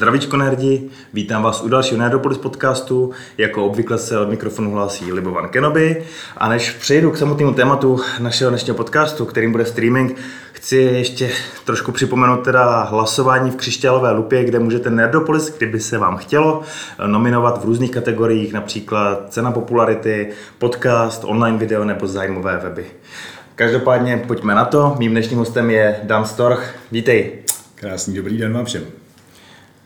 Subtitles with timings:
[0.00, 3.10] Zdravíčko nerdi, vítám vás u dalšího Nerdopolis podcastu.
[3.38, 6.04] Jako obvykle se od mikrofonu hlásí Libovan Kenobi.
[6.36, 10.16] A než přejdu k samotnému tématu našeho dnešního podcastu, kterým bude streaming,
[10.52, 11.30] chci ještě
[11.64, 16.62] trošku připomenout teda hlasování v křišťálové lupě, kde můžete Nerdopolis, kdyby se vám chtělo,
[17.06, 22.86] nominovat v různých kategoriích, například cena popularity, podcast, online video nebo zájmové weby.
[23.54, 24.96] Každopádně pojďme na to.
[24.98, 26.74] Mým dnešním hostem je Dan Storch.
[26.92, 27.32] Vítej.
[27.74, 28.99] Krásný dobrý den vám všem.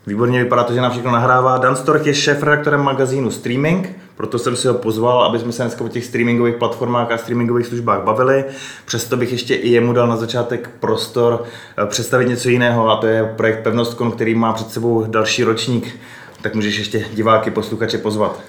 [0.06, 1.58] Výborně vypadá to, že nám všechno nahrává.
[1.58, 5.84] Dan Storch je šéf-redaktorem magazínu Streaming, proto jsem si ho pozval, aby jsme se dneska
[5.84, 8.44] o těch streamingových platformách a streamingových službách bavili.
[8.84, 11.44] Přesto bych ještě i jemu dal na začátek prostor
[11.78, 15.96] eh, představit něco jiného a to je projekt Pevnostkon, který má před sebou další ročník.
[16.42, 18.40] Tak můžeš ještě diváky, posluchače pozvat.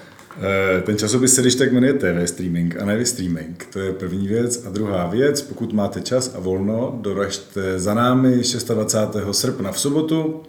[0.42, 3.67] Eh, ten časopis se když tak jmenuje TV Streaming a ne Streaming.
[3.73, 4.66] To je první věc.
[4.66, 8.42] A druhá věc, pokud máte čas a volno, doražte za námi
[8.73, 9.17] 26.
[9.31, 10.44] srpna v sobotu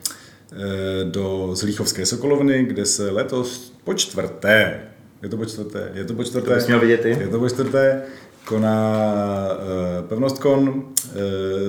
[1.05, 4.81] do Zlíchovské Sokolovny, kde se letos po čtvrté,
[5.23, 8.03] je to po čtvrté, je to po čtvrté, to měl vidět je to po čtvrté,
[8.45, 9.09] koná
[9.49, 10.85] uh, pevnostkon, uh,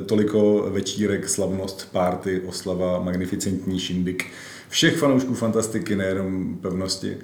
[0.06, 4.26] toliko večírek, slavnost, párty, oslava, magnificentní šindik
[4.70, 7.18] všech fanoušků fantastiky, nejenom pevnosti.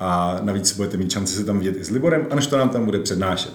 [0.00, 2.68] A navíc budete mít šanci se tam vidět i s Liborem, a než to nám
[2.68, 3.52] tam bude přednášet.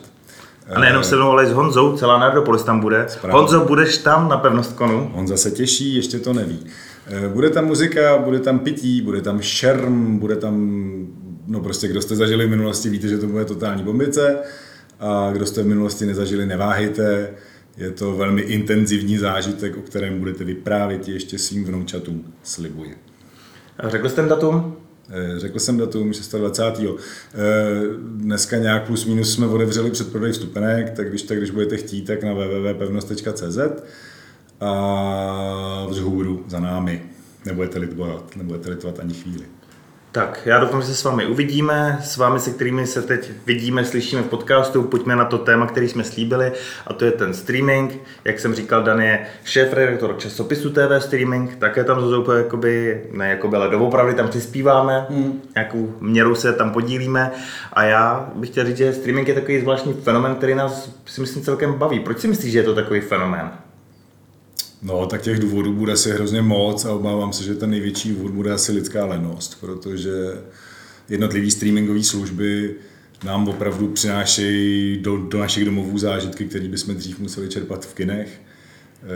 [0.75, 3.05] A nejenom se mnou, ale s Honzou, celá Nardopolis tam bude.
[3.09, 3.39] Správně.
[3.39, 5.11] Honzo, budeš tam na pevnostkonu?
[5.13, 6.59] Honza se těší, ještě to neví.
[7.07, 10.55] Eh, bude tam muzika, bude tam pití, bude tam šerm, bude tam,
[11.47, 14.37] no prostě kdo jste zažili v minulosti, víte, že to bude totální bombice
[14.99, 17.29] a kdo jste v minulosti nezažili, neváhejte.
[17.77, 22.95] Je to velmi intenzivní zážitek, o kterém budete vyprávět ještě svým vnoučatům, slibuji.
[23.77, 24.75] A řekl jste datum?
[25.09, 26.97] Eh, řekl jsem datum 26.
[27.33, 27.39] Eh,
[27.99, 32.23] dneska nějak plus minus jsme otevřeli předprodej vstupenek, tak když, tak když budete chtít, tak
[32.23, 33.57] na www.pevnost.cz
[34.63, 37.01] a vzhůru za námi.
[37.45, 39.45] Nebudete litovat, nebudete litovat ani chvíli.
[40.13, 43.85] Tak, já doufám, že se s vámi uvidíme, s vámi, se kterými se teď vidíme,
[43.85, 44.83] slyšíme v podcastu.
[44.83, 46.51] Pojďme na to téma, který jsme slíbili,
[46.87, 48.01] a to je ten streaming.
[48.25, 53.57] Jak jsem říkal, Dan je šéf-redaktor časopisu TV Streaming, také tam úplně jakoby, ne jakoby,
[53.57, 55.41] ale doopravdy tam přispíváme, hmm.
[55.55, 57.31] nějakou měru se tam podílíme.
[57.73, 61.43] A já bych chtěl říct, že streaming je takový zvláštní fenomen, který nás si myslím
[61.43, 61.99] celkem baví.
[61.99, 63.51] Proč si myslíš, že je to takový fenomén?
[64.83, 68.31] No, tak těch důvodů bude asi hrozně moc a obávám se, že ten největší důvod
[68.31, 70.11] bude asi lidská lenost, protože
[71.09, 72.75] jednotlivé streamingové služby
[73.23, 78.41] nám opravdu přinášejí do, do našich domovů zážitky, které bychom dřív museli čerpat v kinech.
[79.03, 79.07] Eh,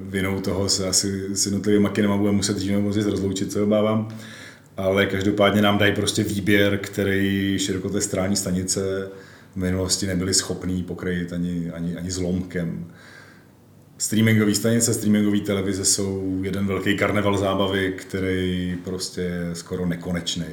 [0.00, 4.08] vinou toho se asi s jednotlivými kinema budeme muset dřív nebo rozloučit, co obávám.
[4.76, 9.08] Ale každopádně nám dají prostě výběr, který širokotestrální stanice
[9.52, 12.86] v minulosti nebyly schopný pokrýt ani, ani, ani zlomkem.
[13.98, 20.44] Streamingové stanice, streamingové televize jsou jeden velký karneval zábavy, který prostě je skoro nekonečný.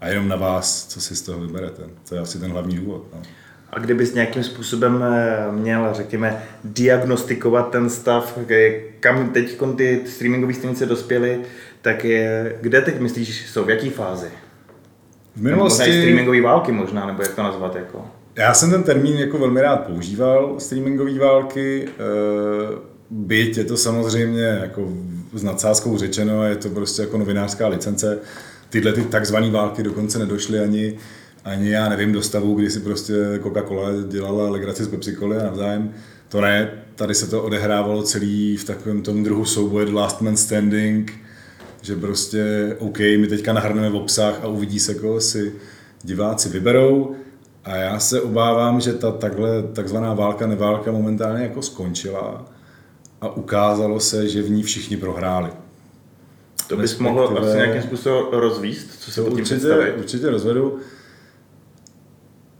[0.00, 1.82] A jenom na vás, co si z toho vyberete.
[2.08, 3.06] To je asi ten hlavní důvod.
[3.14, 3.22] No.
[3.70, 8.38] A kdybys nějakým způsobem eh, měl, řekněme, diagnostikovat ten stav,
[9.00, 11.40] kam teď ty streamingové stanice dospěly,
[11.82, 14.28] tak je, kde teď myslíš, jsou, v jaký fázi?
[15.36, 15.82] V minulosti...
[15.82, 18.10] streamingové války možná, nebo jak to nazvat jako?
[18.36, 22.78] Já jsem ten termín jako velmi rád používal, streamingové války, eh,
[23.10, 24.92] byť je to samozřejmě jako
[25.32, 28.18] s nadsázkou řečeno, je to prostě jako novinářská licence.
[28.70, 30.98] Tyhle ty takzvané války dokonce nedošly ani,
[31.44, 35.94] ani já nevím do stavu, kdy si prostě Coca-Cola dělala legraci z Pepsi a navzájem.
[36.28, 40.36] To ne, tady se to odehrávalo celý v takovém tom druhu souboje The Last Man
[40.36, 41.12] Standing,
[41.82, 45.52] že prostě OK, my teďka nahrneme v obsah a uvidí se, koho si
[46.02, 47.16] diváci vyberou
[47.66, 52.46] a já se obávám, že ta takhle takzvaná válka, neválka momentálně jako skončila
[53.20, 55.50] a ukázalo se, že v ní všichni prohráli.
[56.68, 60.78] To bys mohl asi nějakým způsobem rozvíst, co se to určitě, určitě rozvedu.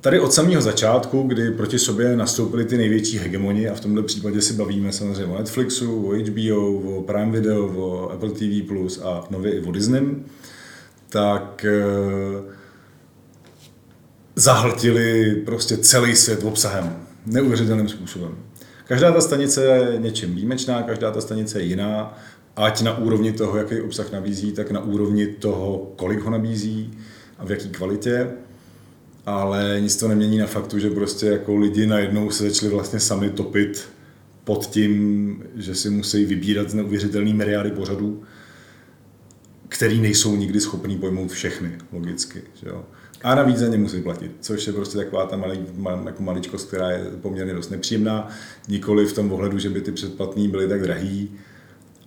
[0.00, 4.40] Tady od samého začátku, kdy proti sobě nastoupily ty největší hegemoni, a v tomto případě
[4.42, 8.72] si bavíme samozřejmě o Netflixu, o HBO, o Prime Video, o Apple TV+,
[9.04, 10.16] a nově i o Disney,
[11.08, 12.55] tak eh,
[14.36, 16.96] zahltili prostě celý svět obsahem.
[17.26, 18.34] Neuvěřitelným způsobem.
[18.84, 22.18] Každá ta stanice je něčím výjimečná, každá ta stanice je jiná,
[22.56, 26.90] ať na úrovni toho, jaký obsah nabízí, tak na úrovni toho, kolik ho nabízí
[27.38, 28.30] a v jaký kvalitě.
[29.26, 33.30] Ale nic to nemění na faktu, že prostě jako lidi najednou se začali vlastně sami
[33.30, 33.88] topit
[34.44, 38.22] pod tím, že si musí vybírat z neuvěřitelný miliardy pořadů,
[39.68, 42.42] který nejsou nikdy schopní pojmout všechny, logicky.
[42.54, 42.84] Že jo?
[43.22, 46.68] A navíc za ně musí platit, což je prostě taková ta malý, mal, jako maličkost,
[46.68, 48.28] která je poměrně dost nepříjemná.
[48.68, 51.30] Nikoli v tom ohledu, že by ty předplatný byly tak drahý,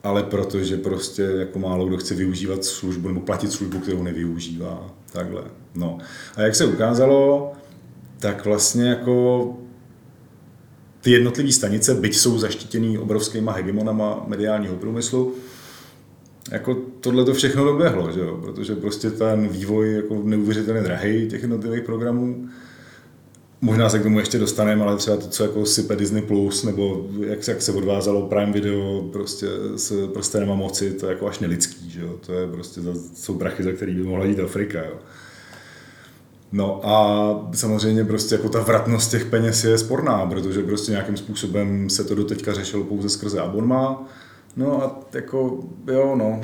[0.04, 4.92] ale protože prostě jako málo kdo chce využívat službu nebo platit službu, kterou nevyužívá.
[5.12, 5.44] Takhle.
[5.76, 5.98] No.
[6.36, 7.52] A jak se ukázalo,
[8.20, 9.58] tak vlastně jako
[11.02, 15.36] ty jednotlivé stanice, byť jsou zaštítěný obrovskýma hegemonama mediálního průmyslu,
[16.52, 18.40] jako tohle to všechno doběhlo, že jo?
[18.44, 22.48] protože prostě ten vývoj jako neuvěřitelně drahý těch jednotlivých programů.
[23.62, 27.08] Možná se k tomu ještě dostaneme, ale třeba to, co jako sype Disney+, Plus, nebo
[27.26, 31.90] jak, jak se odvázalo Prime Video prostě s prstenema moci, to je jako až nelidský,
[31.90, 32.20] že jo?
[32.26, 34.80] to je prostě, za, jsou prachy, za který by mohla jít Afrika.
[34.86, 34.94] Jo?
[36.52, 41.90] No a samozřejmě prostě jako ta vratnost těch peněz je sporná, protože prostě nějakým způsobem
[41.90, 44.08] se to doteďka řešilo pouze skrze abonma.
[44.60, 45.60] No a jako
[45.92, 46.42] jo, no,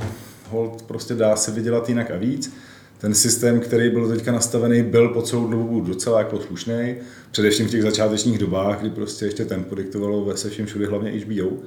[0.50, 2.58] hold prostě dá se vydělat jinak a víc.
[2.98, 6.96] Ten systém, který byl teďka nastavený, byl po celou dobu docela jako slušný,
[7.32, 11.12] především v těch začátečních dobách, kdy prostě ještě tempo diktovalo ve se všem všude, hlavně
[11.12, 11.58] HBO.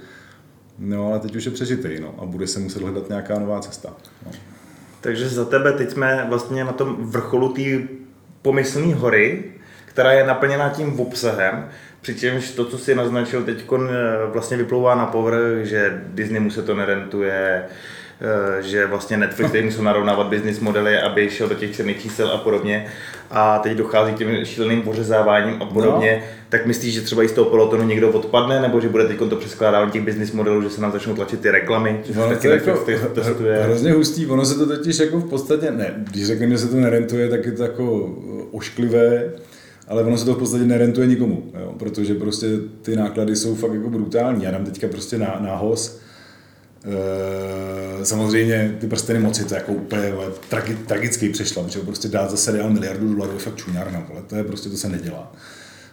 [0.79, 3.97] No ale teď už je přežitej, no, a bude se muset hledat nějaká nová cesta.
[4.27, 4.33] No.
[5.00, 7.62] Takže za tebe teď jsme vlastně na tom vrcholu té
[8.43, 9.45] pomyslné hory,
[9.85, 11.69] která je naplněná tím obsahem,
[12.00, 13.65] přičemž to, co si naznačil teď,
[14.33, 17.62] vlastně vyplouvá na povrch, že Disney mu se to nerentuje,
[18.21, 22.29] eh, že vlastně Netflix tady musel narovnávat business modely, aby šel do těch černých čísel
[22.29, 22.87] a podobně.
[23.31, 26.23] A teď dochází k těm šíleným pořezáváním a podobně.
[26.23, 26.39] No.
[26.49, 29.37] Tak myslíš, že třeba i z toho pelotonu někdo odpadne, nebo že bude teď to
[29.37, 32.00] přeskládání těch business modelů, že se nám začnou tlačit ty reklamy?
[32.15, 32.85] No, to je jako
[33.15, 33.62] testuje.
[33.62, 36.77] hrozně hustý, ono se to totiž jako v podstatě, ne, když řekneme, že se to
[36.77, 38.15] nerentuje, tak je to jako
[38.50, 39.33] ošklivé,
[39.88, 42.46] ale ono se to v podstatě nerentuje nikomu, jo, protože prostě
[42.82, 44.44] ty náklady jsou fakt jako brutální.
[44.44, 46.00] Já dám teďka prostě na, nához,
[48.00, 50.12] e, samozřejmě ty prsteny moci, to je jako úplně
[50.49, 54.37] tragi, tragický přešla, protože prostě dát za seriál miliardu dolarů je fakt čuňárna, ale to
[54.37, 55.32] je prostě, to se nedělá.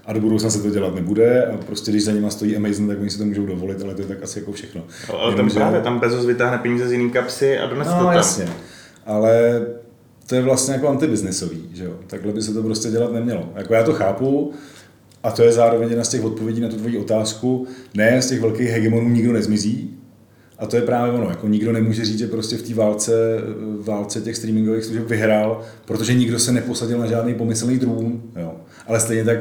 [0.06, 3.00] A do budoucna se to dělat nebude a prostě když za nima stojí Amazon, tak
[3.00, 4.84] oni si to můžou dovolit, ale to je tak asi jako všechno.
[5.10, 8.04] Ale Jenom, tam právě, tam Bezos vytáhne peníze z jiný kapsy a donese no, to
[8.04, 8.14] tam.
[8.14, 8.48] jasně.
[9.06, 9.62] Ale
[10.28, 11.94] to je vlastně jako antibiznisový, že jo?
[12.08, 13.50] Takhle by se to prostě dělat nemělo.
[13.56, 14.52] Jako já to chápu,
[15.24, 17.68] a to je zároveň jedna z těch odpovědí na tu tvoji otázku.
[17.94, 19.96] Ne, z těch velkých hegemonů nikdo nezmizí,
[20.58, 23.14] a to je právě ono, jako nikdo nemůže říct, že prostě v té válce,
[23.82, 28.56] válce těch streamingových služeb vyhrál, protože nikdo se neposadil na žádný pomyslný drům, jo.
[28.88, 29.40] Ale stejně tak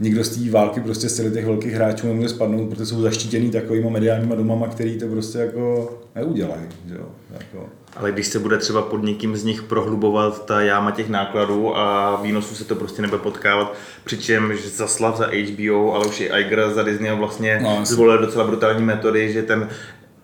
[0.00, 3.90] nikdo z té války prostě z těch velkých hráčů nemůže spadnout, protože jsou zaštítěný takovýma
[3.90, 6.62] mediálníma domama, který to prostě jako neudělají.
[6.86, 7.08] Jo?
[7.30, 7.68] Jako.
[7.96, 12.16] Ale když se bude třeba pod někým z nich prohlubovat ta jáma těch nákladů a
[12.22, 13.74] výnosů se to prostě nebude potkávat,
[14.04, 18.84] přičemž Zaslav za HBO, ale už i Iger za Disney vlastně no, zvolil docela brutální
[18.84, 19.68] metody, že ten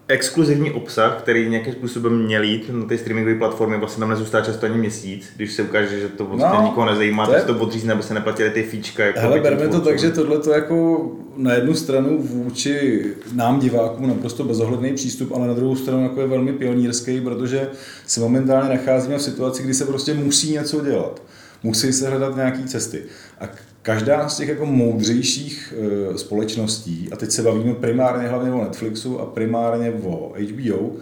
[0.09, 4.67] exkluzivní obsah, který nějakým způsobem měl jít na té streamingové platformy, vlastně tam nezůstá často
[4.67, 7.55] ani měsíc, když se ukáže, že to vlastně no, nikoho nezajímá, to tak je...
[7.55, 9.05] to odřízne, aby se neplatily ty fíčka.
[9.05, 11.07] Jako Hele, berme to tak, že tohle to jako
[11.37, 16.27] na jednu stranu vůči nám divákům naprosto bezohledný přístup, ale na druhou stranu jako je
[16.27, 17.69] velmi pionýrský, protože
[18.07, 21.23] se momentálně nacházíme v situaci, kdy se prostě musí něco dělat.
[21.63, 23.03] Musí se hledat nějaké cesty.
[23.41, 23.49] A
[23.85, 29.21] každá z těch jako moudřejších e, společností, a teď se bavíme primárně hlavně o Netflixu
[29.21, 30.93] a primárně o HBO,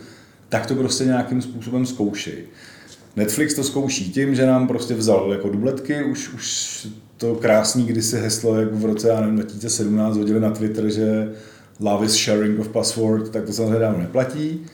[0.49, 2.32] tak to prostě nějakým způsobem zkouší.
[3.17, 8.20] Netflix to zkouší tím, že nám prostě vzal jako dubletky, už, už to krásný kdysi
[8.20, 11.32] heslo, jak v roce já nevím, 2017 hodili na Twitter, že
[11.81, 14.67] love is sharing of password, tak to samozřejmě dávno neplatí.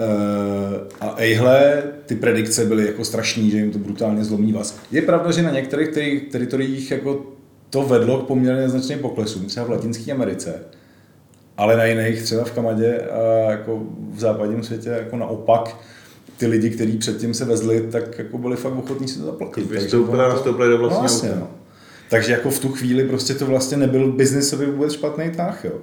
[0.00, 4.78] Eh, a ejhle, ty predikce byly jako strašný, že jim to brutálně zlomí vás.
[4.90, 5.88] Je pravda, že na některých
[6.32, 7.26] teritoriích jako
[7.70, 10.54] to vedlo k poměrně značným poklesům, třeba v Latinské Americe,
[11.56, 13.82] ale na jiných, třeba v Kanadě a jako
[14.14, 15.76] v západním světě, jako naopak,
[16.36, 19.70] ty lidi, kteří předtím se vezli, tak jako byli fakt ochotní si to zaplatit.
[19.70, 21.50] Vystoupili a nastoupili do vlastního no, vlastně, no.
[22.10, 25.78] Takže jako v tu chvíli prostě to vlastně nebyl biznisový vůbec špatný tah, jo.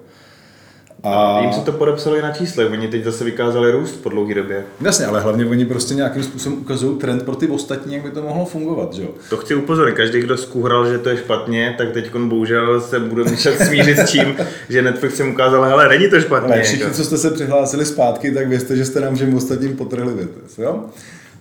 [1.03, 4.33] A jim se to podepsalo i na čísle, oni teď zase vykázali růst po dlouhé
[4.33, 4.63] době.
[4.81, 8.21] Jasně, ale hlavně oni prostě nějakým způsobem ukazují trend pro ty ostatní, jak by to
[8.21, 9.09] mohlo fungovat, že jo?
[9.29, 13.23] To chci upozornit, každý, kdo skuhral, že to je špatně, tak teď bohužel se bude
[13.23, 14.35] muset smířit s tím,
[14.69, 16.53] že Netflix jim ukázal, ale není to špatně.
[16.53, 20.13] Ale všichni, co jste se přihlásili zpátky, tak vězte, že jste nám všem ostatním potrhli
[20.13, 20.85] větev, jo?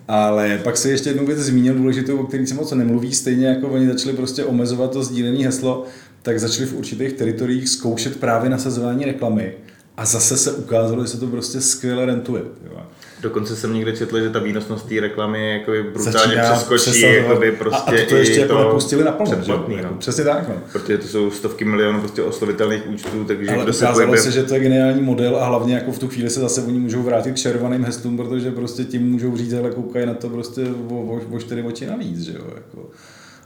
[0.07, 3.67] Ale pak se ještě jednu věc zmínil důležitou, o který se moc nemluví, stejně jako
[3.67, 5.85] oni začali prostě omezovat to sdílené heslo,
[6.27, 9.53] tak začali v určitých teritoriích zkoušet právě nasazování reklamy
[9.97, 12.41] a zase se ukázalo, že se to prostě skvěle rentuje.
[12.65, 12.81] Jo.
[13.21, 17.91] Dokonce jsem někde četl, že ta výnosnost té reklamy jako brutálně Začíná přeskočí jakoby prostě
[17.91, 19.75] a, a to, to ještě jako nepustili na plno, no.
[19.75, 20.49] jako, Přesně tak.
[20.49, 20.55] No.
[20.71, 24.43] Protože to jsou stovky milionů prostě oslovitelných účtů, takže Ale kdo se ukázalo se, že
[24.43, 27.31] to je geniální model a hlavně jako v tu chvíli se zase oni můžou vrátit
[27.31, 31.21] k červeným heslům, protože prostě tím můžou říct, ale koukají na to prostě o, o,
[31.31, 32.45] o čtyři oči navíc, že jo.
[32.55, 32.89] Jako.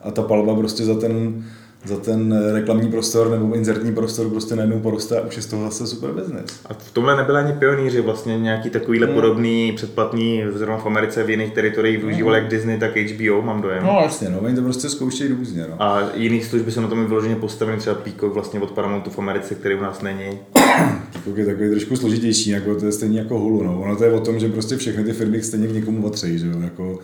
[0.04, 1.44] A ta palba prostě za ten
[1.86, 5.64] za ten reklamní prostor nebo inzertní prostor prostě najednou poroste a už je z toho
[5.64, 6.60] zase super business.
[6.66, 9.16] A v tomhle nebyla ani pionýři, vlastně nějaký takovýhle hmm.
[9.16, 12.44] podobný předplatný, zrovna v Americe v jiných teritoriích využíval hmm.
[12.44, 13.84] jak Disney, tak HBO, mám dojem.
[13.84, 15.66] No jasně, no, oni to prostě zkoušejí různě.
[15.70, 15.82] No.
[15.82, 19.56] A jiný služby jsou na tom vyloženě postaveny, třeba Peacock vlastně od Paramountu v Americe,
[19.56, 20.40] který u nás není.
[21.12, 23.82] Peacock je takový trošku složitější, jako to je stejně jako Hulu, no.
[23.82, 26.48] Ono to je o tom, že prostě všechny ty firmy stejně k někomu patří, že
[26.48, 27.00] jo, jako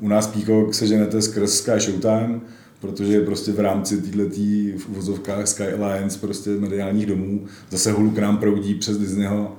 [0.00, 2.40] u nás Peacock se ženete skrz Sky Showtime,
[2.80, 8.18] protože prostě v rámci této v uvozovkách Sky Alliance prostě mediálních domů zase hulu k
[8.18, 9.56] nám proudí přes Disneyho,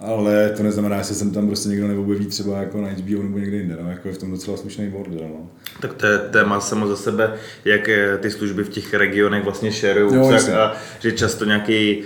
[0.00, 3.56] ale to neznamená, že se tam prostě někdo neobjeví třeba jako na HBO nebo někde
[3.56, 5.28] jinde, no, jako je v tom docela slušný bordel.
[5.28, 5.50] No.
[5.80, 10.34] Tak to je téma samo za sebe, jak ty služby v těch regionech vlastně šerují,
[10.54, 12.02] a že často nějaký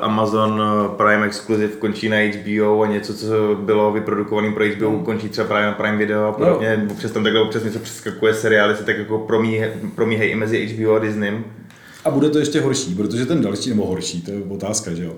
[0.00, 4.98] Amazon eh, Prime Exclusive končí na HBO a něco, co bylo vyprodukované pro HBO, no.
[4.98, 6.82] končí třeba právě na Prime Video a podobně.
[6.84, 6.92] No.
[6.92, 9.18] Občas tam takhle občas něco přeskakuje, seriály se tak jako
[9.94, 11.32] promíhají i mezi HBO a Disney.
[12.04, 15.12] A bude to ještě horší, protože ten další, nebo horší, to je otázka, že jo?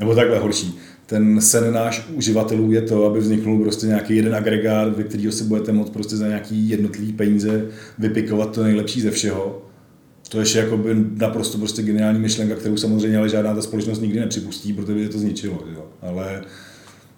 [0.00, 0.80] Nebo takhle horší.
[1.06, 5.44] Ten sen náš uživatelů je to, aby vzniknul prostě nějaký jeden agregát, ve kterého si
[5.44, 7.66] budete moct prostě za nějaký jednotlivý peníze
[7.98, 9.63] vypikovat to nejlepší ze všeho
[10.28, 14.20] to je jako by naprosto prostě geniální myšlenka, kterou samozřejmě ale žádná ta společnost nikdy
[14.20, 15.64] nepřipustí, protože by to zničilo.
[15.74, 15.86] Jo.
[16.02, 16.44] Ale,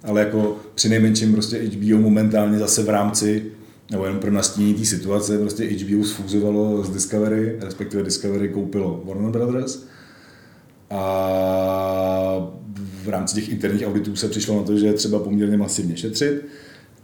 [0.02, 3.44] ale jako při nejmenším prostě HBO momentálně zase v rámci
[3.90, 9.30] nebo jenom pro nastínění té situace, prostě HBO sfúzovalo z Discovery, respektive Discovery koupilo Warner
[9.30, 9.86] Brothers
[10.90, 12.52] a
[13.04, 16.46] v rámci těch interních auditů se přišlo na to, že je třeba poměrně masivně šetřit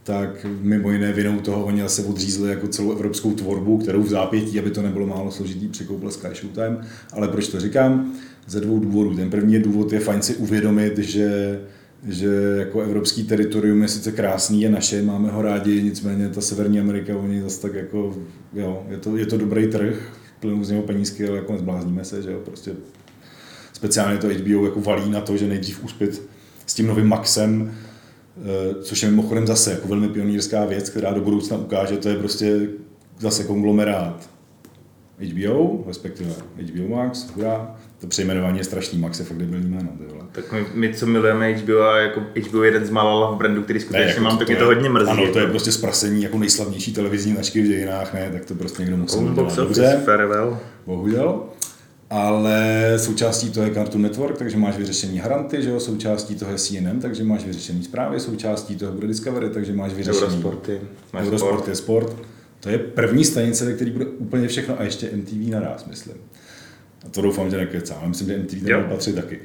[0.02, 4.58] tak mimo jiné vinou toho oni se odřízli jako celou evropskou tvorbu, kterou v zápětí,
[4.58, 6.76] aby to nebylo málo složitý, překoupil Sky Showtime.
[7.12, 8.14] Ale proč to říkám?
[8.46, 9.16] Ze dvou důvodů.
[9.16, 11.60] Ten první důvod je fajn si uvědomit, že
[12.08, 12.28] že
[12.58, 17.16] jako evropský teritorium je sice krásný, je naše, máme ho rádi, nicméně ta Severní Amerika,
[17.16, 18.16] oni zase tak jako,
[18.52, 22.22] jo, je to, je to dobrý trh, plynou z něho penízky, ale jako nezblázníme se,
[22.22, 22.72] že jo, prostě
[23.72, 26.22] speciálně to HBO jako valí na to, že nejdřív uspět
[26.66, 27.74] s tím novým Maxem,
[28.82, 32.60] což je mimochodem zase jako velmi pionýrská věc, která do budoucna ukáže, to je prostě
[33.18, 34.28] zase konglomerát
[35.30, 39.88] HBO, respektive HBO Max, hurá, to přejmenování je strašný, Max je fakt debilní jméno.
[40.32, 43.62] Tak my, my, co milujeme HBO a jako HBO je jeden z mála v brandu,
[43.62, 45.10] který skutečně ne, jako mám, to, tak to, je, to hodně mrzí.
[45.10, 48.82] Ano, to je prostě zprasení jako nejslavnější televizní značky v dějinách, ne, tak to prostě
[48.82, 50.00] někdo musí udělat dobře.
[50.04, 50.58] Farewell.
[50.86, 51.42] Bohužel
[52.12, 55.80] ale součástí toho je Cartoon Network, takže máš vyřešení Haranty, že jo?
[55.80, 60.26] součástí toho je CNN, takže máš vyřešení zprávy, součástí toho bude Discovery, takže máš vyřešení
[60.26, 60.80] Eurosporty.
[61.14, 61.68] Eurosport sport.
[61.68, 62.16] je sport.
[62.60, 66.16] To je první stanice, ve který bude úplně všechno a ještě MTV naraz, myslím.
[67.06, 69.40] A to doufám, že nekecám, ale myslím, že MTV tam patří taky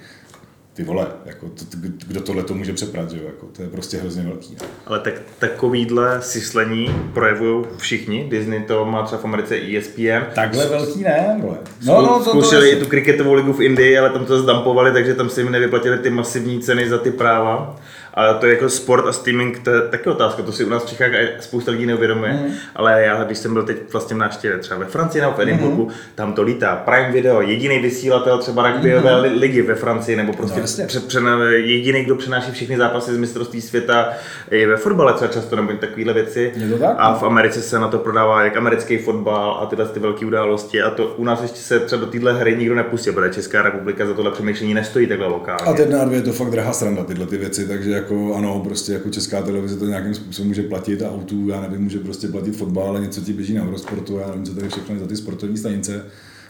[0.78, 3.98] ty vole, jako to, kdo tohle to může přeprat, že jo, jako, to je prostě
[3.98, 4.54] hrozně velký.
[4.54, 4.68] Ne?
[4.86, 10.34] Ale tak takovýhle syslení projevují všichni, Disney to má třeba v Americe ESPN.
[10.36, 11.58] Takhle velký ne, vole.
[11.86, 14.92] No, no, to, zkoušeli to, to, tu kriketovou ligu v Indii, ale tam to zdampovali,
[14.92, 17.76] takže tam si jim nevyplatili ty masivní ceny za ty práva.
[18.18, 20.84] Ale to je jako sport a streaming, to je taky otázka, to si u nás
[20.84, 21.10] v Čechách
[21.40, 22.54] spousta lidí neuvědomuje, mm.
[22.76, 25.86] ale já, když jsem byl teď vlastně v návštěvě třeba ve Francii nebo v Edinburghu,
[25.86, 25.92] mm.
[26.16, 26.76] tam to lítá.
[26.76, 29.38] Prime Video, jediný vysílatel třeba rugbyové mm.
[29.38, 31.24] ligy ve Francii, nebo prostě no, před, před,
[31.56, 34.10] jediný, kdo přenáší všechny zápasy z mistrovství světa
[34.52, 36.54] i ve fotbale třeba často, nebo takovéhle věci.
[36.98, 40.82] A v Americe se na to prodává jak americký fotbal a tyhle ty velké události
[40.82, 44.06] a to u nás ještě se třeba do téhle hry nikdo nepustil, protože Česká republika
[44.06, 45.66] za tohle přemýšlení nestojí takhle lokálně.
[45.66, 48.94] A teď na je to fakt drahá sranda tyhle ty věci, takže jako ano, prostě
[48.94, 52.56] jako česká televize to nějakým způsobem může platit a autů, já nevím, může prostě platit
[52.56, 55.16] fotbal, ale něco ti běží na Eurosportu, já nevím, co tady všechno je za ty
[55.16, 56.06] sportovní stanice,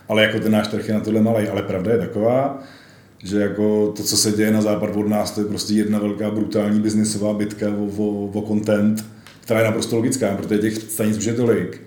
[0.08, 2.64] ale jako ten náš trh je na tohle malý, ale pravda je taková,
[3.24, 6.32] že jako to, co se děje na západ od nás, to je prostě jedna velká
[6.32, 9.06] brutální biznisová bitka o, o, o content,
[9.42, 11.87] která je naprosto logická, protože těch stanic už je tolik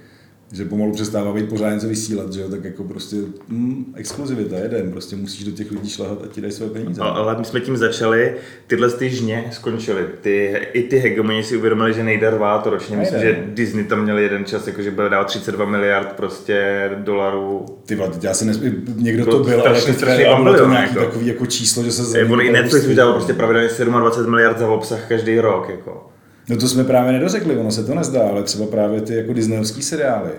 [0.53, 3.17] že pomalu přestává být pořád něco vysílat, že jo, tak jako prostě
[3.49, 7.03] mm, exkluzivita, jeden, prostě musíš do těch lidí šlahat a ti dají své peníze.
[7.03, 8.35] Ale, ale my jsme tím začali,
[8.67, 12.97] tyhle ty žně skončily, ty, i ty hegemoni si uvědomili, že nejde rvát to ročně,
[12.97, 17.67] myslím, že Disney tam měl jeden čas, jako že bude dávat 32 miliard prostě dolarů.
[17.87, 19.99] Ty vole, já si nesmí, někdo to, to byl, ale teď
[20.43, 21.07] bylo to nějaký jako.
[21.07, 22.25] takový jako číslo, že se...
[22.25, 26.10] On i Netflix vydával prostě pravidelně 27 miliard za obsah každý rok, jako.
[26.51, 29.83] No to jsme právě nedořekli, ono se to nezdá, ale třeba právě ty jako Disneyovský
[29.83, 30.31] seriály.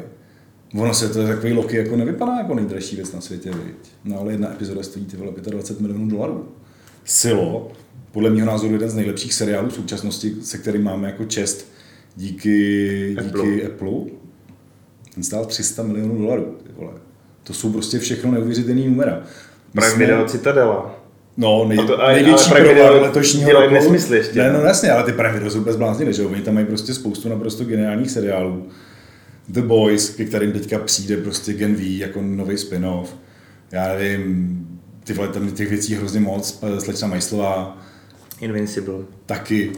[0.75, 3.75] Ono se to takový Loki jako nevypadá jako nejdražší věc na světě, viď?
[4.03, 6.49] No ale jedna epizoda stojí ty vole 25 milionů dolarů.
[7.05, 7.71] Silo,
[8.11, 11.71] podle mého názoru jeden z nejlepších seriálů v současnosti, se kterým máme jako čest
[12.15, 13.45] díky Apple.
[13.45, 13.91] díky Apple.
[15.13, 16.93] Ten stál 300 milionů dolarů, ty vole.
[17.43, 19.23] To jsou prostě všechno neuvěřitelné numera.
[19.71, 21.00] Prime Video Citadela.
[21.41, 23.73] No, nej, to, ale, největší ale provar letošního roku.
[23.73, 24.39] nesmysly ještě.
[24.39, 27.29] Ne, no, jasně, ale ty Prime Video jsou bezbláznili, že Oni tam mají prostě spoustu
[27.29, 28.67] naprosto geniálních seriálů.
[29.49, 33.15] The Boys, ke kterým teďka přijde prostě Gen V jako nový spin-off.
[33.71, 34.67] já nevím,
[35.03, 37.77] ty vole, tam těch věcí hrozně moc, slečna Majslová,
[38.41, 38.99] Invincible.
[39.25, 39.71] taky.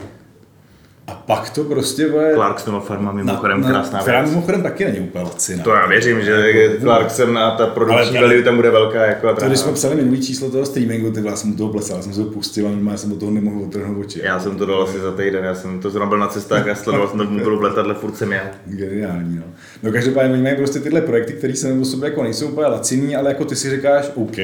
[1.06, 2.32] A pak to prostě bude...
[2.34, 5.64] Clarksonova farma mimochodem na, krásná Která mimochodem taky není úplně laciná.
[5.64, 9.06] To já věřím, že Clarkson a ta produkční value tam bude velká.
[9.06, 12.02] Jako to, když jsme psali minulý číslo toho streamingu, ty já jsem u toho plesal,
[12.02, 14.20] jsem se to pustil a já jsem u toho nemohl otrhnout oči.
[14.24, 16.74] Já jsem to dal asi za týden, já jsem to zrovna byl na cestách a
[16.74, 18.50] sledoval jsem to byl v letadle, furt jsem já.
[18.66, 19.44] Geniální, no.
[19.82, 23.16] No každopádně oni mají prostě tyhle projekty, které se nebo sobě jako nejsou úplně laciný,
[23.16, 24.36] ale jako ty si říkáš, OK,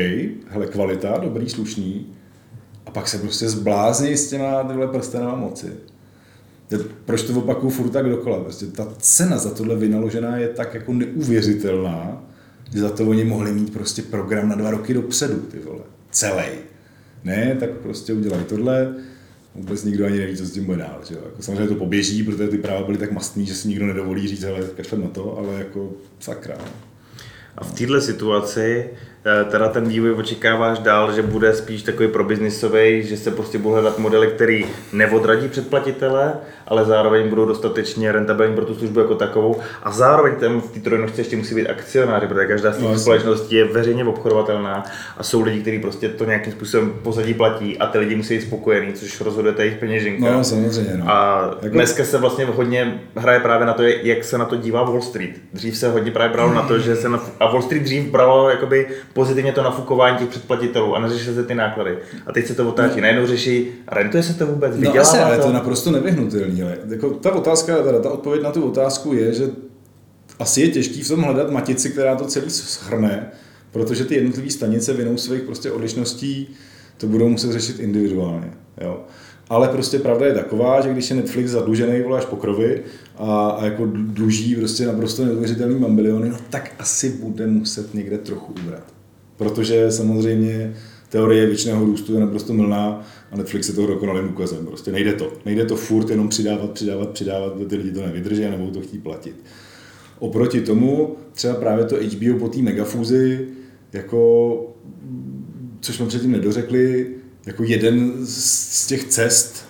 [0.48, 2.06] hele, kvalita, dobrý, slušný,
[2.86, 5.66] a pak se prostě zblázní s těma tyhle prstenama moci
[7.04, 8.40] proč to opakuju furt tak dokola?
[8.40, 12.22] Prostě ta cena za tohle vynaložená je tak jako neuvěřitelná,
[12.72, 15.82] že za to oni mohli mít prostě program na dva roky dopředu, ty vole.
[16.10, 16.48] Celý.
[17.24, 18.94] Ne, tak prostě udělají tohle,
[19.54, 21.00] vůbec nikdo ani neví, co s tím bude dál.
[21.08, 21.14] Že?
[21.14, 24.44] Jako samozřejmě to poběží, protože ty práva byly tak mastný, že si nikdo nedovolí říct,
[24.44, 26.54] ale kašlem na to, ale jako sakra.
[26.58, 26.70] No.
[27.56, 28.90] A v této situaci
[29.50, 33.74] teda ten vývoj očekáváš dál, že bude spíš takový pro biznisový, že se prostě budou
[33.74, 36.32] hledat modely, který neodradí předplatitele,
[36.66, 39.60] ale zároveň budou dostatečně rentabilní pro tu službu jako takovou.
[39.82, 42.98] A zároveň tam v té trojnožce ještě musí být akcionáři, protože každá z těch no,
[42.98, 44.84] společností je veřejně obchodovatelná
[45.16, 48.42] a jsou lidi, kteří prostě to nějakým způsobem pozadí platí a ty lidi musí být
[48.42, 50.32] spokojení, což rozhoduje jejich peněženka.
[50.32, 50.96] No, samozřejmě.
[50.96, 51.10] No.
[51.10, 51.74] A jako...
[51.74, 55.30] dneska se vlastně hodně hraje právě na to, jak se na to dívá Wall Street.
[55.52, 58.50] Dřív se hodně právě bralo na to, že se na, a Wall Street dřív bralo
[58.50, 61.98] jakoby pozitivně to nafukování těch předplatitelů a neřešili se ty náklady.
[62.26, 62.96] A teď se to otáčí.
[62.96, 63.02] No.
[63.02, 65.46] Najednou řeší, rentuje se to vůbec, no, asi, ale to?
[65.46, 66.62] je naprosto nevyhnutelný.
[66.62, 69.50] Ale jako ta otázka, teda ta odpověď na tu otázku je, že
[70.38, 73.30] asi je těžký v tom hledat matici, která to celý schrne,
[73.72, 76.48] protože ty jednotlivé stanice vinou svých prostě odlišností
[76.96, 78.52] to budou muset řešit individuálně.
[78.80, 79.00] Jo.
[79.48, 82.82] Ale prostě pravda je taková, že když je Netflix zadlužený vole až po krovi
[83.16, 88.54] a, a jako dluží prostě naprosto neuvěřitelný mambiliony, no tak asi bude muset někde trochu
[88.62, 88.99] ubrat
[89.40, 90.74] protože samozřejmě
[91.08, 94.66] teorie věčného růstu je naprosto mlná a Netflix je toho dokonalým ukazem.
[94.66, 95.32] Prostě nejde to.
[95.44, 99.02] Nejde to furt jenom přidávat, přidávat, přidávat, ty lidi to nevydrží a nebudou to chtít
[99.02, 99.36] platit.
[100.18, 103.48] Oproti tomu třeba právě to HBO po té megafúzi,
[103.92, 104.74] jako,
[105.80, 107.06] což jsme předtím nedořekli,
[107.46, 109.64] jako jeden z těch cest,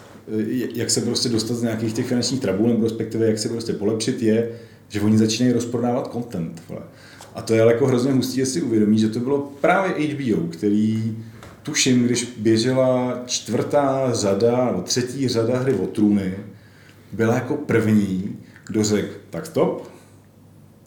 [0.75, 4.23] jak se prostě dostat z nějakých těch finančních trabů, nebo respektive jak se prostě polepšit,
[4.23, 4.51] je,
[4.88, 6.62] že oni začínají rozprodávat content.
[6.68, 6.83] Vole.
[7.35, 11.16] A to je ale jako hrozně hustý, jestli uvědomí, že to bylo právě HBO, který
[11.62, 16.35] tuším, když běžela čtvrtá řada nebo třetí řada hry o trůny,
[17.12, 19.90] byla jako první, kdo řekl, tak stop,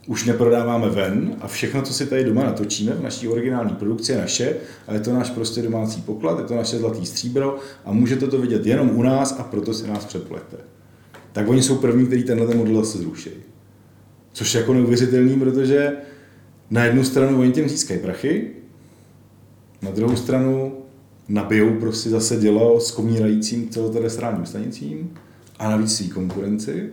[0.08, 4.17] už neprodáváme ven a všechno, co si tady doma natočíme v naší originální produkci je
[4.17, 4.56] naše
[4.88, 8.41] a je to náš prostě domácí poklad, je to naše zlatý stříbro a můžete to
[8.41, 10.58] vidět jenom u nás a proto si nás přeplete.
[11.32, 13.29] Tak oni jsou první, kteří tenhle model se zruší.
[14.34, 15.93] Což je jako neuvěřitelný, protože
[16.73, 18.51] na jednu stranu oni tím získají prachy,
[19.81, 20.77] na druhou stranu
[21.27, 25.13] nabijou prostě zase dělo s komírajícím celoterestrálním stanicím
[25.59, 26.89] a navíc svý konkurenci,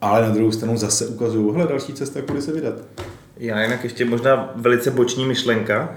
[0.00, 2.74] ale na druhou stranu zase ukazují, hele, další cesta, kudy se vydat.
[3.36, 5.96] Já jinak ještě možná velice boční myšlenka.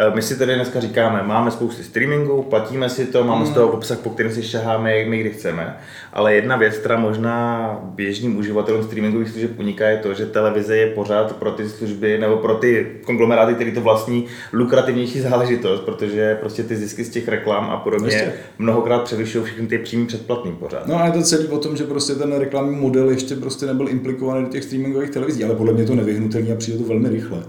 [0.00, 3.68] Eh, my si tady dneska říkáme, máme spousty streamingů, platíme si to, máme z toho
[3.68, 5.76] obsah, po kterém si šaháme, jak my kdy chceme.
[6.12, 10.86] Ale jedna věc, která možná běžným uživatelům streamingových služeb uniká, je to, že televize je
[10.86, 16.62] pořád pro ty služby nebo pro ty konglomeráty, které to vlastní, lukrativnější záležitost, protože prostě
[16.62, 18.32] ty zisky z těch reklam a podobně ještě.
[18.58, 20.86] mnohokrát převyšují všechny ty přímý předplatný pořád.
[20.86, 23.88] No a je to celý o tom, že prostě ten reklamní model ještě prostě nebyl
[23.88, 27.42] implikovaný do těch streamingových televizí, ale podle mě to nevyhnutelný a přijde to velmi rychle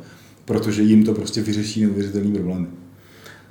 [0.49, 2.67] protože jim to prostě vyřeší neuvěřitelný problémy.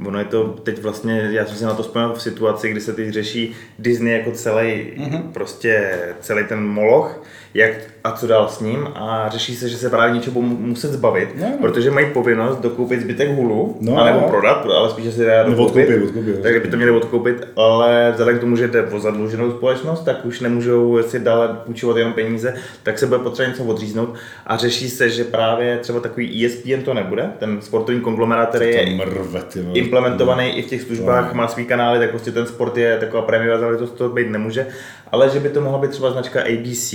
[0.06, 2.92] Ono je to teď vlastně, já jsem si na to vzpomněl v situaci, kdy se
[2.92, 5.22] teď řeší Disney jako celý, mm-hmm.
[5.32, 7.22] prostě celý ten moloch,
[7.54, 7.70] jak
[8.04, 11.46] a co dál s ním a řeší se, že se právě něčeho muset zbavit, no.
[11.60, 14.28] protože mají povinnost dokoupit zbytek hulu, no, nebo no.
[14.28, 18.38] prodat, ale spíše si dá dokoupit, odkoupit, odkoupit, takže by to měli odkoupit, ale vzhledem
[18.38, 22.54] k tomu, že jde o zadluženou společnost, tak už nemůžou si dále půjčovat jenom peníze,
[22.82, 24.14] tak se bude potřeba něco odříznout
[24.46, 28.86] a řeší se, že právě třeba takový ESPN to nebude, ten sportovní konglomerát, který je
[28.86, 30.58] mrve, implementovaný no.
[30.58, 31.34] i v těch službách, no.
[31.34, 34.66] má svý kanály, tak prostě ten sport je taková prémiová záležitost, to být nemůže,
[35.12, 36.94] ale že by to mohla být třeba značka ABC,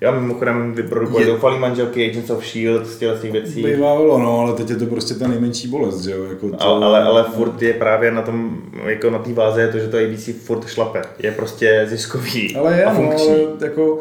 [0.00, 1.26] já mimochodem vyprodukoval je...
[1.26, 2.84] doufalý manželky, Agents of S.H.I.E.L.D.
[2.84, 3.62] z těch věcí.
[3.62, 6.24] Bývávalo, no, ale teď je to prostě ta nejmenší bolest, že jo?
[6.24, 6.62] Jako to...
[6.62, 9.88] ale, ale, ale, furt je právě na tom, jako na té váze je to, že
[9.88, 11.02] to ABC furt šlape.
[11.18, 13.28] Je prostě ziskový ale je, a funkční.
[13.28, 14.00] No, ale jako,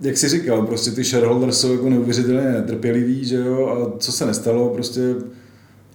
[0.00, 4.26] jak jsi říkal, prostě ty shareholders jsou jako neuvěřitelně netrpěliví, že jo, a co se
[4.26, 5.00] nestalo, prostě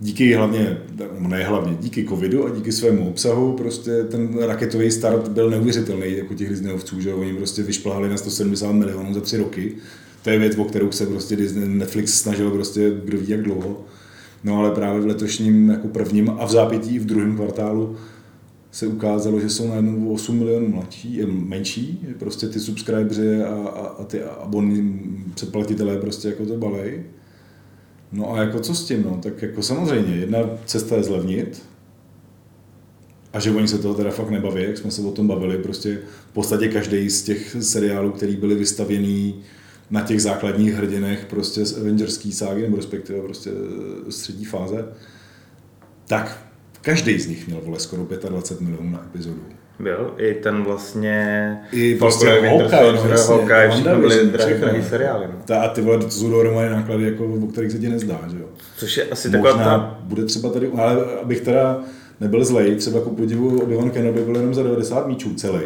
[0.02, 0.78] díky hlavně,
[1.20, 6.34] ne hlavně, díky covidu a díky svému obsahu, prostě ten raketový start byl neuvěřitelný jako
[6.34, 9.76] těch Disneyovců, že oni prostě vyšplhali na 170 milionů za tři roky.
[10.24, 13.86] To je věc, o kterou se prostě Disney, Netflix snažil prostě kdo ví jak dlouho.
[14.44, 17.96] No ale právě v letošním jako prvním a v zápětí v druhém kvartálu
[18.72, 24.04] se ukázalo, že jsou najednou 8 milionů mladší, menší, prostě ty subscribeři a, a, a
[24.04, 25.00] ty abony
[25.34, 27.04] předplatitelé prostě jako to balej.
[28.12, 29.19] No a jako co s tím, no?
[29.24, 31.62] Tak jako samozřejmě, jedna cesta je zlevnit,
[33.34, 36.00] a že oni se toho teda fakt nebaví, jak jsme se o tom bavili, prostě
[36.30, 39.43] v podstatě každý z těch seriálů, který byly vystavěný
[39.89, 43.52] na těch základních hrdinech prostě z Avengerský ságy, nebo respektive prostě
[44.10, 44.86] střední fáze,
[46.08, 46.47] tak
[46.82, 49.43] každý z nich měl vole skoro 25 milionů na epizodu.
[49.84, 51.58] Byl, i ten vlastně...
[51.72, 55.26] I prostě Hawkeye, no jasně, Hawkeye, všechno byly drahý, drahý seriály.
[55.28, 55.34] No.
[55.46, 58.38] Ta, a ty vole, to jsou dohromady náklady, jako, o kterých se ti nezdá, že
[58.39, 58.46] jo.
[58.78, 60.00] Což je asi Možná taková ta...
[60.04, 61.80] bude třeba tady, ale abych teda
[62.20, 65.62] nebyl zlej, třeba ku podivu Obi-Wan Kenobi byl jenom za 90 míčů celý,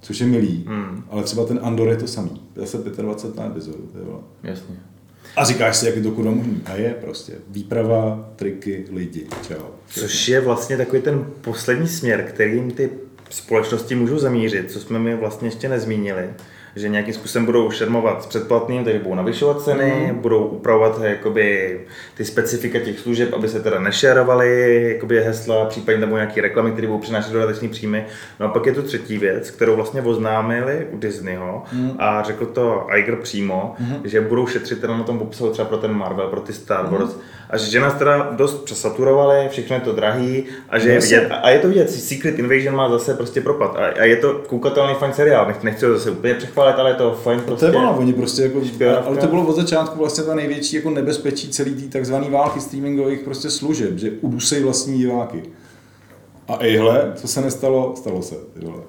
[0.00, 3.78] což je milý, Hmm, ale třeba ten Andor je to samý, zase 25 na epizodu,
[3.92, 4.18] ty vole.
[4.42, 4.76] jasně.
[5.36, 6.60] A říkáš si, jak je to kurva možný.
[6.66, 7.32] A je prostě.
[7.50, 9.26] Výprava, triky, lidi.
[9.48, 9.54] Čau.
[9.88, 12.90] Což je vlastně takový ten poslední směr, kterým ty
[13.30, 16.30] společnosti můžou zamířit, co jsme mi vlastně ještě nezmínili,
[16.76, 20.18] že nějakým způsobem budou šermovat s předplatným, takže budou navyšovat ceny, Mhm.
[20.18, 21.80] budou upravovat jakoby,
[22.16, 26.70] ty specifika těch služeb, aby se teda nešerovaly jakoby hesla, případně tam budou nějaké reklamy,
[26.72, 28.06] které budou přinášet dodatečné příjmy.
[28.40, 31.90] No a pak je tu třetí věc, kterou vlastně oznámili u Disneyho Mhm.
[31.98, 35.92] a řekl to Iger přímo, že budou šetřit teda na tom obsahu třeba pro ten
[35.92, 36.92] Marvel, pro ty Star Mhm.
[36.96, 37.16] Wars
[37.50, 41.50] a že nás teda dost přesaturovali, všechno je to drahý a že je vidět, a
[41.50, 45.12] je to vidět, Secret Invasion má zase prostě propad a, a je to koukatelný fajn
[45.12, 47.66] seriál, Nech, nechci ho zase úplně přechválit, ale je to fajn To prostě.
[47.66, 48.60] je ono, oni prostě jako,
[49.06, 53.20] ale to bylo od začátku vlastně ta největší jako nebezpečí celý té takzvané války streamingových
[53.20, 55.42] prostě služeb, že udusej vlastní diváky.
[56.48, 58.34] A ejhle, co se nestalo, stalo se.
[58.34, 58.82] Ty vole.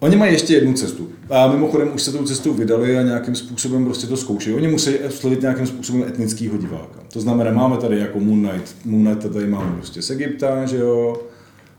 [0.00, 1.08] Oni mají ještě jednu cestu.
[1.30, 4.56] A mimochodem už se tou cestou vydali a nějakým způsobem prostě to zkoušejí.
[4.56, 7.00] Oni musí oslovit nějakým způsobem etnického diváka.
[7.12, 8.76] To znamená, máme tady jako Moon Knight.
[8.84, 11.22] Moon Knight tady máme prostě z Egypta, že jo.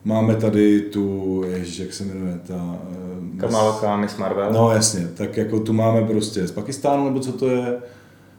[0.05, 2.79] Máme tady tu, ježiš, jak se jmenuje ta...
[2.91, 4.53] eh, Kamala Khan, Miss Marvel.
[4.53, 7.73] No jasně, tak jako tu máme prostě z Pakistánu, nebo co to je.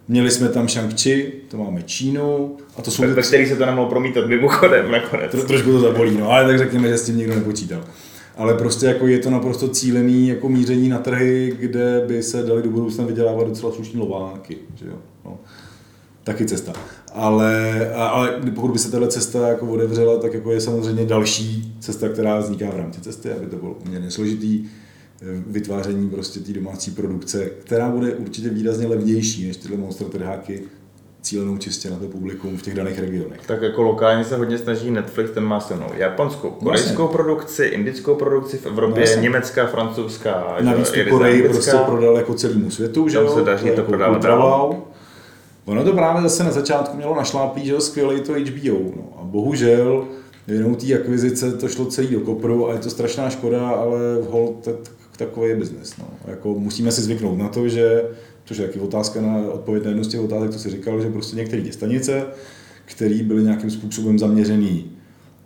[0.09, 3.67] Měli jsme tam Shang-Chi, to máme Čínu a to jsou ve, ve který se to
[3.67, 5.31] nemohlo promítat mimochodem nakonec.
[5.31, 7.85] Tro, trošku to zabolí, no, ale tak řekněme, že s tím nikdo nepočítal.
[8.37, 12.63] Ale prostě jako je to naprosto cílený jako míření na trhy, kde by se dali
[12.63, 14.97] do budoucna vydělávat docela slušní lovánky, že jo.
[15.25, 15.39] No.
[16.25, 16.73] Taky cesta.
[17.15, 22.09] Ale, ale pokud by se tahle cesta jako otevřela, tak jako je samozřejmě další cesta,
[22.09, 26.91] která vzniká v rámci cesty, aby to bylo poměrně složitý eh, vytváření prostě té domácí
[26.91, 30.63] produkce, která bude určitě výrazně levnější než tyhle monster trháky
[31.23, 33.41] cílenou čistě na to publikum v těch daných regionech.
[33.47, 38.59] Tak jako lokálně se hodně snaží Netflix, ten má silnou japonskou, korejskou produkci, indickou produkci
[38.59, 39.23] v Evropě, No jasně.
[39.23, 43.71] německá, francouzská, Navíc tu Koreji prostě prodal jako celému světu, že Tam se daří to
[43.71, 44.23] jako prodávat.
[45.65, 48.93] Ono to právě zase na začátku mělo našláplý, že skvělý to HBO.
[48.97, 49.13] No.
[49.21, 50.07] A bohužel,
[50.49, 53.99] jenom té akvizice to šlo celý do kopru a je to strašná škoda, ale
[54.31, 54.75] hold, tak,
[55.17, 55.97] takový je biznes.
[55.97, 56.07] No.
[56.27, 58.03] Jako musíme si zvyknout na to, že,
[58.45, 61.11] což je taky otázka na odpověď na jednu z těch otázek, co si říkal, že
[61.11, 62.27] prostě některé ty stanice,
[62.85, 64.91] které byly nějakým způsobem zaměřený,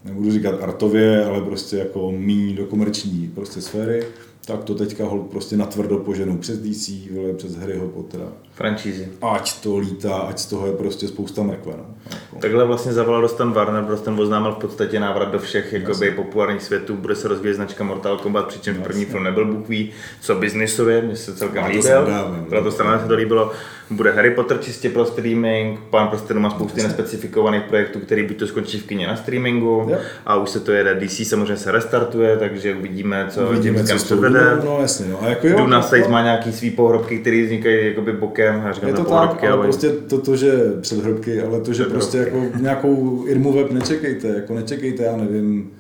[0.04, 4.04] nebudu říkat artově, ale prostě jako míň do komerční prostě sféry,
[4.46, 6.90] tak to teďka hold prostě natvrdo poženou přes DC,
[7.36, 8.32] přes Harryho Pottera.
[8.58, 9.08] Franšízy.
[9.22, 11.72] Ať to lítá, ať z toho je prostě spousta mrkve.
[11.76, 11.84] No.
[12.10, 12.36] Jako.
[12.38, 16.96] Takhle vlastně zavolal Dostan Warner, Dostan oznámil v podstatě návrat do všech jakoby, populárních světů,
[16.96, 19.90] bude se rozvíjet značka Mortal Kombat, přičemž první film nebyl Bůh ví,
[20.20, 22.06] co biznisově, mně se celkem to líbil,
[22.48, 22.70] byla to no.
[22.70, 23.52] strana, se to líbilo,
[23.90, 28.46] bude Harry Potter čistě pro streaming, pán prostě má spousty nespecifikovaných projektů, který buď to
[28.46, 29.98] skončí v kině na streamingu, Jo.
[30.26, 34.40] a už se to jede, DC samozřejmě se restartuje, takže uvidíme, co Uvidíme, co předvede.
[34.40, 35.22] Dunou, no jasně, no.
[35.22, 38.72] A jako jo, Duna States jako- má nějaký svý pohrobky, které vznikají jakoby bokem, já
[38.72, 41.84] říkám je to tak, pohrobky, ale ale prostě to, to, že předhrobky, ale to, že
[41.84, 41.92] Předhrobky.
[41.92, 45.70] prostě jako nějakou Irmu web nečekejte, jako nečekejte, já nevím,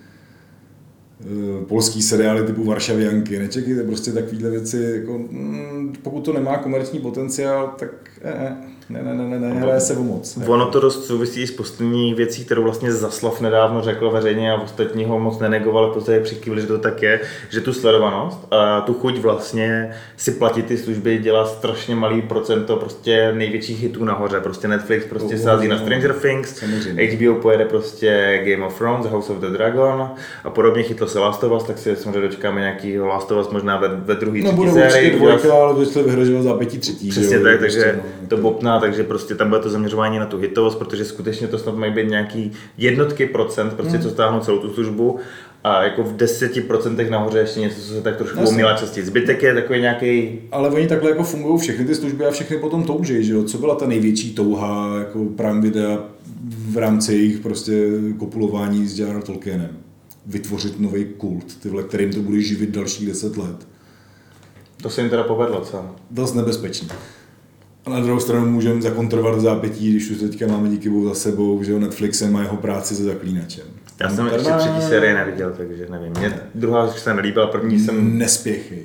[1.20, 6.98] eh, polský seriály typu Varšavianky, nečekejte prostě takovéhle věci, jako, mm, pokud to nemá komerční
[7.00, 7.90] potenciál, tak
[8.22, 8.56] eh, eh,
[8.90, 10.38] ne, ne, ne, ne, ne, hraje se o moc.
[10.46, 15.04] Ono to dost souvisí s poslední věcí, kterou vlastně Zaslav nedávno řekl veřejně a ostatní
[15.04, 17.20] ho moc nenegovali, protože přikývli, že to tak je,
[17.50, 22.76] že tu sledovanost a tu chuť vlastně si platit ty služby dělá strašně malý procento
[22.76, 24.40] prostě největších hitů nahoře.
[24.40, 25.80] Prostě Netflix prostě Oh, sází na no.
[25.82, 27.02] Stranger Things, Samozřejmě.
[27.04, 30.10] HBO pojede prostě Game of Thrones, House of the Dragon
[30.44, 33.52] a podobně chytlo se Last of Us, tak si samozřejmě dočkáme nějaký Last of Us
[33.52, 34.86] možná ve, ve druhé No třetí bude sérii.
[35.10, 37.08] určitě dvojka, ale začali vyhrožovat za pětí třetí.
[37.10, 38.42] Přesně jo, tak, prostě, takže no, to jako-
[38.80, 42.08] takže prostě tam bude to zaměřování na tu hitovost, protože skutečně to snad mají být
[42.08, 44.02] nějaký jednotky procent, prostě Hmm.
[44.02, 45.18] co stáhnou celou tu službu
[45.64, 49.06] a jako v deseti procentech nahoře ještě něco, co se tak trošku omílá častěji.
[49.06, 52.82] Zbytek je takový nějaký Ale oni takhle jako fungují všechny ty služby a všechny potom
[52.84, 53.44] touží, že jo?
[53.44, 56.02] Co byla ta největší touha jako Prime Video
[56.70, 57.88] v rámci jejich prostě
[58.18, 59.22] kopulování s J.R.
[59.22, 59.70] Tolkienem
[60.26, 63.68] vytvořit nový kult, tyhle, kterým to bude živit dalších deset let.
[64.82, 65.84] To se jim teda povedlo, co?
[66.10, 66.88] Dost nebezpečný.
[67.88, 71.14] A na druhou stranu můžeme zakontrovat v zápětí, když už teďka máme díky bohu za
[71.14, 73.64] sebou, že jo, Netflixem a jeho práci se zaklínačem.
[74.00, 76.12] Já jsem ještě třetí série neviděl, takže nevím.
[76.18, 78.18] Mě druhá se nelíbila, první jsem...
[78.18, 78.82] Nespěchej.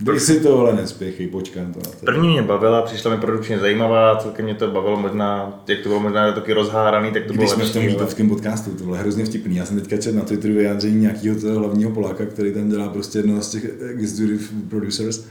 [0.00, 2.06] Dej si to, ale nespěchej, počkám to na to.
[2.06, 6.00] První mě bavila, přišla mi produkčně zajímavá, celkem mě to bavilo možná, jak to bylo
[6.00, 9.24] možná taky rozháraný, tak to bylo Když jsme v tom Vítavském podcastu, to bylo hrozně
[9.24, 9.56] vtipný.
[9.56, 13.18] Já jsem teďka četl na Twitteru vyjádření nějakého toho hlavního Poláka, který tam dělá prostě
[13.18, 15.24] jednoho z těch executive producers.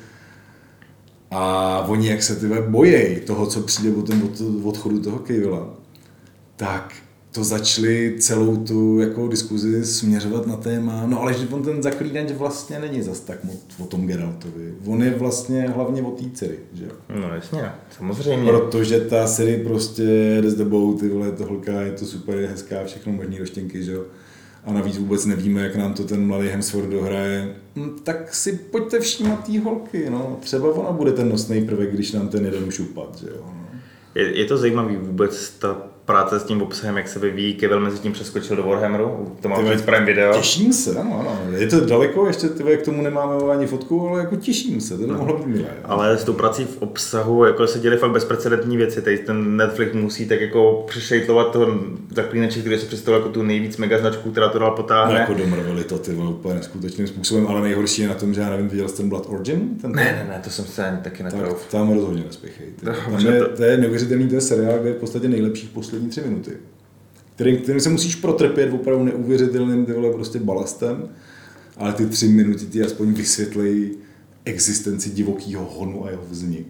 [1.34, 4.10] A oni, jak se tyhle bojejí toho, co přijde od
[4.64, 5.70] odchodu toho Kejvila,
[6.56, 6.94] tak
[7.32, 12.32] to začali celou tu jako diskuzi směřovat na téma, no ale že on ten zaklínač
[12.32, 14.74] vlastně není zas tak moc o tom Geraltovi.
[14.86, 16.92] On je vlastně hlavně o té dcery, že jo.
[17.22, 18.52] No jasně, samozřejmě.
[18.52, 22.48] Protože ta série prostě jede s dobou, ty vole, to holka, je to super, je
[22.48, 24.04] hezká, všechno možný roštěnky, že jo.
[24.66, 27.56] A navíc vůbec nevíme, jak nám to ten mladý Hemsworth dohraje.
[27.76, 30.38] Hm, tak si pojďte všímat té holky, no.
[30.42, 33.44] Třeba ona bude ten nosný prvek, když nám ten jeden už upad, že jo.
[33.46, 33.68] No.
[34.16, 37.54] Je, je to zajímavý vůbec ta práce s tím obsahem, jak se vyvíjí.
[37.54, 40.34] Kevil mezi tím přeskočil do Warhammeru, to má Ty vole, přes Prime Video.
[40.34, 41.58] Těším se, ano, ano.
[41.58, 45.08] Je to daleko, ještě ty k tomu nemáme ani fotku, ale jako těším se, to
[45.08, 45.68] by mohlo být milé.
[45.84, 49.02] Ale s tou prací v obsahu jako se děly fakt bezprecedentní věci.
[49.02, 51.68] Tady ten Netflix musí tak jako přešejtlovat toho
[52.16, 55.20] zaklínače, který se představil jako tu nejvíc mega značku, která to dál No, potáhne.
[55.20, 58.70] jako domrvili to ty úplně neskutečným způsobem, ale nejhorší je na tom, že já nevím,
[58.70, 59.70] viděl jsi ten Blood Origin?
[59.82, 61.62] Ten Ne, ne, ne, to jsem se ani taky netrouf.
[61.62, 62.66] Tak tam rozhodně nespěchej.
[62.84, 66.10] No, Tam je, to- je neuvěřitelný, to je seriál, kde je v podstatě nejlepších poslední
[66.10, 66.52] tři minuty.
[67.36, 71.10] Kterým, kterým se musíš protrpět opravdu neuvěřitelným ty vole, prostě balastem,
[71.78, 73.92] ale ty tři minuty ti aspoň vysvětlejí
[74.46, 76.68] existenci divokého honu a jeho vznik.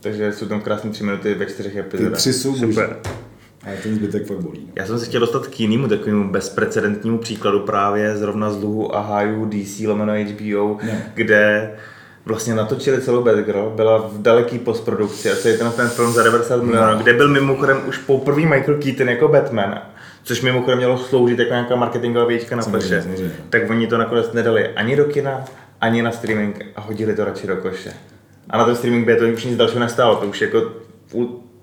[0.00, 2.18] Takže jsou tam krásné tři minuty ve čtyřech epizodách.
[2.18, 2.96] tři jsou Super.
[3.62, 4.60] A ten zbytek fakt bolí.
[4.66, 4.72] No.
[4.76, 9.00] Já jsem se chtěl dostat k jinému takovému bezprecedentnímu příkladu právě zrovna z dluhu a
[9.00, 11.12] hájů DC lomeno HBO, Ne.
[11.14, 11.70] kde
[12.24, 16.62] vlastně natočili celou Batgirl, byla v daleký postprodukci a celý ten, ten film za 90
[16.62, 19.82] milionů, kde byl mimochodem už poprvé Michael Keaton jako Batman,
[20.22, 23.04] což mimochodem mělo sloužit jako nějaká marketingová věčka na pleše,
[23.50, 25.44] tak oni to nakonec nedali ani do kina,
[25.80, 27.92] ani na streaming a hodili to radši do koše.
[28.50, 30.72] A na ten streaming by to už nic dalšího nestálo, to už jako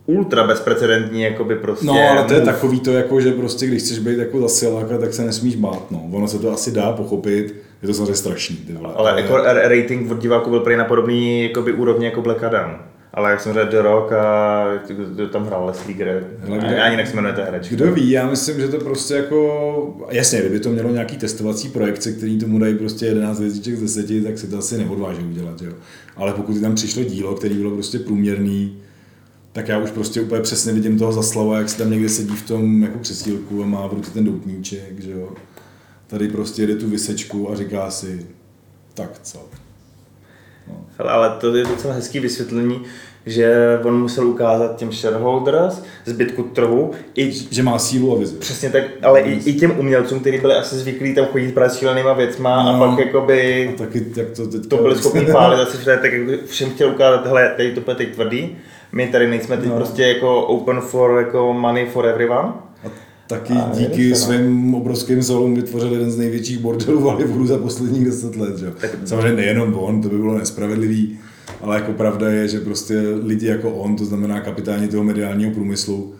[0.10, 4.00] ultra bezprecedentní, jakoby prostě No, ale to je takový to, jako, že prostě když chceš
[4.00, 5.92] být jako zasiláka, tak se nesmíš bát.
[5.92, 6.04] No.
[6.12, 8.56] Ono se to asi dá pochopit, je to samozřejmě strašný.
[8.56, 8.90] Ty vole.
[8.96, 12.78] Ale jako rating od diváků byl prý na podobný jakoby, úrovni jako Black Adam.
[13.14, 16.22] Ale jak jsem řekl, The Rock a kdo tam hrál Leslie Gray.
[16.44, 17.76] Ani, ani nech se jmenuje ta herečka.
[17.76, 22.12] Kdo ví, já myslím, že to prostě jako, jasně, kdyby to mělo nějaký testovací projekce,
[22.12, 25.72] který tomu dají prostě 11 hvězdiček z 10, tak si to asi neodváží udělat, jo.
[26.16, 28.78] Ale pokud by tam přišlo dílo, který bylo prostě průměrný,
[29.52, 32.48] tak já už prostě úplně přesně vidím toho zaslava, jak se tam někde sedí v
[32.48, 35.30] tom jako křesílku a má v ruce ten doutníček, že jo.
[36.08, 38.26] Tady prostě jede tu vysečku a říká si,
[38.94, 39.40] tak co.
[40.98, 42.82] Hele, ale to je docela hezký vysvětlení,
[43.26, 48.36] že on musel ukázat těm shareholders, zbytku trhu, i Že má sílu a vizi.
[48.36, 51.78] přesně tak, ale i, i těm umělcům, kteří byli asi zvyklí tam chodit právě s
[51.78, 52.70] šílenýma věcma No.
[52.84, 56.12] a pak jakoby A taky, jak to to byli schopni pálit, asi všude, tak
[56.46, 58.58] všem chtěl ukázat, hele, tady to bude teď tvrdý,
[58.92, 59.76] my tady nejsme teď No.
[59.76, 62.50] prostě jako open for jako money for everyone.
[62.86, 62.88] A
[63.28, 64.38] taky A díky se, no.
[64.38, 68.58] svým obrovským salům vytvořil jeden z největších bordelů v Hollywoodu za posledních deset let.
[68.58, 68.72] Že?
[68.72, 71.20] Tak- Samozřejmě nejenom on, to by bylo nespravedlivý,
[71.62, 76.14] ale jako pravda je, že prostě lidi jako on, to znamená kapitáni toho mediálního průmyslu,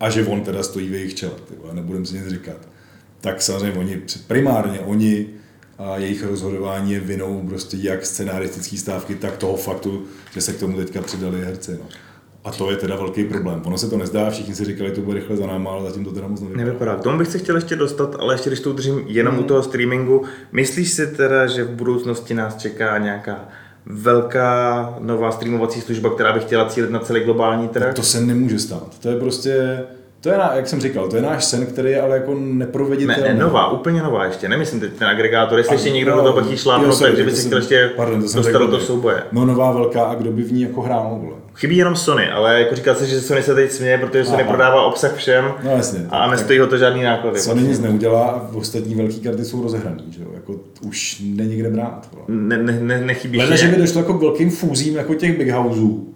[0.00, 1.32] a že on teda stojí v jejich čele,
[1.72, 2.56] nebudem si nic říkat,
[3.20, 3.96] tak samozřejmě oni,
[4.26, 5.26] primárně oni
[5.84, 10.60] a jejich rozhodování je vinou prostě jak scenaristické stávky, tak toho faktu, že se k
[10.60, 11.76] tomu teďka přidali herci.
[11.80, 11.86] No.
[12.44, 13.62] A to je teda velký problém.
[13.64, 16.12] Ono se to nezdá, všichni si říkali, to bude rychle za náma, ale zatím to
[16.12, 16.64] teda moc nevypadá.
[16.64, 16.96] Nevypadá.
[16.96, 19.62] K tomu bych se chtěl ještě dostat, ale ještě když to udržím jenom u toho
[19.62, 23.48] streamingu, myslíš si teda, že v budoucnosti nás čeká nějaká
[23.86, 27.94] velká nová streamovací služba, která by chtěla cílit na celý globální trh?
[27.94, 28.98] To se nemůže stát.
[28.98, 29.84] To je prostě,
[30.20, 33.22] to je, jak jsem říkal, to je náš sen, který je ale jako Ne, neproveditelný.
[33.22, 34.48] ne, nová, úplně nová ještě.
[34.48, 37.46] Nemyslím teď ten agregátor, jestli A- ještě někdo do toho jo, šlápnout, takže by si
[37.46, 39.22] chtěl ještě pardon, to jsem dostat do toho souboje.
[39.32, 41.36] No nová velká a kdo by v ní jako hrál, vole.
[41.54, 44.48] Chybí jenom Sony, ale jako říkal jsi, že Sony se teď směje, protože Sony Aha.
[44.52, 46.06] prodává obsah všem No jasně.
[46.10, 47.40] a tak- nestojí ho to žádný náklady.
[47.40, 50.28] Sony nic neudělá a ostatní velké karty jsou rozehraný, že jo?
[50.34, 50.54] Jako
[50.86, 52.08] už není kde brát.
[52.12, 52.24] Vole.
[52.28, 55.50] Ne, ne, ne, nechybí Leda, že by došlo jako k velkým fúzím jako těch big
[55.50, 56.14] houseů,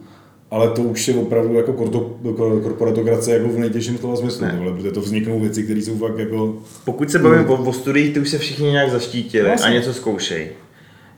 [0.54, 1.72] ale to už je opravdu jako
[2.62, 4.60] korporatokracie jako v nejtěžším slova smyslu, Ne.
[4.76, 6.54] protože to vzniknou věci, které jsou fakt jako...
[6.84, 9.66] Pokud se bavíme o, o studiích, ty už se všichni nějak zaštítili jasně.
[9.66, 10.48] a něco zkoušej.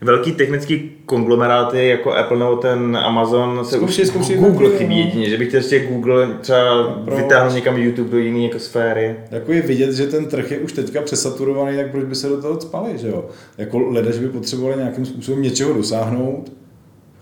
[0.01, 5.05] velký technický konglomeráty jako Apple nebo ten Amazon se Zkoušej, už zkoušej Google chybí no.
[5.05, 7.17] jedině, že bych chtěl ještě Google třeba Proč?
[7.17, 9.15] vytáhl někam YouTube do jiné jako sféry.
[9.31, 12.41] Jako je vidět, že ten trh je už teďka přesaturovaný, tak proč by se do
[12.41, 13.25] toho spali, že jo?
[13.57, 16.51] Jako leda, že by potřebovali nějakým způsobem něčeho dosáhnout,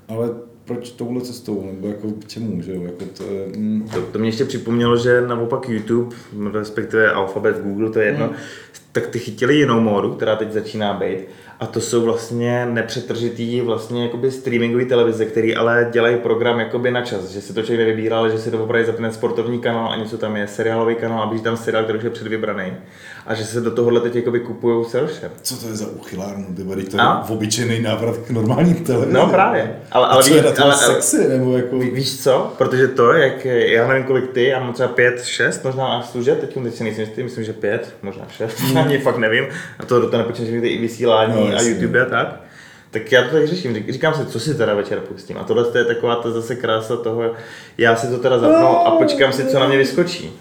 [0.08, 0.30] ale
[0.66, 2.82] proč touhle cestou, nebo jako k čemu, že jo?
[2.84, 6.16] Jako to je, mm, To, to mě ještě připomnělo, že naopak YouTube,
[6.54, 8.36] respektive Alphabet, Google, to je jedno, Hmm.
[8.92, 11.18] tak ty chytili jinou módu, která teď začíná být.
[11.60, 17.02] A to jsou vlastně nepřetržitý vlastně jakoby streamingové televize, který ale dělají program jakoby na
[17.02, 19.96] čas, že si to člověk nevybírá, ale že si to opravdu zapne sportovní kanál a
[19.96, 22.74] něco tam je, seriálový kanál a běží tam seriál, který už je předvybraný.
[23.28, 25.32] A že se do tohohle teď jakoby kupují se rošem.
[25.42, 27.26] co to je za uchylárnu, ty vady, to A?
[27.30, 29.14] je obyčejný návrat k normální televizi.
[29.14, 29.76] No právě.
[29.92, 31.78] Ale, ale, víš, ale, ale, sexy, nebo jako...
[31.80, 32.54] Ví- Víš co?
[32.58, 36.54] Protože to, jak já nevím kolik ty, já mám třeba pět, šest možná služeb, teď
[36.64, 39.46] teď si nejsem jistý, myslím, že pět, možná šest, ani fakt nevím.
[39.80, 41.62] A to do toho nepočítám, že i vysílání No, a.
[41.62, 42.42] YouTube a tak.
[42.92, 45.38] Tak já to tak řeším, Řík- říkám si, co si teda večer pustím.
[45.38, 47.32] A tohle je taková ta zase krása toho,
[47.78, 50.40] já si to teda zapnu a počkám si, co na mě vyskočí.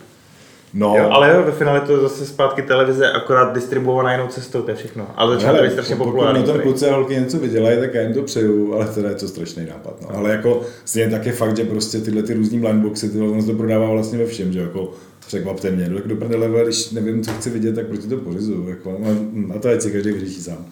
[0.76, 4.70] No, Jo, ale jo, ve finále to zase zpátky televize, akorát distribuovaná jinou cestou, to
[4.70, 5.06] je všechno.
[5.16, 6.40] Ale začíná to být strašně pokud populární.
[6.40, 9.14] na tom kluci a holky něco vydělají, tak já jim to přeju, ale teda je
[9.14, 10.00] to strašný nápad.
[10.02, 10.16] No.
[10.16, 13.52] Ale jako stejně tak je fakt, že prostě tyhle ty různý blindboxy, ty se to
[13.52, 14.92] prodává vlastně ve všem, že jako
[15.26, 18.96] překvapte mě, do, do prdele, když nevím, co chci vidět, tak proč to pořizuju, jako,
[18.98, 20.66] no, a to ať si každý vyřeší sám.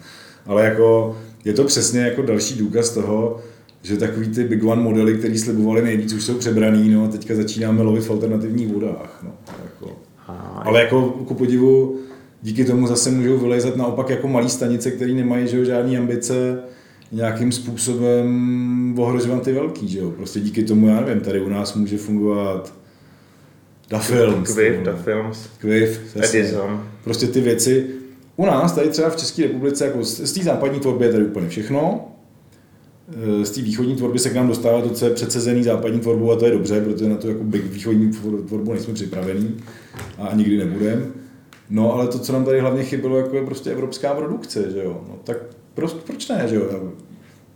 [0.46, 3.40] Ale jako je to přesně jako další důkaz toho,
[3.82, 7.34] že takový ty Big One modely, který slibovali nejvíc, už jsou přebraný, no a teďka
[7.34, 9.20] začínáme lovit v alternativních vodách.
[9.22, 9.30] No,
[10.56, 10.60] jako.
[10.60, 11.96] A- Ale jako ku podivu,
[12.42, 16.58] díky tomu zase můžou vylezat naopak jako malé stanice, které nemají že jo, žádný ambice
[17.12, 20.10] nějakým způsobem ohrožovat ty velký, že jo.
[20.10, 22.74] Prostě díky tomu, já nevím, tady u nás může fungovat
[23.90, 24.54] Da Films.
[24.54, 26.16] Quiff, The Films, Quiff.
[26.16, 26.82] Edison.
[27.04, 27.86] Prostě ty věci.
[28.36, 31.24] U nás tady třeba v České republice, jako z z té západní tvorby je tady
[31.24, 32.08] úplně všechno.
[33.42, 36.36] Z té východní tvorby se k nám dostává to, co je předsezený západní tvorbou a
[36.36, 39.56] to je dobře, protože na to jako východní tvor- tvorbu nejsme připravení
[40.18, 41.06] a nikdy nebudeme.
[41.70, 45.04] No ale to, co nám tady hlavně chybělo, jako je prostě evropská produkce, že jo.
[45.08, 45.36] No tak
[45.74, 46.92] proč, proč ne, že jo.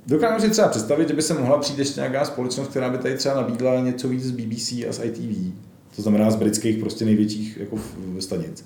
[0.06, 3.14] Dokážu si třeba představit, že by se mohla přijít ještě nějaká společnost, která by tady
[3.14, 5.52] třeba nabídla něco víc z BBC a z ITV.
[5.96, 7.78] To znamená z britských prostě největších jako
[8.18, 8.64] stanic.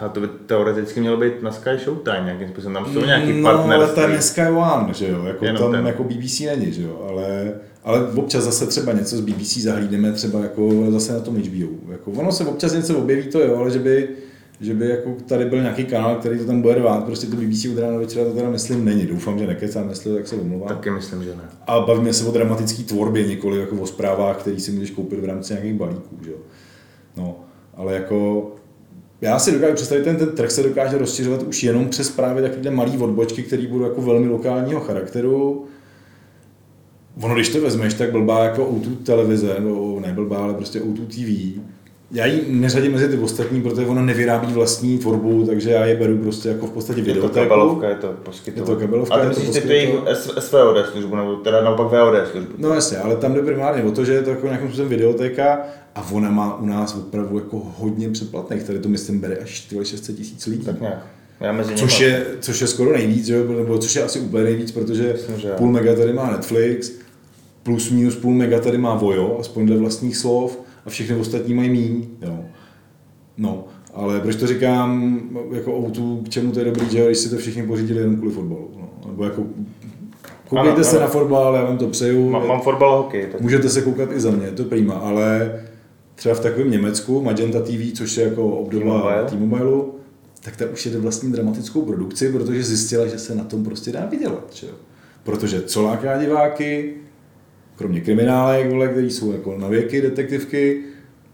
[0.00, 2.74] A to by teoreticky mělo být na Sky Showtime nějakým způsobem.
[2.74, 3.94] Tam jsou nějaký no, ale partnerství.
[3.94, 5.86] to je dneska One, že jo, jako Jenom tam ten.
[5.86, 7.52] jako BBC není, že jo, ale,
[7.84, 11.92] ale občas zase třeba něco z BBC zahlídneme, třeba jako zase na tom HBO.
[11.92, 14.08] Jako ono se občas něco objeví, to jo, ale že by,
[14.60, 17.66] že by jako tady byl nějaký kanál, který to tam bude rvát, prostě to BBC
[17.66, 19.06] od rána večera to teda myslím není.
[19.06, 20.68] Doufám, že nekecám, jestli tak se omlouvám.
[20.68, 21.44] Taky myslím, že ne.
[21.66, 25.24] A bavíme se o dramatické tvorbě, nikoli jako o zprávách, který si můžeš koupit v
[25.24, 26.18] rámci nějakých balíků.
[26.24, 26.30] Že?
[26.30, 26.36] jo.
[27.16, 27.36] No,
[27.74, 28.50] ale jako
[29.20, 32.70] já si dokážu představit, ten, ten trh se dokáže rozšiřovat už jenom přes právě takovéhle
[32.70, 35.64] malé odbočky, které budou jako velmi lokálního charakteru.
[37.22, 41.06] Ono, když to vezmeš, tak blbá jako O2 televize, nebo ne blbá, ale prostě O2
[41.06, 41.60] TV,
[42.10, 46.18] já ji neřadím mezi ty ostatní, protože ona nevyrábí vlastní tvorbu, takže já je beru
[46.18, 48.68] prostě jako v podstatě Je to kabelovka, je to poskytovat.
[48.68, 50.38] Je to kabelovka, A ty je to myslíš ty jejich poskytovat.
[50.38, 52.52] S- SVOD službu, nebo teda naopak VOD službu.
[52.58, 55.58] No jasně, ale tam jde primárně o to, že je to jako nějakým způsobem videotéka
[55.94, 58.62] a ona má u nás opravdu jako hodně předplatných.
[58.62, 60.64] Tady to myslím bere až 600 tisíc lidí.
[60.64, 61.06] Tak nějak.
[61.40, 61.80] Já mezi nimi.
[61.80, 63.34] Což je, což je skoro nejvíc, že?
[63.34, 66.92] jo, nebo což je asi úplně nejvíc, protože Myslím, že půl mega tady má Netflix,
[67.62, 71.70] plus minus půl mega tady má Vojo, aspoň dle vlastních slov, a všechny ostatní mají
[71.70, 72.06] míň.
[72.22, 72.38] Jo.
[73.38, 75.20] No, ale proč to říkám
[75.52, 78.32] jako O2, k čemu to je dobrý, že když si to všichni pořídili jenom kvůli
[78.32, 78.70] fotbalu.
[78.76, 79.10] No.
[79.10, 79.42] Nebo jako
[80.48, 81.00] koukejte Ano, se ano.
[81.00, 82.30] na fotbal, já vám to přeju.
[82.30, 83.26] Mám, mám fotbal hokej.
[83.26, 83.40] Tak...
[83.40, 85.60] Můžete se koukat i za mě, to je prima, ale
[86.14, 89.82] třeba v takovém Německu, Magenta TV, což je jako obdoba T-Mobile.
[90.44, 94.06] Tak ta už jede vlastní dramatickou produkci, protože zjistila, že se na tom prostě dá
[94.06, 94.54] vydělat.
[94.54, 94.66] Že?
[95.22, 96.94] Protože co láká diváky,
[97.76, 100.82] kromě kriminálek, vole, který jsou jako na věky detektivky,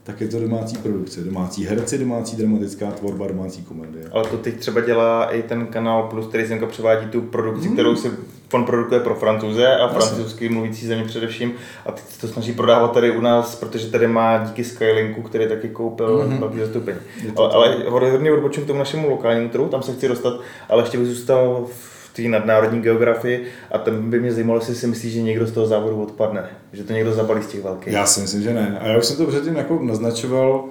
[0.04, 4.08] tak je to domácí produkce, domácí herci, domácí dramatická tvorba, domácí komedie.
[4.12, 7.96] Ale to teď třeba dělá i ten kanál Plus, který semka převádí tu produkci, kterou
[7.96, 8.10] si
[8.52, 11.52] on produkuje pro francouze a francouzský mluvící země především.
[11.86, 15.48] A teď se to snaží prodávat tady u nás, protože tady má díky Skylinku, který
[15.48, 16.38] taky koupil mm-hmm.
[16.38, 16.98] velký zastoupení.
[17.36, 20.82] Ale, ale hod- hodně odbočím k tomu našemu lokálnímu trhu, tam se chci dostat, ale
[20.82, 25.12] ještě bych zůstal v té nadnárodní geografii a tam by mě zajímalo, jestli si myslíš,
[25.12, 27.92] že někdo z toho závodu odpadne, že to někdo zabalí z těch velkých.
[27.92, 28.78] Já si myslím, že ne.
[28.80, 30.64] A já už jsem to předtím jako naznačoval,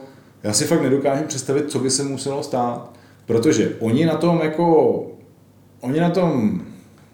[0.43, 2.91] já si fakt nedokážu představit, co by se muselo stát.
[3.25, 4.97] Protože oni na tom jako,
[5.81, 6.61] oni na tom,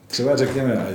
[0.07, 0.85] třeba řekněme,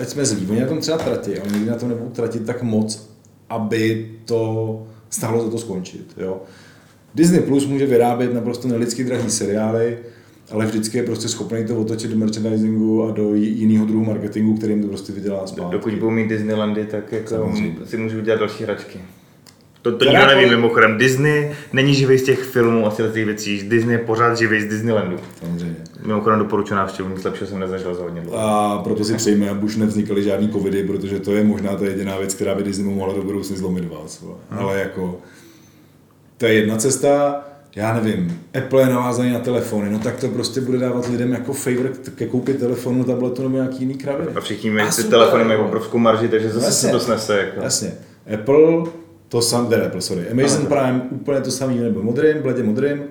[0.00, 3.08] ať- jsme zlí, oni na tom třeba tratí, ale na tom nebudou tratit tak moc,
[3.50, 6.12] aby to stálo za to skončit.
[6.16, 6.40] Jo?
[7.14, 9.98] Disney Plus může vyrábět naprosto nelidsky drahý seriály
[10.50, 14.82] ale vždycky je prostě schopný to otočit do merchandisingu a do jiného druhu marketingu, kterým
[14.82, 15.72] to prostě vydělá zpátky.
[15.72, 17.76] Dokud budou mít Disneylandy, tak jako Samozřejmě.
[17.84, 18.98] si můžu udělat další hračky.
[19.82, 20.98] To, to nikdo neví mimochodem.
[20.98, 23.68] Disney není živý z těch filmů a z těch věcí.
[23.68, 25.16] Disney je pořád živý z Disneylandu.
[25.40, 25.76] Samozřejmě.
[26.06, 28.38] Mimochodem doporučuji návštěvu, nic lepšího jsem nezažil za hodně dlouho.
[28.38, 32.18] A proto si přejme, aby už nevznikaly žádný covidy, protože to je možná ta jediná
[32.18, 34.20] věc, která by Disney mohla do budoucna zlomit vás.
[34.20, 34.36] vole.
[34.50, 35.20] Ale jako,
[36.38, 37.44] to je jedna cesta,
[37.78, 41.52] já nevím, Apple je navázaný na telefony, no tak to prostě bude dávat lidem jako
[41.52, 44.28] favor ke koupit telefonu, tabletu nebo nějaký jiný kraviny.
[44.34, 45.66] A všichni mají, ty telefony mají no.
[45.66, 46.88] obrovskou marži, takže zase Jasně.
[46.88, 47.38] se to snese.
[47.38, 47.60] Jako.
[47.60, 47.92] Jasně.
[48.34, 48.84] Apple,
[49.28, 50.28] to sam, teda Apple, sorry.
[50.30, 53.02] Amazon Ale- Prime úplně to samý, nebo modrým, bledě modrým.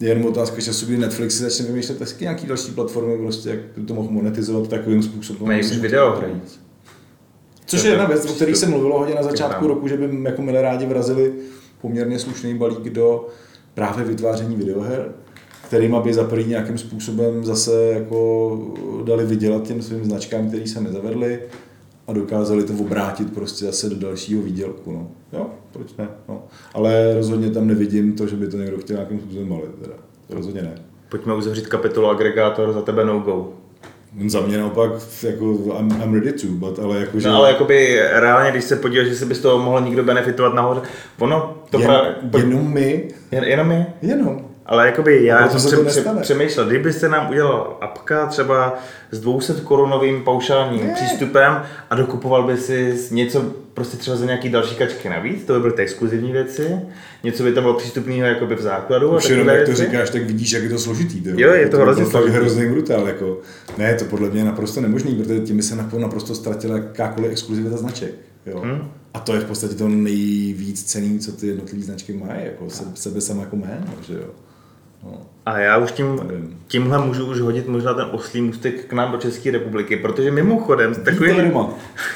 [0.00, 3.58] Je jenom otázka času, kdy Netflix si začne vymýšlet taky nějaký další platformy, prostě, jak
[3.76, 5.46] by to mohl monetizovat takovým způsobem.
[5.46, 6.22] Mají už se video.
[7.66, 10.42] Což je jedna věc, o které se mluvilo hodně na začátku roku, že by jako
[10.42, 11.32] milé rádi vrazili
[11.80, 13.28] poměrně slušný balík do
[13.74, 15.12] právě vytváření videoher,
[15.66, 18.58] kterým aby za první nějakým způsobem zase jako
[19.04, 21.40] dali vydělat těm svým značkám, který se nezavedly
[22.06, 24.92] a dokázali to obrátit prostě zase do dalšího výdělku.
[24.92, 25.10] No.
[25.32, 26.08] Jo, proč ne?
[26.28, 26.42] No.
[26.74, 29.74] Ale rozhodně tam nevidím to, že by to někdo chtěl nějakým způsobem malit.
[29.82, 29.94] Teda.
[30.30, 30.74] Rozhodně ne.
[31.08, 33.52] Pojďme uzavřít kapitolu agregátor, za tebe no go.
[34.26, 34.90] Za mě naopak
[35.22, 35.44] jako
[35.78, 39.08] I'm, I'm ready to, but, ale jako, že No ale jakoby reálně, když se podíváš,
[39.08, 40.80] že se by z toho mohl někdo benefitovat nahoře,
[41.18, 44.49] ono to jen, právě, jenom my, jen, jenom my, jenom.
[44.70, 46.20] Ale jakoby já proto jsem to nestane.
[46.22, 48.78] přemýšlel, kdybyste nám udělal apka třeba
[49.10, 50.94] s 200 korunovým paušálním Ne.
[50.94, 53.42] přístupem a dokupoval by si něco
[53.74, 56.76] prostě třeba za nějaký další kačky navíc, to by byly ty exkluzivní věci,
[57.24, 59.16] něco by tam bylo přístupného jakoby v základu.
[59.16, 61.22] Už jenom jak to říkáš, tak vidíš, jak je to složitý.
[61.24, 62.36] Jo, je to by hrozně fakt složitý.
[62.36, 63.06] hrozný brutál.
[63.08, 63.38] Jako.
[63.78, 67.76] Ne, to podle mě je naprosto nemožný, protože tím by se naprosto ztratila jakákoliv exkluzivita
[67.76, 68.10] značek.
[68.46, 68.60] Jo.
[68.60, 68.90] Hmm.
[69.14, 72.84] A to je v podstatě to nejvíc cený, co ty jednotlivé značky mají, jako se,
[72.94, 74.24] sebe sama jako jméno, že jo.
[75.04, 75.30] No.
[75.46, 76.20] A já už tím,
[76.68, 80.94] tímhle můžu už hodit možná ten oslý můstek k nám do České republiky, protože mimochodem
[81.48, 81.68] doma.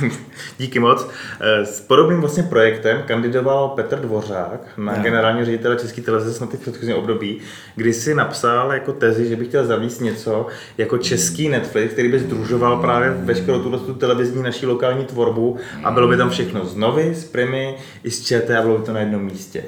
[0.58, 1.08] Díky moc.
[1.40, 5.02] Eh, S podobným vlastně projektem kandidoval Petr Dvořák na Ano.
[5.02, 7.38] generálního ředitele České televize snad i v předchozím období,
[7.76, 10.46] kdy si napsal jako tezi, že by chtěl zavést něco
[10.78, 15.90] jako český Netflix, který by združoval právě veškerou tuhle tu televizní naší lokální tvorbu a
[15.90, 17.74] bylo by tam všechno z Novy, z Primy
[18.04, 19.64] i z ČT a bylo by to na jednom místě.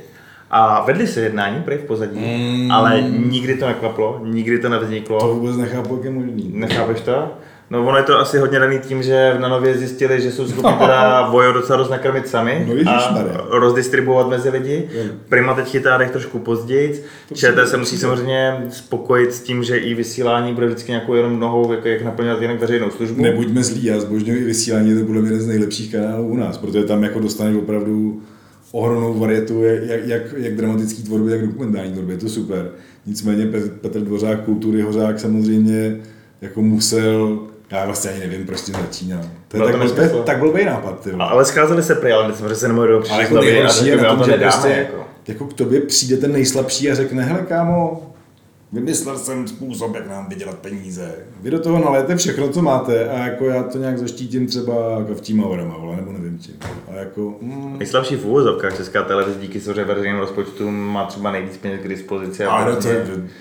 [0.50, 2.70] A vedli se jednání prej v pozadí, Mm.
[2.72, 5.20] ale nikdy to neklaplo, nikdy to nevzniklo.
[5.20, 6.50] To vůbec nechápu, jak je možný.
[6.54, 7.28] Nechápeš to?
[7.70, 10.72] No ono je to asi hodně daný tím, že na Nově zjistili, že jsou schopni
[10.78, 14.88] teda Vojo docela dost nakrmit sami No a rozdistribuovat mezi lidi.
[14.94, 15.02] Jo.
[15.28, 17.04] Prima teď chytá dech trošku později.
[17.34, 21.72] ČT se musí samozřejmě spokojit s tím, že i vysílání bude vždycky nějakou jenom nohou,
[21.72, 23.22] jako jak naplňovat jinak veřejnou službu.
[23.22, 26.84] Nebuďme zlí, já zbožňuji vysílání, to je mě jeden z nejlepších kanálů u nás, protože
[26.84, 28.20] tam jako dostaneš opravdu
[28.80, 32.70] ohromnou varietu, jak, jak, jak dramatický tvorby, tak dokumentární tvorby, je to super.
[33.06, 35.96] Nicméně Pe- Petr Dvořák, kultury Hořák samozřejmě
[36.40, 37.38] jako musel,
[37.70, 39.20] já vlastně ani nevím, proč tím začínal.
[39.48, 42.34] To je Bylo tak, to blbý, tak blbý nápad, ty Ale scházeli se prý, ale
[42.48, 44.52] že se nemohli do Ale jako nejhorší je na tom, to že nedáme.
[44.52, 45.04] prostě, Jako.
[45.28, 48.12] jako k tobě přijde ten nejslabší a řekne, hele kámo,
[48.76, 51.14] vymyslel jsem způsob, jak nám vydělat peníze.
[51.42, 55.44] Vy do toho naléte všechno, co máte a jako já to nějak zaštítím třeba kavčíma
[55.46, 56.54] horama, vole, nebo nevím čím.
[56.92, 61.56] A jako, mm, Nejslabší v úvozovkách Česká televize díky samozřejmě veřejnému rozpočtu má třeba nejvíc
[61.56, 62.44] peněz k dispozici.
[62.44, 62.88] a ale no, to,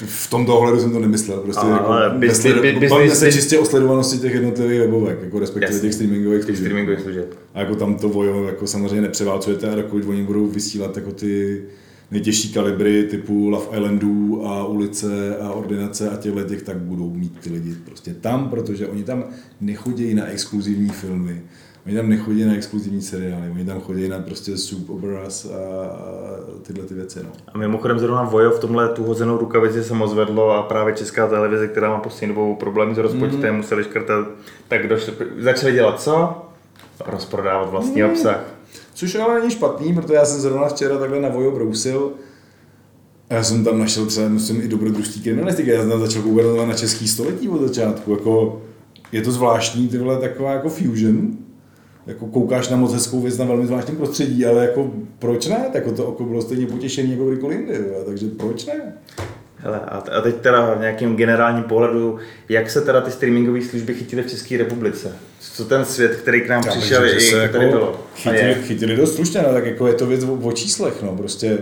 [0.05, 1.37] v tomto ohledu jsem to nemyslel.
[1.39, 5.81] Prostě Ale jako, bys- se čistě o sledovanosti těch jednotlivých webovek, jako respektive Jasně.
[5.81, 6.63] těch streamingových těch služeb.
[6.63, 7.33] streamingových služeb.
[7.53, 11.63] A jako tam to vojo jako samozřejmě nepřeválcujete a dokud oni budou vysílat jako ty
[12.11, 17.39] nejtěžší kalibry typu Love Islandů a ulice a ordinace a těchto těch, tak budou mít
[17.39, 19.23] ty lidi prostě tam, protože oni tam
[19.61, 21.41] nechodí na exkluzivní filmy,
[21.85, 26.39] oni tam nechodí na exkluzivní seriály, oni tam chodí na prostě soup operas a, a
[26.61, 27.19] tyhle ty věci.
[27.23, 27.29] No.
[27.53, 31.27] A mimochodem zrovna Vojo v tomhle tu hozenou rukavici se moc vedlo a právě Česká
[31.27, 33.57] televize, která má poslední dobou problémy s rozpočtem, mm.
[33.57, 34.27] museli škrtat,
[34.67, 36.41] tak došli, začali dělat co?
[37.05, 38.09] Rozprodávat vlastní mm.
[38.09, 38.54] obsah.
[38.95, 42.11] Což ale není špatný, protože já jsem zrovna včera takhle na Vojo brousil
[43.29, 45.69] a já jsem tam našel třeba, myslím, i dobrodružství kriminalistiky.
[45.69, 48.11] Já jsem tam začal koukat na český století od začátku.
[48.11, 48.61] Jako,
[49.11, 51.37] je to zvláštní, ty vole, taková jako fusion.
[52.07, 55.69] Jako koukáš na moc hezkou věc na velmi zvláštním prostředí, ale jako proč ne?
[55.73, 58.93] Tak to oko bylo stejně potěšený jako kdykoliv jindy, takže proč ne?
[59.57, 62.17] Hele, a, teď teda v nějakým generálním pohledu,
[62.49, 65.15] jak se teda ty streamingové služby chytily v České republice?
[65.55, 68.03] Co ten svět, který k nám Já bych přišel, i že se jako bylo?
[68.15, 71.57] Chytili, chytili dost slušně, no, tak jako je to věc o, o číslech, no, prostě,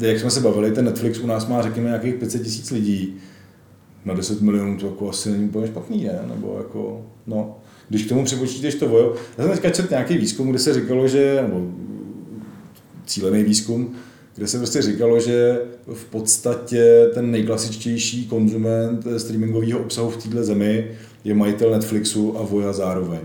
[0.00, 3.16] jak jsme se bavili, ten Netflix u nás má, řekněme, nějakých 500 tisíc lidí,
[4.04, 6.20] na 10 milionů to jako asi není úplně špatný, ne?
[6.34, 7.58] Nebo jako, no,
[7.88, 11.08] když k tomu připočítáš to vojo, já jsem teďka četl nějaký výzkum, kde se říkalo,
[11.08, 11.66] že, nebo
[13.06, 13.94] cílený výzkum,
[14.36, 15.58] kde se prostě říkalo, že
[15.92, 20.90] v podstatě ten nejklasičtější konzument streamingového obsahu v této zemi
[21.24, 23.20] je majitel Netflixu a Voja zároveň.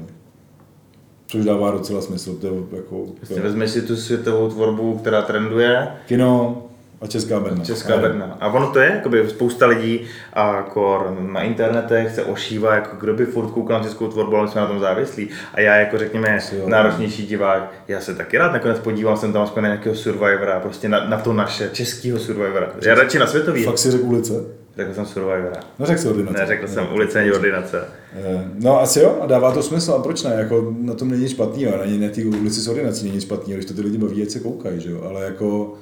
[1.27, 2.35] Což dává docela smysl.
[2.35, 6.63] To je jako, to je vezmeš si tu světovou tvorbu, která trenduje, kino
[7.01, 7.65] a Česká Brna.
[7.65, 8.37] Česká Brna.
[8.39, 10.01] A ono to je, jakoby spousta lidí
[10.33, 14.47] a kor na internetech se ošívá, jako kdo by furt koukal na českou tvorbu, ale
[14.47, 15.29] jsme na tom závislí.
[15.53, 16.69] A já jako řekněme jo.
[16.69, 20.89] náročnější divák, já se taky rád nakonec podívám, jsem tam aspoň na nějakého Survivora, prostě
[20.89, 22.71] na, na to naše, českého Survivora.
[22.85, 23.63] Já radši na světový.
[23.63, 24.33] Fakt si řekl ulice?
[24.79, 25.59] Řekl jsem Survivora.
[25.79, 26.39] No řekl jsi ordinace.
[26.39, 27.83] Ne, řekl jsem ulice ani ordinace.
[28.13, 30.33] Eh, No asi jo, a dává to smysl, a proč ne?
[30.37, 33.57] Jako na tom není nic špatného, ani na té ulici s ordinací není nic špatného,
[33.57, 35.01] když to ty lidi baví, ať se koukají, že jo?
[35.09, 35.73] Ale jako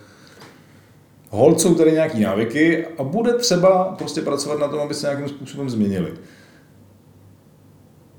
[1.29, 5.27] hold jsou tady nějaký návyky a bude třeba prostě pracovat na tom, aby se nějakým
[5.29, 6.11] způsobem změnili.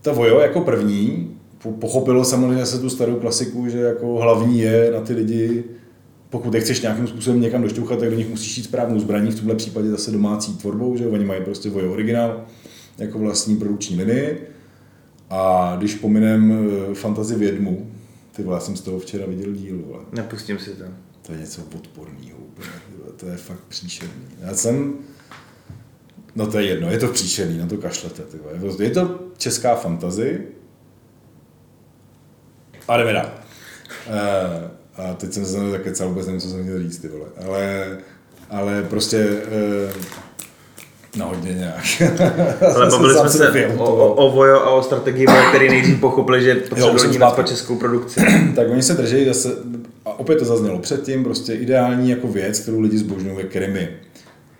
[0.03, 4.91] Ta Vojo jako první po- pochopilo samozřejmě se tu starou klasiku, že jako hlavní je
[4.95, 5.65] na ty lidi,
[6.31, 9.37] pokud je chceš nějakým způsobem někam došťouchat, tak do nich musíš jít správnou zbraní, v
[9.37, 12.45] tomhle případě zase domácí tvorbou, že oni mají prostě Vojo originál
[12.99, 14.49] jako vlastní produkční linii.
[15.31, 16.53] A když pominem
[16.91, 17.91] eh, fantazi vědmu,
[18.37, 20.01] ty vole, já jsem z toho včera viděl díl, vole.
[20.13, 20.85] Nepustím si to.
[21.23, 22.39] To je něco odporného
[23.17, 24.29] to je fakt příšerný.
[24.41, 24.95] Já jsem,
[26.35, 28.75] no to je jedno, je to příšerný, na to kašlete, ty vole.
[28.85, 30.47] Je to česká fantazy.
[32.89, 33.31] A jdeme dál.
[34.07, 37.27] Eh, a teď jsem se znovu zakecal, vůbec nevím, co jsem chtěl říct, ty vole.
[37.47, 37.99] Ale,
[38.51, 39.29] ale prostě,
[39.89, 39.93] eh,
[41.17, 41.85] no hodně nějak.
[42.75, 46.43] Ale bavili jsme se o, o, o Vojo a o strategii Vojo, který nejdřív pochopili,
[46.43, 48.21] že potřebují po českou produkci.
[48.57, 49.49] tak oni se drží zase,
[50.05, 53.89] a opět to zaznělo předtím, prostě ideální jako věc, kterou lidi zbožňují, je krimi.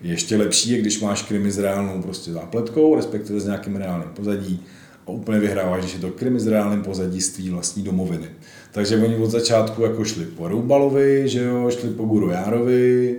[0.01, 4.65] Ještě lepší je, když máš krimi s reálnou prostě zápletkou, respektive s nějakým reálným pozadí
[5.07, 8.27] a úplně vyhráváš, když je to krimi s reálným pozadí z tvý vlastní domoviny.
[8.71, 13.15] Takže oni od začátku jako šli po Roubalovi, že jo, šli po Guru Járovi,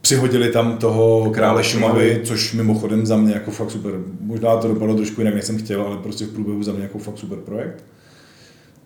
[0.00, 3.92] přihodili tam toho krále Šumavy, což mimochodem za mě jako fakt super.
[4.20, 6.98] Možná to dopadlo trošku jinak, než jsem chtěl, ale prostě v průběhu za mě jako
[6.98, 7.84] fakt super projekt.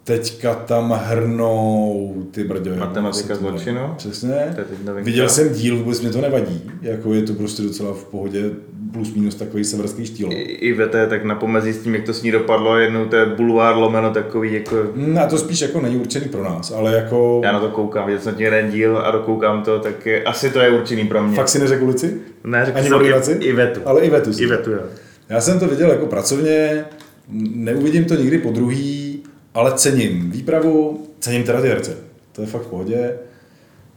[0.05, 2.77] Teďka tam hrnou ty brďo.
[2.77, 3.51] Matematika jmenuje?
[3.51, 3.95] zločinu.
[3.97, 4.35] Přesně.
[5.03, 6.71] Viděl jsem díl, vůbec mě to nevadí.
[6.83, 8.51] Jako je to prostě docela v pohodě,
[8.93, 10.33] plus minus takový severský štýl.
[10.33, 13.17] I, I VT tak na pomezí s tím, jak to s ní dopadlo, jednou to
[13.17, 14.77] je bulvár lomeno takový, jako
[15.23, 17.41] A to spíš jako není určený pro nás, ale jako...
[17.45, 20.51] já na to koukám, viděl jsem tím jeden díl a dokoukám to, tak je, asi
[20.51, 21.37] to je určený pro mě.
[21.37, 22.15] Fakt si neřekl ulici?
[22.45, 22.89] ne, řekl ani
[23.23, 23.81] jsem i, i vetu.
[23.85, 24.43] Ale i vetu si.
[24.43, 24.81] I vetu, jo.
[25.29, 26.85] Já jsem to viděl jako pracovně,
[27.55, 29.02] neuvidím to nikdy po druhý,
[29.55, 31.97] ale cením výpravu, cením teda ty herce.
[32.33, 33.19] To je fakt v pohodě.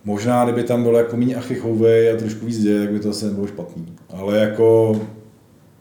[0.05, 3.09] Možná, kdyby tam bylo jako méně achy chouvej a trošku víc děje, tak by to
[3.09, 3.95] asi nebylo špatný.
[4.09, 5.01] Ale jako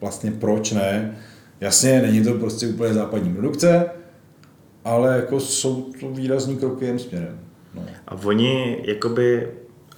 [0.00, 1.16] vlastně proč ne?
[1.60, 3.86] Jasně, není to prostě úplně západní produkce,
[4.84, 7.38] ale jako jsou to výrazní kroky jen směrem.
[7.74, 7.82] No.
[8.08, 9.48] A oni, jakoby,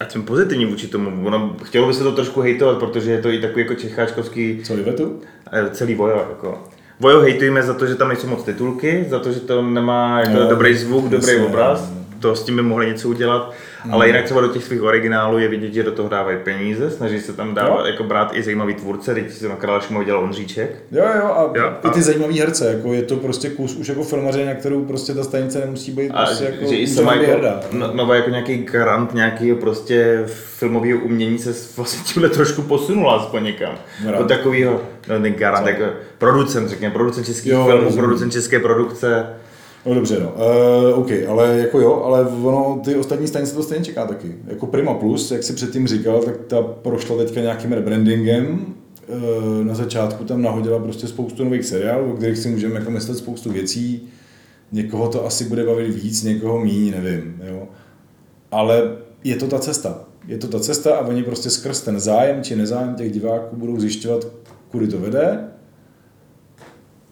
[0.01, 3.29] ať jsem pozitivní vůči tomu, ono, chtělo by se to trošku hejtovat, protože je to
[3.29, 5.21] i takový jako čecháčkovský Co, Ivetu?
[5.53, 6.65] eh, celý Vojo, jako.
[7.01, 10.33] Vojo hejtujeme za to, že tam nejsou moc titulky, za to, že to nemá jako
[10.33, 13.53] No, dobrý zvuk, dobrý obraz, to s tím by mohli něco udělat,
[13.91, 17.21] ale jinak třeba do těch svých originálů je vidět, že do toho dávají peníze, snaží
[17.21, 17.87] se tam dávat, Jo.
[17.87, 21.65] jako brát i zajímavý tvůrce, teď jsem na Krále dělal Ondříček, Jo, jo, a, Jo,
[21.83, 24.85] a- i ty zajímavý herce, jako je to prostě kus už jako filmaře, na kterou
[24.85, 27.61] prostě ta stanice nemusí být A prostě jako že i sama jako, hrdá.
[27.73, 33.17] no, nova jako nějaký garant nějakého prostě filmového umění se s- vlastně tímhle trošku posunula
[33.17, 33.75] aspoň někam.
[34.19, 35.85] Do takového, no ten garant, jako
[36.19, 38.05] producent, řekněme, producent českých Jo, filmů, rozumím.
[38.05, 39.27] producent české produkce.
[39.87, 40.35] No dobře, no.
[40.93, 44.35] Uh, OK, ale jako jo, ale ono, ty ostatní stanice to stejně čeká taky.
[44.47, 48.75] Jako Prima Plus, jak si předtím říkal, tak ta prošla teďka nějakým rebrandingem.
[49.09, 53.19] Uh, na začátku tam nahodila prostě spoustu nových seriálů, o kterých si můžeme jako myslet
[53.19, 54.09] spoustu věcí.
[54.73, 57.43] Někoho to asi bude bavit víc, někoho míň, nevím.
[57.47, 57.69] Jo.
[58.51, 60.05] Ale je to ta cesta.
[60.29, 63.81] Je to ta cesta a oni prostě skrz ten zájem či nezájem těch diváků budou
[63.81, 64.27] zjišťovat,
[64.71, 65.56] kudy to vede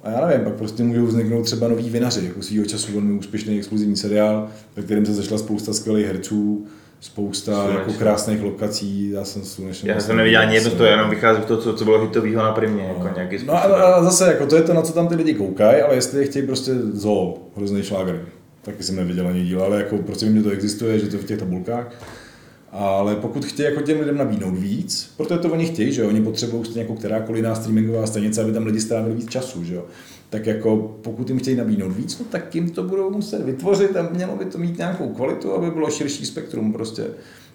[0.05, 3.59] a já nevím, pak prostě můžou vzniknout třeba noví vinaři, jako svýho času velmi úspěšný
[3.59, 6.67] exkluzivní seriál, ve kterém se zašla spousta skvělých herců,
[7.01, 7.79] spousta Slunečný.
[7.79, 9.89] jako krásných lokací, já jsem slunečný.
[9.89, 12.83] Já jsem neviděl ani jedno, to jenom vychází toho, co, co bylo hitového na primě,
[12.83, 13.55] jako nějaký způsob.
[13.55, 15.95] No a, a, zase, jako to je to, na co tam ty lidi koukají, ale
[15.95, 18.21] jestli je chtějí prostě zoo, hrozný šláger,
[18.63, 21.23] taky jsem neviděl ani díl, ale jako prostě vím, že to existuje, že to je
[21.23, 21.93] v těch tabulkách.
[22.77, 26.65] Ale pokud chtějí jako těm lidem nabídnout víc, protože to oni chtějí, že oni potřebují
[26.65, 29.85] stejně jako kterákoliv jiná streamingová stanice, aby tam lidi strávili víc času, že jo.
[30.31, 34.09] Tak jako pokud jim chtějí nabídnout víc, no tak jim to budou muset vytvořit a
[34.13, 37.07] mělo by to mít nějakou kvalitu, aby bylo širší spektrum prostě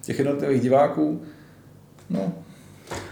[0.02, 1.20] těch jednotlivých diváků.
[2.10, 2.32] No,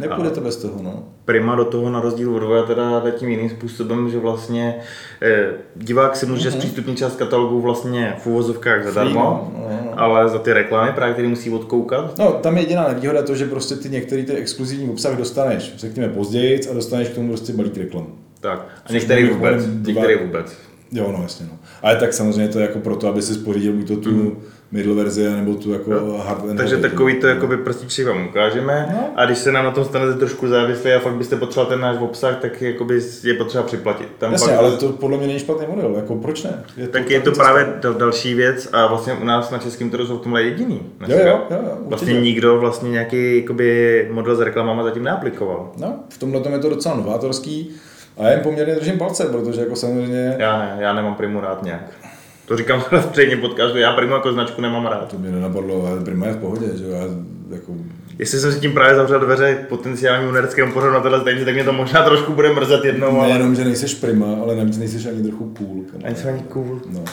[0.01, 1.03] nepůjde to bez toho, no.
[1.24, 4.76] Prima do toho na rozdíl od Voja teda jde tím jiným způsobem, že vlastně
[5.22, 6.59] eh, divák si může Mhm.
[6.59, 10.01] zpřístupnit část katalogu vlastně v uvozovkách zadarmo no, no, no.
[10.01, 12.18] ale za ty reklamy právě, které musí odkoukat.
[12.18, 16.09] No, tam je jediná nevýhoda to, že prostě ty některý ty exkluzivní obsah dostaneš, řekněme
[16.09, 18.07] později, a dostaneš k tomu prostě balík reklam.
[18.41, 20.57] Tak, a některý vůbec, některý vůbec.
[20.93, 21.47] Jo, no jasně.
[21.53, 21.59] No.
[21.83, 24.37] Ale tak samozřejmě to je jako proto, aby si spořídil buď to tu mm.
[24.72, 26.18] Middle verzi, nebo tu jako no.
[26.18, 29.10] hard Takže takový to jakoby prstíček vám ukážeme no.
[29.16, 31.96] a když se nám na tom stanete trošku závislí a fakt byste potřeboval ten náš
[32.00, 34.08] obsah, tak jakoby je potřeba připlatit.
[34.18, 34.58] Tam jasně, pak...
[34.58, 36.64] ale to podle mě není špatný model, jako proč ne?
[36.76, 39.90] Je to tak je to právě dal, další věc a vlastně u nás na českém
[39.90, 40.80] trhu jsou v tomhle jediný.
[41.08, 45.72] Jo, jo, jo, jo, vlastně nikdo vlastně nějaký jakoby, model s reklamama zatím neaplikoval.
[45.76, 47.70] No, v tomhle tom je to docela novátorský.
[48.18, 50.36] A já jim poměrně držím palce, protože jako samozřejmě...
[50.38, 52.07] Já ne, já nemám Primu rád nějak.
[52.49, 55.11] To říkám předně podcastu, já Primu jako značku nemám rád.
[55.11, 57.03] To mě nenapadlo, ale Prima je v pohodě, že já
[57.51, 57.72] jako...
[58.18, 61.64] Jestli jsem si tím právě zavřel dveře potenciálnímu nereckému pořadu na tohle stejně, tak mě
[61.64, 63.20] to možná trošku bude mrzet jednou.
[63.20, 63.28] Ale...
[63.28, 65.84] Nejenom, že nejseš Prima, ale navíc nejseš ani trochu cool.
[66.05, 66.80] Ani jsem ani cool.
[66.90, 67.05] No.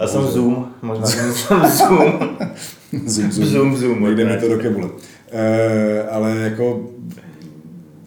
[0.00, 1.32] Já jsem Zoom, možná jsem
[1.66, 2.36] Zoom.
[3.06, 4.04] zoom, zoom, zoom, zoom.
[4.04, 4.86] Nejde mi to do kebule.
[4.86, 4.92] Uh,
[6.10, 6.90] ale jako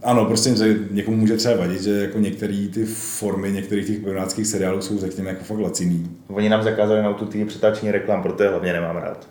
[0.04, 4.47] ano, prostě že někomu může třeba vadit, že jako některé ty formy některých těch perunáckých
[4.47, 6.12] seriálů jsou řekněme jako fakt laciný.
[6.28, 9.30] Oni nám zakázali na ty přetáčení reklam, proto je hlavně nemám rád.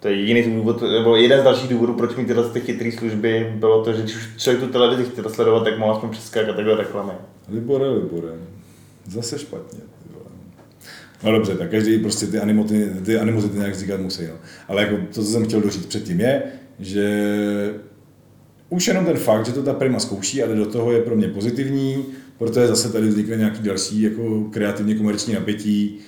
[0.00, 3.52] To je jediný důvod, nebo jeden z dalších důvodů, proč mít tyhle ty chytré služby,
[3.56, 7.12] bylo to, že když člověk tu televizi chtěl sledovat, tak mohl aspoň přeskákat takhle reklamy.
[7.48, 8.28] Libore, Libore.
[9.06, 9.80] Zase špatně.
[11.22, 14.26] No dobře, tak každý prostě ty animozity, ty animozity nějak říkat musí.
[14.26, 14.34] No.
[14.68, 16.42] Ale jako to, co jsem chtěl doříct předtím, je,
[16.78, 17.74] že
[18.68, 21.16] už jenom ten fakt, že to ta Prima zkouší a jde do toho je pro
[21.16, 22.04] mě pozitivní,
[22.38, 25.98] protože zase tady vznikne nějaký další jako kreativně komerční napětí,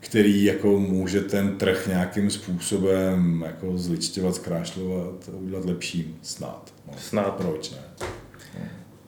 [0.00, 6.16] který jako může ten trh nějakým způsobem jako zličtěvat, zkrášlovat a udělat lepším.
[6.22, 6.72] Snad.
[6.88, 6.94] No.
[6.98, 7.34] Snad.
[7.34, 7.78] Proč ne?
[8.00, 8.06] No.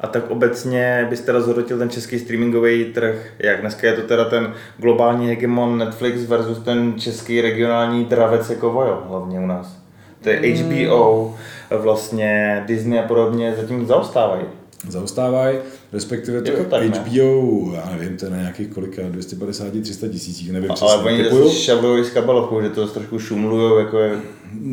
[0.00, 4.54] A tak obecně byste rozhodnotil ten český streamingový trh, jak dneska je to teda ten
[4.78, 9.83] globální hegemon Netflix versus ten český regionální dravec jako Vojo, hlavně u nás.
[10.24, 11.36] To je HBO, hmm
[11.70, 14.44] vlastně Disney a podobně zatím zaostávají.
[14.88, 15.58] Zaostávají,
[15.92, 17.76] respektive to, to tak, HBO, ne?
[17.76, 21.50] já nevím, to je na nějakých kolika, 250, 300 tisících, nevím a, Ale oni typuju.
[21.50, 24.16] šavlují z kabalochu, že to trošku šumlujou, jako je...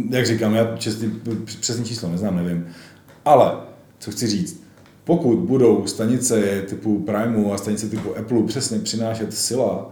[0.10, 1.12] Jak říkám, já čestý,
[1.60, 2.68] přesný číslo neznám, nevím.
[3.26, 3.52] Ale,
[4.00, 4.64] co chci říct,
[5.04, 9.90] pokud budou stanice typu Primeu a stanice typu Apple přesně přinášet sila,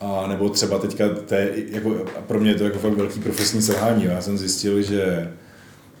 [0.00, 4.04] a nebo třeba teďka, té, jako, pro mě je to jako fakt velký profesní selhání.
[4.04, 5.32] Já jsem zjistil, že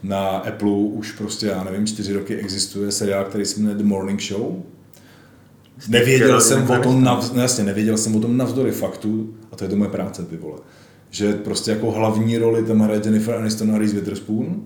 [0.02, 4.22] na Apple už prostě, já nevím, čtyři roky existuje seriál, který se jmenuje The Morning
[4.22, 4.62] Show.
[5.88, 9.64] Nevěděl jsem o tom, nav, no jasně, nevěděl jsem o tom navzdory faktu, a to
[9.64, 10.58] je to moje práce, ty vole.
[11.10, 14.62] Že prostě jako hlavní roli tam hraje Jennifer Aniston a Reese Witherspoon.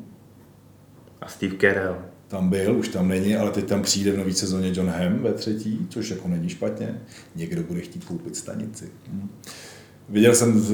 [1.20, 1.96] A Steve Carell.
[2.30, 5.32] Tam byl, už tam není, ale teď tam přijde v nový sezóně John Hamm ve
[5.32, 7.00] třetí, což jako není špatně.
[7.36, 8.88] Někdo bude chtít koupit stanici.
[9.12, 9.28] Hm.
[10.08, 10.64] Viděl jsem,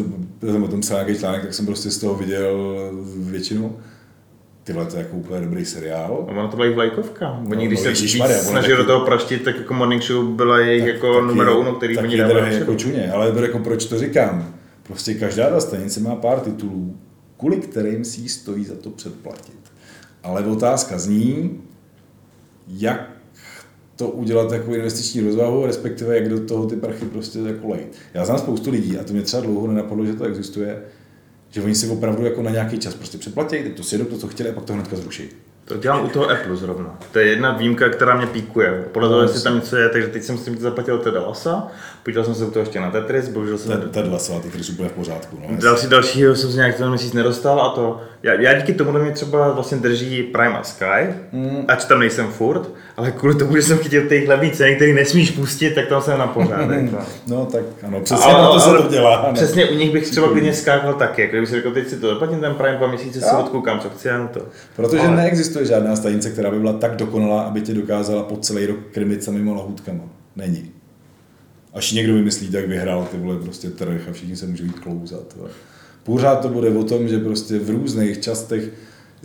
[0.41, 3.77] jsem o tom psal nějaký článek, tak jsem prostě z toho viděl většinu
[4.67, 6.25] tyhle to je jako úplně dobrý seriál.
[6.29, 7.31] A ono to byla i vlajkovka.
[7.51, 10.59] Oni no, když no, se víc snaží do toho praštit, tak jako Morning Show byla
[10.59, 12.55] jejich tak, jako numero uno, který oni dávali.
[12.55, 14.55] jako čuně, ale jako proč to říkám?
[14.83, 16.97] Prostě každá ta stanice má pár titulů,
[17.37, 19.66] kvůli kterým si stojí za to předplatit.
[20.27, 21.61] Ale otázka zní,
[22.69, 23.11] jak
[23.97, 27.97] to udělat jako investiční rozvahu, respektive jak do toho ty prachy prostě jako lejt.
[28.15, 30.83] Já znám spoustu lidí a to mě třeba dlouho nenapadlo, že to existuje,
[31.51, 34.29] že oni si opravdu jako na nějaký čas prostě přeplatí, to si jedou to, co
[34.29, 35.29] chtěli a pak to hnedka zruší.
[35.69, 36.99] To dělám u toho Apple zrovna.
[37.13, 38.85] To je jedna výjimka, která mě píkuje.
[38.93, 41.69] Podle toho, jestli tam něco je, takže teď jsem s tím zaplatil teda Lasa,
[42.03, 43.91] podíval jsem se u toho ještě na Tetris, bohužel jsem...
[43.91, 45.39] Ted Lasa, Tetris úplně v pořádku.
[45.49, 48.01] No, další, dalšího jsem se nějak ten měsíc nedostal a to...
[48.23, 51.65] Já, já díky tomu mě třeba vlastně drží Prime a Sky, mm.
[51.69, 55.31] ač tam nejsem furt, ale kvůli tomu, že jsem chytil ty hlavní ceny, který nesmíš
[55.31, 56.93] pustit, tak tam jsem na pořádek.
[56.93, 56.99] no.
[57.27, 59.25] no tak ano, přesně ale, to se to dělá.
[59.27, 59.33] Ne?
[59.33, 62.09] Přesně u nich bych třeba klidně skákal taky, jako kdybych si řekl, teď si to
[62.09, 64.41] zaplatím ten Prime dva měsíce, si odkoukám, co chci, to.
[64.77, 65.17] Protože ale...
[65.17, 69.25] neexistuje žádná stanice, která by byla tak dokonalá, aby tě dokázala po celý rok krmit
[69.25, 70.05] samýma lahůdkama.
[70.37, 70.71] Není.
[71.73, 75.37] Až někdo vymyslí, tak vyhrál ty vole prostě trh a všichni se můžou jít klouzat.
[76.03, 78.71] Pořád to bude o tom, že prostě v různých častech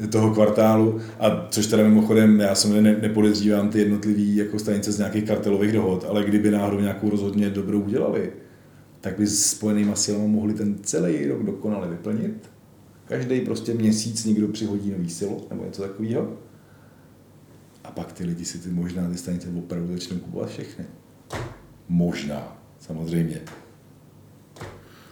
[0.09, 4.97] toho kvartálu, a což teda mimochodem, já jsem ne, nepodezřívám ty jednotlivé jako stanice z
[4.97, 8.31] nějakých kartelových dohod, ale kdyby náhodou nějakou rozhodně dobrou udělali,
[9.01, 12.50] tak by s spojenýma silama mohli ten celý rok dokonale vyplnit.
[13.11, 16.33] Každý prostě měsíc někdo přihodí nový silo nebo něco takového.
[17.83, 20.85] A pak ty lidi si ty možná ty stanice opravdu začnou kupovat všechny.
[21.89, 23.41] Možná, samozřejmě.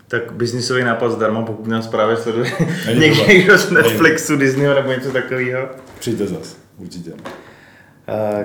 [0.08, 2.52] Tak biznisový nápad zdarma, pokud nás právě sleduje
[3.28, 5.70] někdo z Netflixu, Disneyho nebo něco takového.
[6.00, 7.14] Přijďte zas, určitě.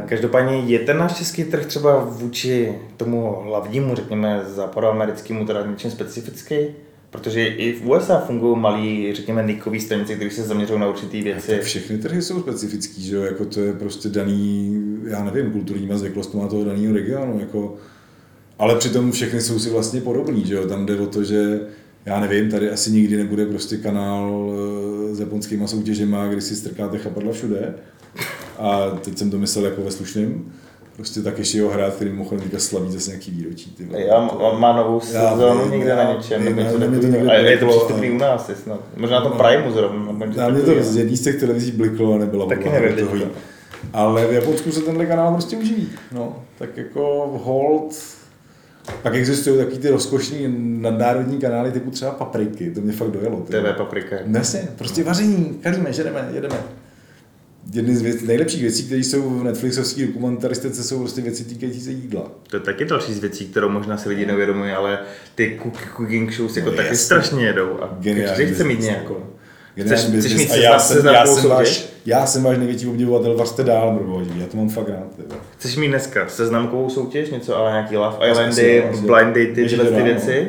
[0.08, 6.56] Každopádně je ten náš český trh třeba vůči tomu hlavnímu, řekněme, západoamerickému, teda něčím specifický?
[7.14, 11.50] Protože i v USA fungují malí, řekněme, nikový stanice, které se zaměřují na určité věci.
[11.50, 15.98] Tak všechny trhy jsou specifický, že jo, jako to je prostě daný, já nevím, kulturníma
[15.98, 17.76] zvyklostma toho daného regionu, jako,
[18.58, 21.60] ale přitom všechny jsou si vlastně podobný, že jo, tam jde o to, že
[22.06, 24.52] já nevím, tady asi nikdy nebude prostě kanál
[25.10, 27.74] eh, s japonskýma soutěžema, kdy si strkáte chapadla všude.
[28.58, 30.44] A teď jsem to myslel jako ve slušném.
[30.96, 33.70] Prostě tak ještě jeho hrát, který mohl teďka slaví zase nějaký výročí.
[33.70, 34.02] Ty vole.
[34.02, 37.06] Já má, má novou Já sezónu někde já na něčem, nebo něco ale mě to
[37.06, 38.80] někde A je to přístupný u nás, snad.
[38.96, 40.12] Možná na tom Primeu zrovna.
[40.12, 43.30] nebo něco Na mě to z jedné z těch televizí bliklo a nebyla Taky nevím.
[43.92, 45.88] Ale v Japonsku se tenhle kanál prostě uživí.
[46.12, 47.94] No, tak jako hold.
[49.02, 53.36] Pak existují takový ty rozkošní nadnárodní kanály typu třeba Papriky, to mě fakt dojelo.
[53.40, 53.52] ty.
[53.52, 54.16] TV paprika.
[54.26, 56.56] Jasně, prostě vaření, kalíme, žereme, jedeme.
[57.72, 61.90] Jedny z věc, nejlepších věcí, které jsou v Netflixovské dokumentaristice, jsou prostě věci týkající se
[61.90, 62.30] jídla.
[62.50, 64.98] To je taky další z věcí, kterou možná si lidi neuvědomují, ale
[65.34, 67.04] ty cook- cooking shows jako No, taky jasně.
[67.04, 67.78] strašně jedou.
[67.82, 69.16] A každý chce mít nějakou.
[69.80, 73.64] Chceš, chceš mít a já jsem, já, jsem váš, já jsem váš největší obdivovatel, vařte
[73.64, 74.30] dál, mrboží.
[74.40, 75.06] Já to mám fakt rád.
[75.16, 75.40] vole.
[75.58, 80.48] Chceš mít dneska seznamkovou soutěž, něco, ale nějaký Love Islandy, Blind Ježiš, tyhle ty věci.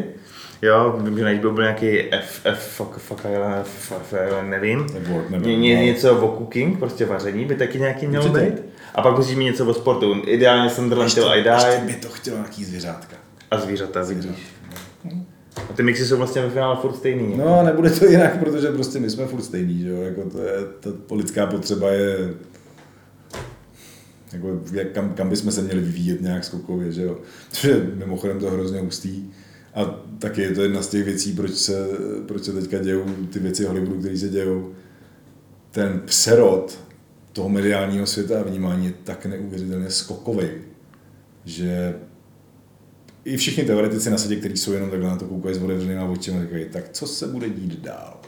[0.65, 3.21] Jo, vím, že na byl nějaký F, F, fuck, fuck
[3.61, 4.13] F, F,
[4.49, 4.87] nevím.
[4.93, 5.81] Nebo, nebo, Ně, ně, no.
[5.81, 8.45] něco o cooking, prostě vaření by taky nějaký mělo Určitě.
[8.51, 8.61] být.
[8.95, 10.15] A pak musíš mít něco o sportu.
[10.25, 13.15] Ideálně Sunderland Ještě, Till I ještě Die by to chtělo nějaký zvěřátka.
[13.51, 14.37] a zvířata, vidíš.
[15.69, 17.37] A ty mixy jsou vlastně ve finále furt stejný.
[17.37, 20.51] No, nebude to jinak, protože prostě my jsme furt stejný, že jo, jako to je,
[20.79, 22.33] ta lidská potřeba je,
[24.33, 27.17] jako jak, kam, kam bychom se měli vyvíjet nějak skokově, že jo.
[27.49, 29.23] Protože mimochodem to hrozně hustý.
[29.75, 29.85] A
[30.19, 31.87] taky je to jedna z těch věcí, proč se,
[32.27, 34.73] proč se teďka dějou ty věci Hollywoodu, které se dějou.
[35.71, 36.79] Ten přerod
[37.33, 40.47] toho mediálního světa a vnímání je tak neuvěřitelně skokový,
[41.45, 41.95] že
[43.25, 46.41] i všichni teoretici na světě, kteří jsou jenom takhle na to koukají s otevřenýma očima,
[46.41, 48.21] říkají, tak co se bude dít dál?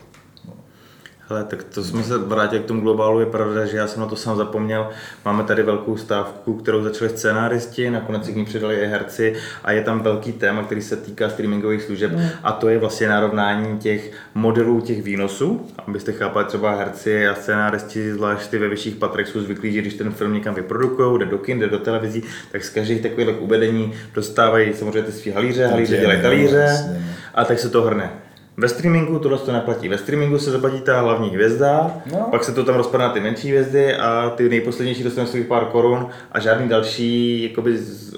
[1.30, 4.08] Hele, tak to jsme se vrátili k tomu globálu, je pravda, že já jsem na
[4.08, 4.90] to sám zapomněl.
[5.26, 9.72] Máme tady velkou stávku, kterou začali scénáristi, nakonec se k ní přidali i herci a
[9.72, 12.12] je tam velký téma, který se týká streamingových služeb
[12.44, 15.68] a to je vlastně narovnání těch modelů těch výnosů.
[15.88, 19.94] Abyste chápali, třeba herci a scénáristi, zvlášť ty ve vyšších patrech, jsou zvyklí, že když
[19.94, 23.94] ten film někam vyprodukují, jde do kin, jde do televizí, tak z každých takových uvedení
[24.14, 27.00] dostávají samozřejmě ty svý halíře, halíře dělají talíře no.
[27.34, 28.27] a tak se to hrne.
[28.60, 29.90] Ve streamingu tohle to neplatí.
[29.90, 32.28] Ve streamingu se zaplatí ta hlavní hvězda, No.
[32.32, 35.66] pak se to tam rozpadá na ty menší hvězdy a ty nejposlednější dostanou svých pár
[35.66, 38.14] korun a žádný další jakoby z,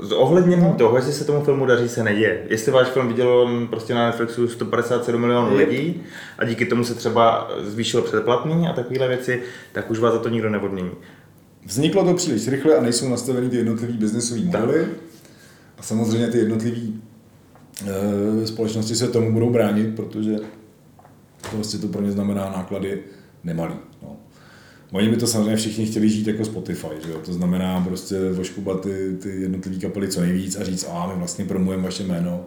[0.00, 0.74] z ohlednění No.
[0.78, 2.42] toho, jestli se tomu filmu daří, se neděje.
[2.48, 6.02] Jestli váš film vidělo prostě na Netflixu 157 milionů lidí
[6.38, 10.28] a díky tomu se třeba zvýšilo předplatný a takovéhle věci, tak už vás za to
[10.28, 10.90] nikdo neodmění.
[11.66, 14.86] Vzniklo to příliš rychle a nejsou nastaveny ty jednotlivé biznesové modely.
[15.78, 16.76] A samozřejmě ty jednotlivé
[18.44, 20.36] společnosti se tomu budou bránit, protože
[21.50, 23.02] to vlastně to pro ně znamená náklady
[23.44, 23.74] nemalý.
[24.02, 24.16] No.
[24.92, 27.18] Oni by to samozřejmě všichni chtěli žít jako Spotify, že jo?
[27.24, 31.44] to znamená prostě voškubat ty, ty jednotlivé kapely co nejvíc a říct, a my vlastně
[31.44, 32.46] promujeme vaše jméno.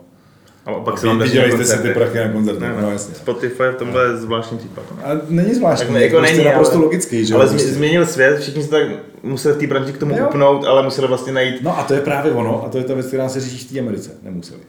[0.66, 2.94] A pak se vám viděli jste si ty prachy na koncertech, Ne, no ne.
[2.94, 3.16] jasně.
[3.16, 4.84] Spotify v tomhle je zvláštní případ.
[4.92, 4.98] no.
[5.06, 7.50] A není zvláštní, Tak ne, je jako prostě není, naprosto ale, logický, že jo, ale
[7.50, 7.68] prostě.
[7.70, 8.84] změnil svět, všichni se tak
[9.24, 10.28] museli v té branži k tomu Jo.
[10.30, 12.94] upnout, ale museli vlastně najít No a to je právě ono, a to je ta
[12.94, 14.12] věc, která se řeší v té Americe.
[14.24, 14.60] Nemuseli.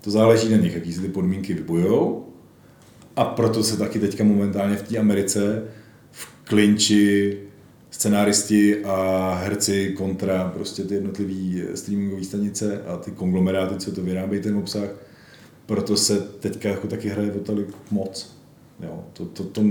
[0.00, 2.26] To záleží na nich, jaký si ty podmínky vybojou.
[3.16, 5.62] A proto se taky teďka momentálně v té Americe
[6.10, 7.38] v klinči
[7.90, 14.42] scenáristi a herci kontra prostě ty jednotlivé streamingové stanice a ty konglomeráty, co to vyrábějí
[14.42, 14.88] ten obsah.
[15.66, 18.36] Proto se teďka jako taky hraje o tolik moc.
[18.82, 19.62] Jo, to, to, to,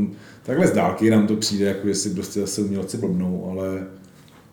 [0.44, 3.88] takhle z dálky nám to přijde, jako jestli prostě zase umělci blbnou, ale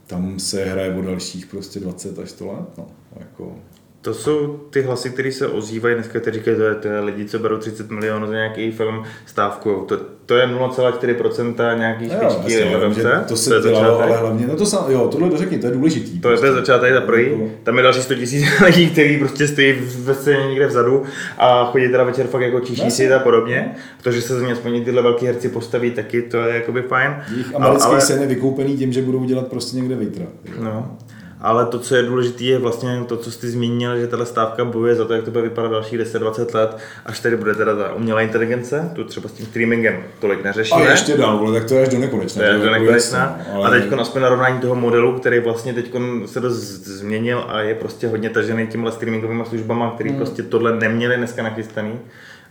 [0.06, 2.78] tam se hraje o dalších prostě 20 až 100 let.
[2.78, 2.86] No,
[3.20, 3.58] jako,
[4.06, 7.24] To jsou ty hlasy, které se ozývají dneska, kteří říkají, to je, to je lidi,
[7.24, 9.84] co berou 30 milionů za nějaký film stávku.
[9.88, 9.96] To,
[10.26, 14.06] to je 0,4% nějaký no jo, špičky ale že to se je dělalo, začátek.
[14.10, 16.20] ale hlavně, no to sam, jo, tohle to řekni, to je důležitý.
[16.20, 17.30] To je, to je začátek za první.
[17.32, 21.02] Jako- Tam je další 100 tisíc lidí, kteří prostě stojí ve scéně někde vzadu
[21.38, 23.74] a chodí teda večer fakt jako číšníci a podobně.
[24.02, 27.16] To, že se za ně aspoň tyhle velký herci postaví taky, to je jakoby fajn.
[27.30, 30.24] Jejich Ale- americký ale- sen je vykoupený tím, že budou dělat prostě někde vejtra.
[30.60, 30.96] No.
[31.40, 34.94] Ale to, co je důležité, je vlastně to, co jsi zmínil, že tahle stávka bojuje
[34.94, 36.76] za to, jak to bude vypadat dalších 10-20 let,
[37.06, 40.80] až tady bude teda ta umělá inteligence, tu třeba s tím streamingem tolik neřešíme.
[40.80, 42.42] Ale ještě dál, vole, tak to je až do nekonečna.
[42.42, 42.94] To je do nekonečna.
[43.18, 45.92] jasně, A teď aspoň narovnání toho modelu, který vlastně teď
[46.26, 46.56] se dost
[46.86, 50.18] změnil a je prostě hodně tažený těmhle streamingovými službama, který Hmm.
[50.18, 51.92] prostě tohle neměli dneska nachystaný.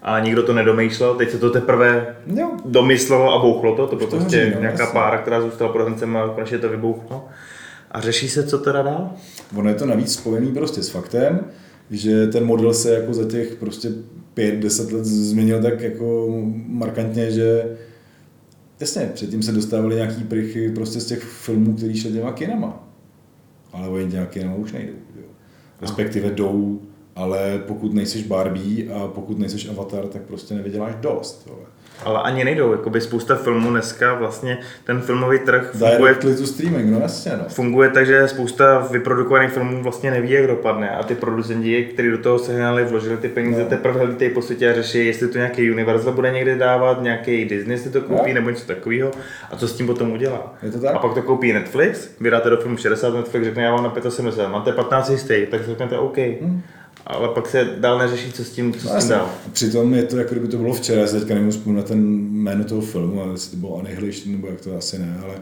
[0.01, 2.51] A nikdo to nedomýšlel, teď se to teprve Jo.
[2.65, 6.27] domyslelo a bouchlo to, to bylo prostě no, nějaká pára, která zůstala pod hranicem a
[6.27, 7.27] konečně to vybouchlo.
[7.95, 9.13] A řeší se, co teda dál?
[9.55, 11.39] Ono je to navíc spojený prostě s faktem,
[11.91, 13.89] že ten model se jako za těch prostě
[14.35, 16.27] 5-10 let změnil tak jako
[16.67, 17.77] markantně, že
[18.79, 22.87] jasně, předtím se dostávaly nějaký prichy prostě z těch filmů, který šly těma kinama.
[23.73, 24.93] Ale oni těma kinama už nejdou.
[25.15, 25.27] Jo.
[25.81, 26.81] Respektive jdou,
[27.15, 31.47] ale pokud nejseš Barbie a pokud nejseš Avatar, tak prostě nevyděláš dost.
[31.47, 31.59] Jo.
[32.03, 36.91] Ale ani nejdou, jakoby spousta filmů dneska vlastně ten filmový trh funguje, Directly to streaming,
[36.91, 37.43] no jasně no.
[37.49, 42.17] funguje tak, že spousta vyprodukovaných filmů vlastně neví, jak dopadne a ty producenti, kteří do
[42.17, 43.69] toho sehnali, vložili ty peníze, No.
[43.69, 47.77] teprve hlídají po světě a řeší, jestli to nějaký Universal bude někde dávat, nějaký Disney
[47.77, 48.33] si to koupí No.
[48.33, 49.11] nebo něco takového
[49.51, 50.53] a co s tím potom udělá.
[50.63, 50.95] Je to tak?
[50.95, 54.47] A pak to koupí Netflix, vydáte do filmu 60, Netflix řekne, já vám na 75,
[54.51, 56.17] máte 15 jistý, tak řeknete OK.
[57.07, 59.25] Ale pak se dál neřeší, co s tím, co s tím dál.
[59.45, 62.03] A Přitom je to, jako kdyby to bylo včera, já se teďka nemůžu vzpomínat ten
[62.31, 65.35] jméno toho filmu, ale jestli to bylo Annihilation, nebo jak to asi ne, ale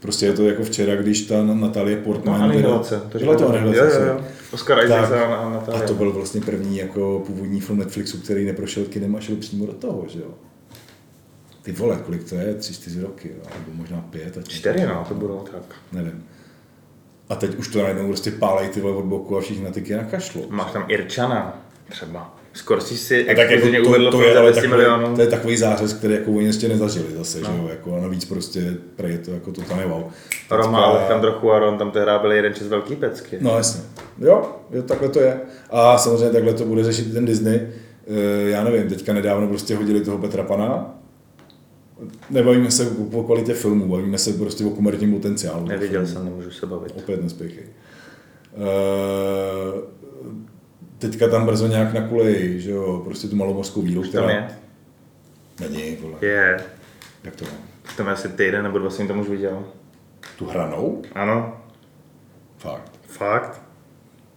[0.00, 2.42] prostě je to jako včera, když ta Natalie No, Portman...
[2.42, 3.00] Anihilace.
[3.18, 3.96] Byla to Anihilace.
[4.00, 4.24] Jo, jo, jo.
[4.52, 5.18] Oscar Isaac Tak.
[5.18, 9.20] a, a A to byl vlastně první jako původní film Netflixu, který neprošel kinem a
[9.20, 10.30] šel přímo do toho, že jo.
[11.62, 12.54] Ty vole, kolik to je?
[12.54, 13.42] Tři, čtyři roky, jo?
[13.58, 14.38] nebo možná pět.
[14.38, 15.62] Ať Čtyři, no, to budou tak.
[15.92, 16.24] Nevím.
[17.28, 19.82] A teď už to najednou prostě pálej ty vole od boku a všichni na ty
[19.82, 20.42] kina kašlou.
[20.48, 22.34] Máš tam Irčana třeba.
[22.52, 25.14] Scorsese A tak jako exkluzivně to, uvedl to, film je, ale 200 takový, milionů.
[25.14, 27.44] to je takový zářez, který jako oni ještě nezažili zase, No.
[27.52, 30.02] že jo, jako a navíc prostě prej je to jako totálně wow.
[30.50, 33.38] Roma Alejandro Cuarón tam tehdy byl jeden čas velký pecky.
[33.40, 33.80] No jasně.
[34.18, 35.40] Jo, jo, takhle to je.
[35.70, 37.60] A samozřejmě takhle to bude řešit ten Disney.
[38.06, 40.94] Eh, Já nevím, teďka nedávno prostě hodili toho Petra Pana.
[42.30, 45.66] Nebavíme se o kvalitě filmu, bavíme se prostě o komerčním potenciálu.
[45.66, 46.92] Neviděl jsem, nemůžu se bavit.
[46.96, 47.64] Opět nespěchej.
[48.54, 49.80] Eh,
[50.98, 54.30] teďka tam brzo nějak nakulejí, že jo, prostě tu malomorskou víru, tam která...
[54.30, 54.48] je?
[55.60, 56.14] Není, vole.
[56.20, 56.56] Je.
[57.24, 57.50] Jak to je?
[57.96, 59.64] Tam asi týden nebo dva jsem tam už viděl.
[60.38, 61.02] Tu hranou?
[61.12, 61.56] Ano,
[62.58, 62.92] Fakt.
[63.06, 63.62] fakt.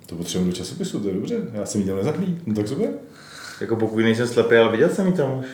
[0.05, 1.41] To potřebuji do časopisu, to je dobře.
[1.53, 2.41] Já jsem viděl nezahlí.
[2.45, 2.89] No tak super.
[3.61, 5.45] Jako pokud nejsem slepý, ale viděl jsem ji tam už.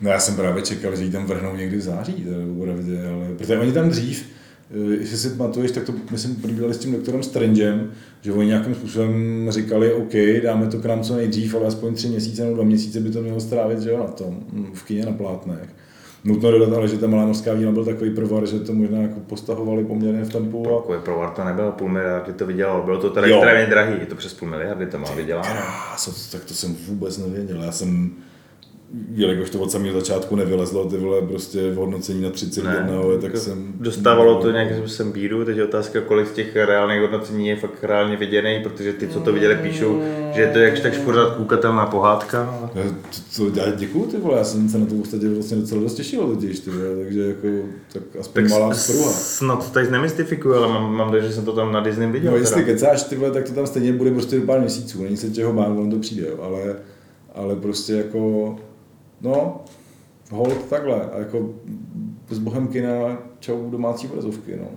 [0.00, 3.00] No já jsem právě čekal, že ji tam vrhnou někdy v září, teda nebo pravdě,
[3.14, 4.26] ale protože oni tam dřív,
[4.70, 7.90] eh, jestli si pamatuješ, tak to myslím probírali s tím doktorem Strangem,
[8.20, 12.08] že oni nějakým způsobem říkali, OK, dáme to k nám co nejdřív, ale aspoň tři
[12.08, 15.06] měsíce nebo dva měsíce by to mělo strávit, že jo, na tom, hm, v kyně
[15.06, 15.68] na plátnech.
[16.24, 19.20] Nutno dodat, ale že ta malá morská vína byl takový provar, že to možná jako
[19.20, 22.84] postahovali poměrně v tempu a Takový provar to nebyl, půl miliardy to vydělalo.
[22.84, 23.36] Bylo to teda Jo.
[23.36, 25.48] extrémně drahý, je to přes půl miliardy to má vyděláno.
[25.48, 27.62] Krása, tak to jsem vůbec nevěděl.
[27.62, 28.10] Já jsem,
[29.14, 33.14] jelikož to od samého začátku nevylezlo, ty vole prostě v hodnocení na 31, Ne, ale,
[33.14, 33.72] tak jako jsem...
[33.80, 37.84] Dostávalo to nějakým způsobem bídu, teď je otázka, kolik z těch reálných hodnocení je fakt
[37.84, 40.02] reálně viděný, protože ty, co to viděli, píšou,
[40.34, 42.68] že je to jakž tak pořád koukatelná pohádka.
[42.74, 42.82] Já
[43.36, 45.94] To, to, já děkuju, ty vole, já jsem se na to vlastně vlastně docela dost
[45.94, 47.48] těšil totiž, ty vole, takže jako,
[47.92, 49.10] tak aspoň Tak malá spruha.
[49.12, 52.30] snad to tady nemystifikuju, ale mám, mám dojem, že jsem to tam na Disney viděl.
[52.30, 52.66] No jestli teda.
[52.66, 55.68] kecáš, ty vole, tak to tam stejně bude prostě pár měsíců, není se čeho bát,
[55.68, 56.76] on to přijde, ale,
[57.34, 58.56] ale prostě jako,
[59.20, 59.60] no,
[60.30, 61.48] hold takhle, a jako
[62.30, 64.68] s bohem kina, čau domácí obrazovky, no.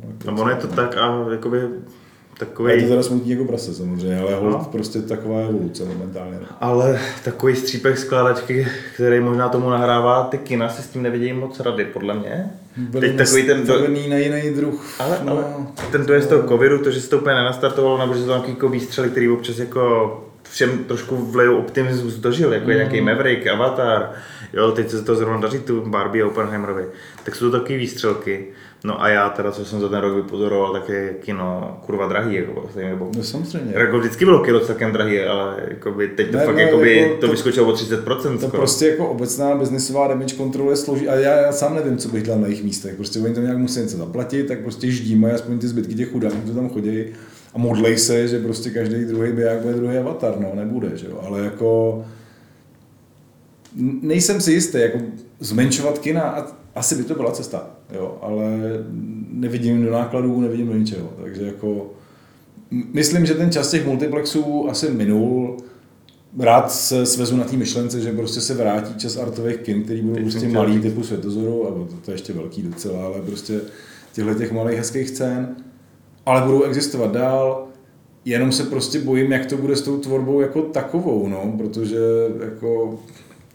[0.00, 1.68] Jako, No ono je to tak a jakoby Je
[2.38, 4.64] to takový, teda smutný jako prase samozřejmě, ale hold No.
[4.72, 6.38] prostě taková je evoluce momentálně.
[6.40, 6.46] No.
[6.60, 11.60] ale takový střípek skládačky, který možná tomu nahrává, ty kina si s tím nevidějí moc
[11.60, 12.50] rady, podle mě.
[13.00, 13.78] Teď takový ten, do,
[14.08, 15.00] na jiný druh.
[15.00, 15.44] ale, no, ale
[15.92, 18.68] ten dojezd toho covidu, to, že se to úplně nenastartovalo, nebo že to nějaký jako
[18.68, 24.10] výstřely, který občas jako všem trošku vlejou optimismus dožil, jako je nějaký Maverick, Avatar,
[24.52, 26.84] jo, teď se to zrovna daří tu Barbie a Oppenheimerovi,
[27.24, 28.44] tak jsou to takové výstřelky.
[28.84, 32.34] No a já teda, co jsem za ten rok vypozoroval, tak je kino kurva drahý,
[32.34, 33.72] jako, stejně, nebo no samozřejmě.
[33.76, 37.14] jako vždycky bylo kino celkem drahý, ale jakoby, teď to Ne, fakt ne, jakoby, jako
[37.14, 38.50] to, to- vyskočilo o 30% To skoro.
[38.50, 42.22] prostě jako obecná biznisová damage control je složí, a já, já, sám nevím, co bych
[42.22, 42.94] dělal na jejich místech.
[42.94, 46.36] Prostě oni to nějak musí něco zaplatit, tak prostě ždímají aspoň ty zbytky těch chudáků,
[46.46, 47.04] co tam chodí
[47.54, 51.20] a modlej se, že prostě každý druhý biják bude druhý avatar, no, nebude, že jo,
[51.26, 52.04] ale jako
[54.02, 54.98] nejsem si jistý, jako
[55.40, 58.44] zmenšovat kina, a asi by to byla cesta, jo, ale
[59.30, 61.90] nevidím do nákladů, nevidím do ničeho, takže jako
[62.70, 65.56] myslím, že ten čas těch multiplexů asi minul,
[66.38, 70.22] rád se svezu na té myšlence, že prostě se vrátí čas artových kin, který Teď
[70.22, 73.60] prostě malý typu Světozoru, a to, to je ještě velký docela, ale prostě
[74.12, 75.56] těchto těch malých hezkých scén,
[76.26, 77.66] ale budou existovat dál,
[78.24, 81.98] jenom se prostě bojím, jak to bude s tou tvorbou jako takovou, no, protože
[82.44, 82.98] jako,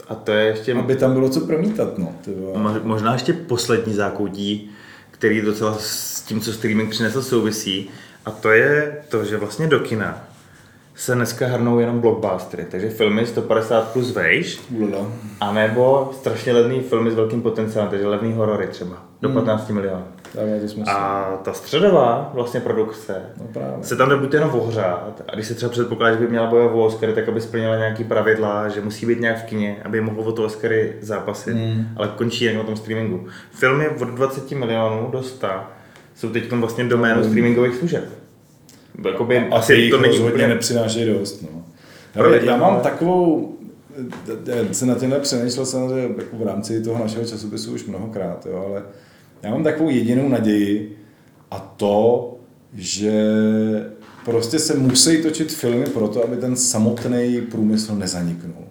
[0.08, 2.12] A to je ještě aby tam bylo co promítat, no.
[2.22, 2.54] Ty vole.
[2.60, 4.72] Mo- Možná ještě poslední zákoutí,
[5.12, 7.90] který docela s tím, co streaming přinesl, souvisí.
[8.26, 10.24] A to je to, že vlastně do kina
[10.96, 14.60] se dneska hrnou jenom blockbustery, takže filmy 150 plus vejš,
[15.40, 20.04] anebo strašně levný filmy s velkým potenciálem, takže levný horory třeba, do 15 milionů.
[20.88, 23.84] A ta středová vlastně produkce No právě.
[23.84, 26.86] se tam buď jenom ohřát, a když se třeba předpokládá, že by měla bojovat o
[26.86, 30.32] Oscary, tak aby splnila nějaký pravidla, že musí být nějak v kině, aby mohlo o
[30.32, 31.86] to Oscary zápasit, Mm.
[31.96, 33.28] ale končí jen na tom streamingu.
[33.52, 35.48] Filmy od 20 milionů do 100
[36.16, 37.28] jsou teď vlastně doménou Mm.
[37.30, 38.04] streamingových služeb.
[39.06, 40.48] Jakoby, Asi asi to není úplně...
[40.48, 41.42] nepřinášejí dost.
[41.42, 41.50] No.
[42.14, 43.56] Pravda, Já, mám takovou,
[44.46, 48.66] já jsem na těmhle přemýšlel samozřejmě jako v rámci toho našeho časopisu už mnohokrát, jo,
[48.70, 48.84] ale
[49.44, 50.98] já mám takovou jedinou naději
[51.52, 52.34] a to,
[52.74, 53.14] že
[54.26, 58.64] prostě se musí točit filmy proto, aby ten samotný průmysl nezaniknul.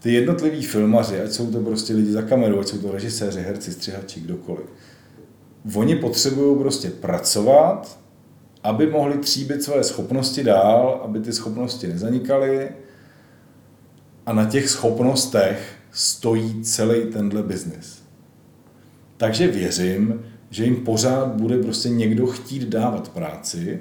[0.00, 3.72] Ty jednotliví filmaři, ať jsou to prostě lidi za kamerou, ať jsou to režiséři, herci,
[3.72, 4.66] střihači, kdokoliv,
[5.74, 7.98] oni potřebují prostě pracovat,
[8.62, 12.68] aby mohli tříbit své schopnosti dál, aby ty schopnosti nezanikaly
[14.26, 17.97] a na těch schopnostech stojí celý tenhle biznis.
[19.18, 23.80] Takže věřím, že jim pořád bude prostě někdo chtít dávat práci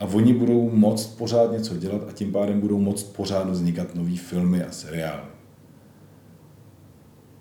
[0.00, 4.16] a oni budou moct pořád něco dělat a tím pádem budou moct pořád vznikat nové
[4.16, 5.22] filmy a seriály.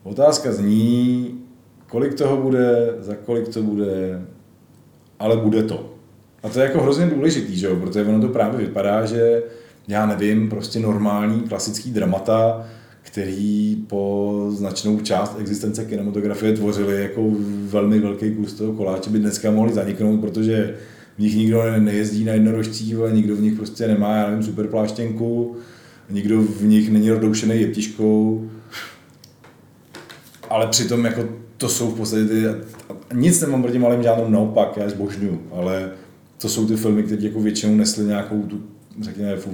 [0.04, 1.32] Otázka zní,
[1.88, 4.26] kolik toho bude, za kolik to bude,
[5.20, 5.94] ale bude to.
[6.44, 7.76] A to je jako hrozně důležitý, že jo?
[7.76, 9.44] protože ono to právě vypadá, že
[9.88, 12.68] já nevím, prostě normální klasický dramata,
[13.08, 17.32] který po značnou část existence kinematografie tvořili jako
[17.66, 20.76] velmi velký kus toho koláče, by dneska mohli zaniknout, protože
[21.18, 24.44] v nich nikdo ne- nejezdí na jednorožcích, ale nikdo v nich prostě nemá, já nevím,
[24.44, 25.56] super pláštěnku,
[26.10, 28.50] nikdo v nich není rodoušený jeptiškou,
[30.50, 32.44] ale přitom jako to jsou v podstatě ty,
[33.14, 35.92] nic nemám proti malým žádnou naopak, já zbožňuju, ale
[36.42, 38.62] to jsou ty filmy, které jako většinou nesly nějakou tu,
[39.02, 39.48] řekněme, v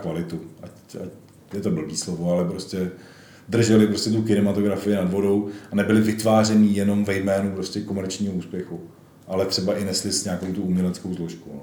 [0.00, 0.40] kvalitu.
[0.62, 0.70] Ať,
[1.02, 1.08] ať
[1.54, 2.90] je to blbý slovo, ale prostě
[3.48, 8.80] drželi prostě tu kinematografii nad vodou a nebyly vytvářený jenom ve jménu prostě komerčního úspěchu,
[9.26, 11.50] ale třeba i nesli s nějakou tu uměleckou složku.
[11.54, 11.62] No.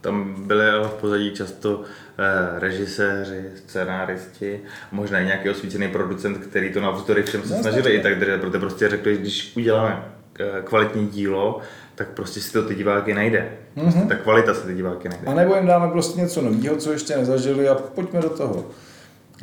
[0.00, 1.82] Tam ale v pozadí často
[2.18, 4.60] eh, režiséři, scénáristi,
[4.92, 8.40] možná i nějaký osvícený producent, který to navzdory všem se No, snažili i tak držet,
[8.40, 10.02] protože prostě řekli, že když uděláme
[10.40, 11.60] eh, kvalitní dílo,
[11.94, 13.52] tak prostě si to ty diváky najde.
[13.74, 15.26] Prostě ta kvalita se ty diváky najde.
[15.26, 18.66] A nebo jim dáme prostě něco nového, co ještě nezažili a pojďme do toho.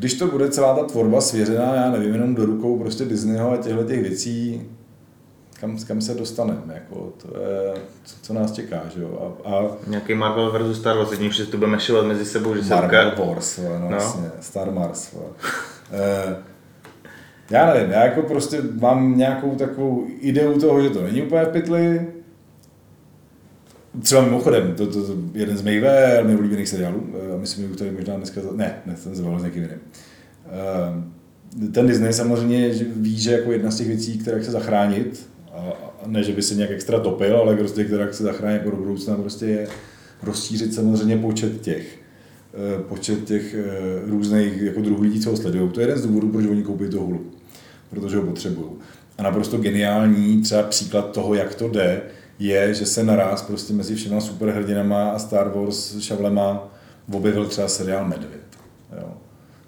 [0.02, 3.58] Když to bude celá ta tvorba svěřená, já nevím, jenom do rukou prostě Disneyho a
[3.58, 4.62] těchto těch věcí,
[5.60, 7.74] kam, kam se dostaneme, jako, to je,
[8.04, 9.36] co, co nás čeká, že jo.
[9.46, 12.64] A, a Nějaký Marvel versus Star Wars, jedním že to budeme šovat mezi sebou, že
[12.64, 13.24] se Marvel uká...
[13.24, 13.96] Wars, no, No.
[13.96, 15.16] jasně, Star Mars.
[15.92, 16.36] Eh,
[17.50, 21.50] já nevím, já jako prostě mám nějakou takovou ideu toho, že to není úplně v
[21.50, 22.08] pytli.
[24.00, 27.92] Třeba mimochodem, to, to, to jeden z mých velmi oblíbených seriálů, eh, myslím, že tady
[27.92, 29.80] možná dneska, ne, ne, ten se s někým jiným.
[31.72, 35.58] Ten Disney samozřejmě ví, že jako jedna z těch věcí, které chce zachránit, a,
[36.04, 38.78] a ne, že by se nějak extra topil, ale prostě, která chce zachránit jako do
[38.78, 39.68] budoucna, prostě je
[40.24, 42.00] rozšířit samozřejmě počet těch
[42.54, 43.66] eh, počet těch eh,
[44.06, 45.70] různých jako druhů lidí, co ho sledují.
[45.70, 47.22] To je jeden z důvodů, proč oni koupí to hulu.
[47.90, 48.70] Protože ho potřebují.
[49.18, 52.02] A naprosto geniální třeba příklad toho, jak to jde,
[52.48, 56.68] je, že se naraz prostě mezi všema superhrdinama a Star Wars šavlema
[57.14, 58.42] objevil třeba seriál Medvěd.
[59.02, 59.14] Jo.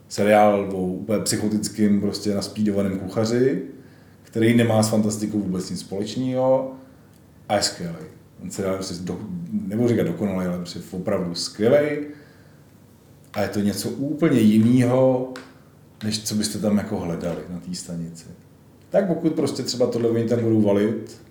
[0.09, 3.61] Seriál o úplně psychotickým, prostě naspídovaném kuchaři,
[4.23, 6.71] který nemá s fantastikou vůbec nic společného
[7.49, 8.05] a je skvělý.
[8.41, 9.19] Ten seriál prostě do,
[9.51, 11.97] nebudu říkat dokonalý, ale prostě opravdu skvělý.
[13.33, 15.33] A je to něco úplně jiného,
[16.03, 18.25] než co byste tam jako hledali na té stanici.
[18.89, 21.21] Tak pokud prostě třeba tohle oni tam budou valit,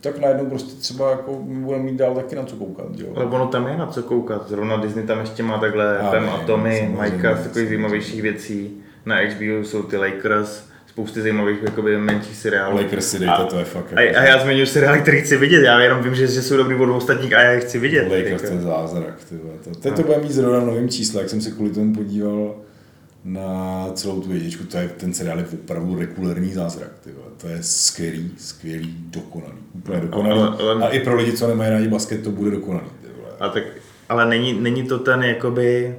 [0.00, 3.06] tak najednou prostě třeba jako budeme mít dál taky na co koukat, jo.
[3.16, 4.48] Ale ono tam je na co koukat.
[4.48, 8.70] Zrovna Disney tam ještě má takhle a Tommy, samozřejmě, Majka z takových zajímavějších věcí.
[9.06, 12.76] Na HBO jsou ty Lakers, spousty zajímavých jakoby menších seriálů.
[12.76, 15.36] Lakers si dejte, a, to je fakt a, jako- a já zmiňuji seriály, který chci
[15.36, 15.62] vidět.
[15.64, 18.02] Já jenom vím, že, že jsou dobrý od ostatních a já je chci vidět.
[18.12, 19.54] Lakers to je zázrak, ty vole.
[19.64, 22.54] To, teď to bude mít zrovna v novém čísle, jak jsem se kvůli tomu podíval
[23.32, 27.26] na celou tu jedničku, to je, ten seriál je opravdu regulární zázrak, ty vole.
[27.36, 29.52] To je skvělý, skvělý, dokonalý.
[29.74, 30.40] Úplně dokonalý.
[30.40, 33.30] Ale- ale- A i pro lidi, co nemají rádi basket, to bude dokonalý, ty vole.
[33.40, 33.62] A tak,
[34.08, 35.96] ale není, není to ten jakoby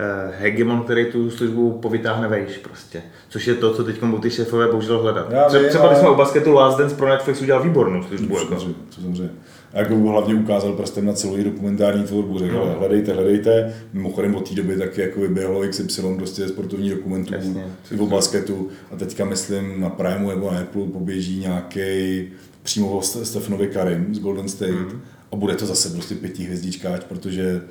[0.00, 3.02] uh, hegemon, který tu službu povytáhne vejš prostě.
[3.28, 5.26] Což je to, co teď budou ty šéfové bohužel hledat.
[5.32, 8.34] Já Třeba, třeba ale- když jsme u basketu Last Dance pro Netflix udělal výbornou službu.
[8.38, 8.46] Jako.
[8.48, 9.30] Samozřejmě, samozřejmě.
[9.72, 12.76] A jako hlavně ukázal prstem na celou její dokumentární tvorbu, řekl, No.
[12.78, 13.74] hledejte, hledejte.
[13.92, 17.64] Mimochodem od té doby taky jako vyběhlo XY prostě sportovní dokumentů Jasně.
[18.10, 18.68] basketu.
[18.90, 22.24] A teďka myslím na Primeu nebo na Apple poběží nějaký
[22.62, 24.70] přímo Stefanovi Karim z Golden State.
[24.70, 25.00] Mhm.
[25.32, 27.62] A bude to zase prostě pětihvězdičkáč, protože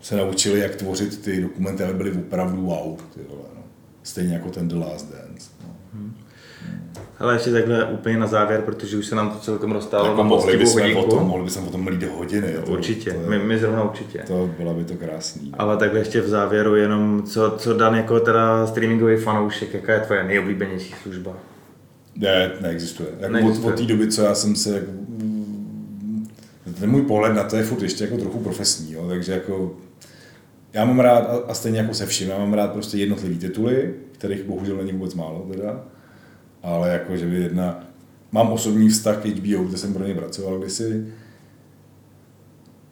[0.00, 2.96] se naučili, jak tvořit ty dokumenty, aby byly opravdu wow.
[3.14, 3.62] Ty vole, no.
[4.02, 5.50] Stejně jako ten The Last Dance.
[7.18, 10.56] Ale ještě takhle úplně na závěr, protože už se nám to celkem roztálo Jako mohli
[10.56, 12.52] bychom o tom, mohli bychom o tom mlít hodiny.
[12.64, 14.18] To, Určitě, To, my, my zrovna určitě.
[14.26, 15.52] to byla by to krásný.
[15.58, 20.00] Ale takhle ještě v závěru jenom, co, co Dan jako teda streamingový fanoušek, jaká je
[20.00, 21.32] tvoje nejoblíbenější služba?
[22.16, 23.08] Ne, neexistuje.
[23.20, 23.68] Jako Neexistuje.
[23.68, 24.90] Od, od té doby, co já jsem se jako,
[26.80, 29.74] ten můj pohled na to je furt ještě jako trochu profesní, jo, takže jako
[30.72, 33.94] já mám rád, a- a stejně jako se vším, já mám rád prostě jednotlivý tituly,
[34.12, 35.84] kterých bohužel není vůbec málo teda,
[36.66, 37.84] ale jako, že by jedna,
[38.32, 41.06] mám osobní vztah k HBO, kde jsem pro ně pracoval kdysi,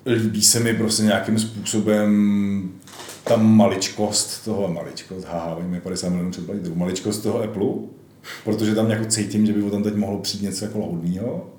[0.07, 2.71] líbí se mi prostě nějakým způsobem
[3.25, 7.67] ta maličkost toho, maličkost, haha, vím, je 50 milionů předplatitelů, maličkost toho Apple,
[8.45, 11.51] protože tam jako cítím, že by o tam teď mohlo přijít něco jako lahodného.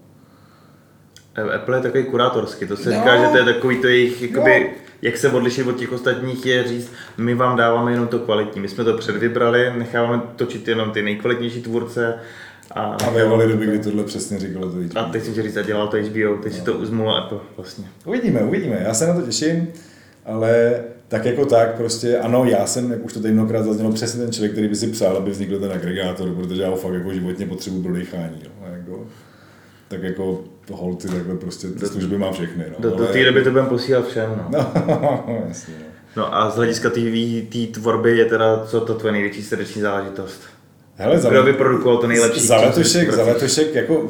[1.55, 2.95] Apple je takový kurátorský, to se No.
[2.95, 4.84] říká, že to je takový to jejich, jakoby, No.
[5.01, 8.67] Jak se odlišit od těch ostatních je říct, my vám dáváme jenom to kvalitní, my
[8.67, 12.13] jsme to předvybrali, necháváme točit jenom ty nejkvalitnější tvůrce
[12.71, 14.99] a, A bývaly doby, kdy tohle přesně říkalo to HBO.
[14.99, 17.85] a teď jsem ti říct, dělal to HBO, teď si to uzmulo Apple vlastně.
[18.05, 19.67] Uvidíme, uvidíme, já se na to těším,
[20.25, 24.21] ale tak jako tak prostě, ano, já jsem, jak už to tady mnohokrát zaznělo, přesně
[24.21, 27.13] ten člověk, který by si přál, aby vznikl ten agregátor, protože já ho fakt jako
[27.13, 29.07] životně potřebuji pro dýchání, no, a jako,
[29.87, 32.75] tak jako holty takhle prostě ty služby mám všechny, no.
[32.79, 34.43] Do, do té doby to budeme posílat všem.
[34.49, 34.71] No.
[34.87, 35.85] No, jasně, no.
[36.15, 37.01] no a z hlediska té
[37.71, 40.41] tvorby je teda, co to tvoje největší srdeční záležitost?
[40.95, 42.47] Hele, za, Kdo vyprodukoval to nejlepší?
[42.47, 44.09] za letošek, za letošek, jako,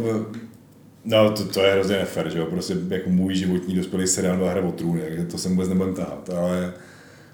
[1.06, 4.52] no to, to je hrozně nefér, že jo, prostě jako můj životní dospělý seriál byla
[4.52, 6.74] hra o trůny, takže to se vůbec nebudem tahat, ale,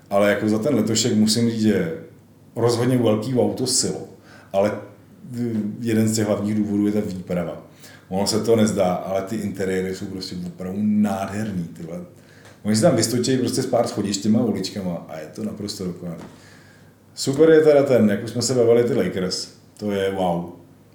[0.10, 1.94] ale jako za ten letošek musím říct, že
[2.56, 4.08] rozhodně velký wow to silo,
[4.54, 4.72] ale
[5.80, 7.62] jeden z těch hlavních důvodů je ta výprava.
[8.12, 11.64] Ono se to nezdá, ale ty interiéry jsou prostě opravdu nádherný.
[11.64, 11.99] Ty vole.
[12.64, 16.22] Oni si tam vystočí prostě s pár schodištěma a uličkama a je to naprosto dokonalý.
[17.16, 19.49] Super je teda ten, jak už jsme se bavili, ty Lakers.
[19.78, 20.49] To je wow.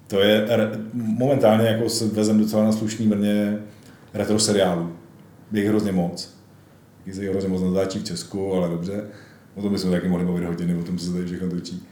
[0.07, 0.47] To je
[0.93, 3.59] momentálně jako se vezem docela na slušný brně
[4.13, 4.93] retro seriálu.
[5.51, 6.37] Je jich hrozně moc.
[7.05, 9.03] Je jich hrozně moc natáčí v Česku, ale dobře.
[9.55, 11.87] O tom bychom taky mohli bavit hodiny, o tom, se tady všechno točí.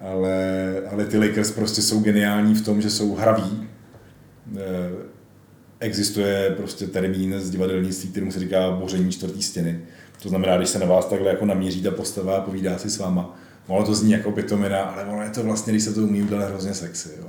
[0.00, 3.68] Ale, ale ty Lakers prostě jsou geniální v tom, že jsou hraví.
[4.56, 4.90] Eh,
[5.82, 9.80] Existuje prostě termín z divadelnictví, kterému se říká boření čtvrtý stěny.
[10.22, 12.98] To znamená, když se na vás takhle jako namíří ta postava a povídá si s
[12.98, 13.38] váma.
[13.66, 16.48] Ono to zní jako pitomina, ale ono je to vlastně, když se to umí udělat,
[16.48, 17.08] hrozně sexy.
[17.18, 17.26] Jo.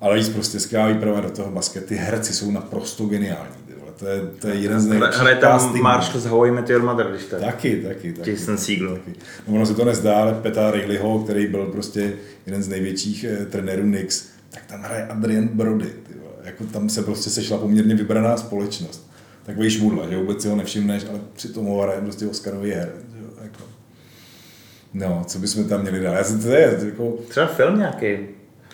[0.00, 1.86] Ale víc prostě skvělá výprava do toho basket.
[1.86, 3.54] Ty herci jsou naprosto geniální.
[3.66, 3.92] Ty vole.
[3.98, 5.82] To, je, to je jeden z nejlepších Hraje tam.
[5.82, 7.40] Marshall z How I Met Your Mother, když tak.
[7.40, 8.30] Taky, taky, taky.
[8.30, 8.96] Jason Segel.
[8.96, 9.18] Taky.
[9.48, 12.12] No, ono se to nezdá, ale Peta Rileyho, který byl prostě
[12.46, 15.92] jeden z největších eh, trenérů Knicks, tak tam hraje Adrian Brody.
[16.48, 19.10] Jako tam se prostě sešla poměrně vybraná společnost.
[19.46, 22.92] Takový šmudla, že vůbec si ho nevšimneš, ale přitom ho hraje prostě Oscarový her.
[23.12, 23.18] Že?
[23.42, 23.58] Jako.
[24.94, 26.14] No, co bychom tam měli dál?
[26.14, 28.16] Já si to je, jako, Třeba film nějaký.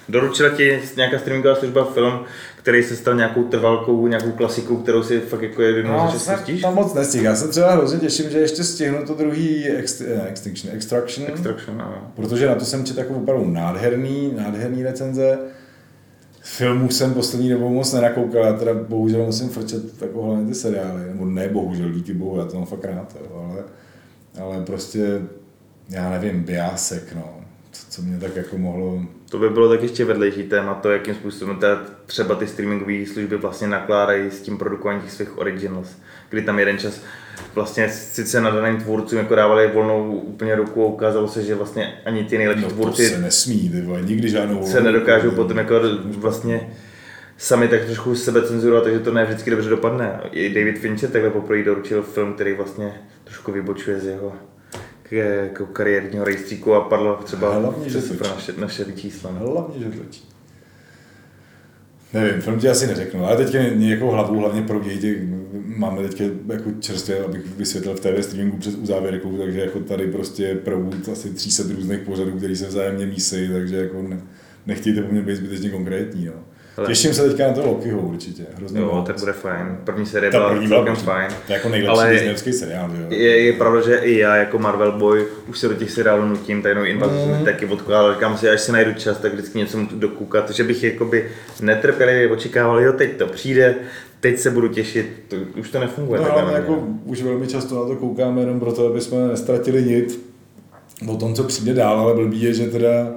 [0.09, 2.21] Doručila ti nějaká streamingová služba film,
[2.57, 6.25] který se stal nějakou trvalkou, nějakou klasikou, kterou si fakt jako jednou No, za čas
[6.25, 6.61] jsem pustíš?
[6.63, 7.25] tam moc nestihl.
[7.25, 11.27] Já se třeba hrozně těším, že ještě stihnu to druhý ext, ne, Extinction, Extraction.
[11.29, 12.13] Extraction, ano.
[12.17, 15.39] Protože na to jsem četl jako opravdu nádherný, nádherný recenze.
[16.47, 21.07] Filmů jsem poslední dobou moc nenakoukal, já teda bohužel musím frčet jako hlavně ty seriály,
[21.07, 23.65] nebo ne bohužel, díky bohu, já to mám fakt rád, jo, ale,
[24.45, 25.23] ale prostě,
[25.89, 27.41] já nevím, Biasek, no,
[27.89, 31.57] co, mě tak jako mohlo, To by bylo tak ještě vedlejší téma, to jakým způsobem
[31.57, 35.97] teda třeba ty streamingové služby vlastně nakládají s tím produkováním těch svých originals.
[36.31, 37.01] Kdy tam jeden čas
[37.55, 41.95] vlastně sice na daným tvůrcům jako dávali volnou úplně ruku a ukázalo se, že vlastně
[42.05, 45.75] ani ty nejlepší no tvůrci se nesmí, ty vole, nikdy žádnou se nedokážou potom jako
[46.07, 46.71] vlastně
[47.37, 50.21] sami tak trošku sebe cenzurovat, takže to ne vždycky dobře dopadne.
[50.31, 52.95] I David Fincher takhle poprvé doručil film, který vlastně
[53.25, 54.33] trošku vybočuje z jeho
[55.15, 59.31] k- jako kariérního rejstříku a padlo třeba Hlavně, že pro naše, naše čísla.
[59.41, 59.51] no.
[59.51, 60.23] Hlavně, že točí.
[62.13, 65.29] Nevím, film ti asi neřeknu, ale teďka nějakou hlavu hlavně pro děti
[65.77, 70.55] máme teďka jako čerstvě, abych vysvětlil v TV streamingu přes uzávěrku, takže jako tady prostě
[70.55, 74.21] proud asi 300 různých pořadů, který se vzájemně mísejí, takže jako ne,
[74.67, 76.25] nechtějte po mně být zbytečně konkrétní.
[76.27, 76.33] No.
[76.77, 76.89] Hele.
[76.89, 79.07] Těším se teďka na to Lokiho určitě, hrozně Jo, moc.
[79.07, 79.79] tak bude fajn.
[79.85, 81.29] První série Ta byla první celkem fajn.
[81.47, 83.07] To je jako nejlepší Ale disneyovský seriál, jo?
[83.09, 86.63] je, je, pravda, že i já jako Marvel boy už se do těch seriálů nutím,
[86.63, 87.39] tajnou invazi Mm.
[87.39, 87.45] mm.
[87.45, 90.83] taky odkládal, říkám si, až si najdu čas, tak vždycky něco můžu dokoukat, že bych
[90.85, 91.29] jakoby
[91.61, 93.75] netrpělivě očekával, jo, teď to přijde,
[94.21, 96.21] teď se budu těšit, to, už to nefunguje.
[96.21, 100.21] No, ale jako už velmi často na to koukáme jenom proto, aby jsme nestratili nic
[101.09, 103.11] o tom, co přijde dál, ale blbý je, že teda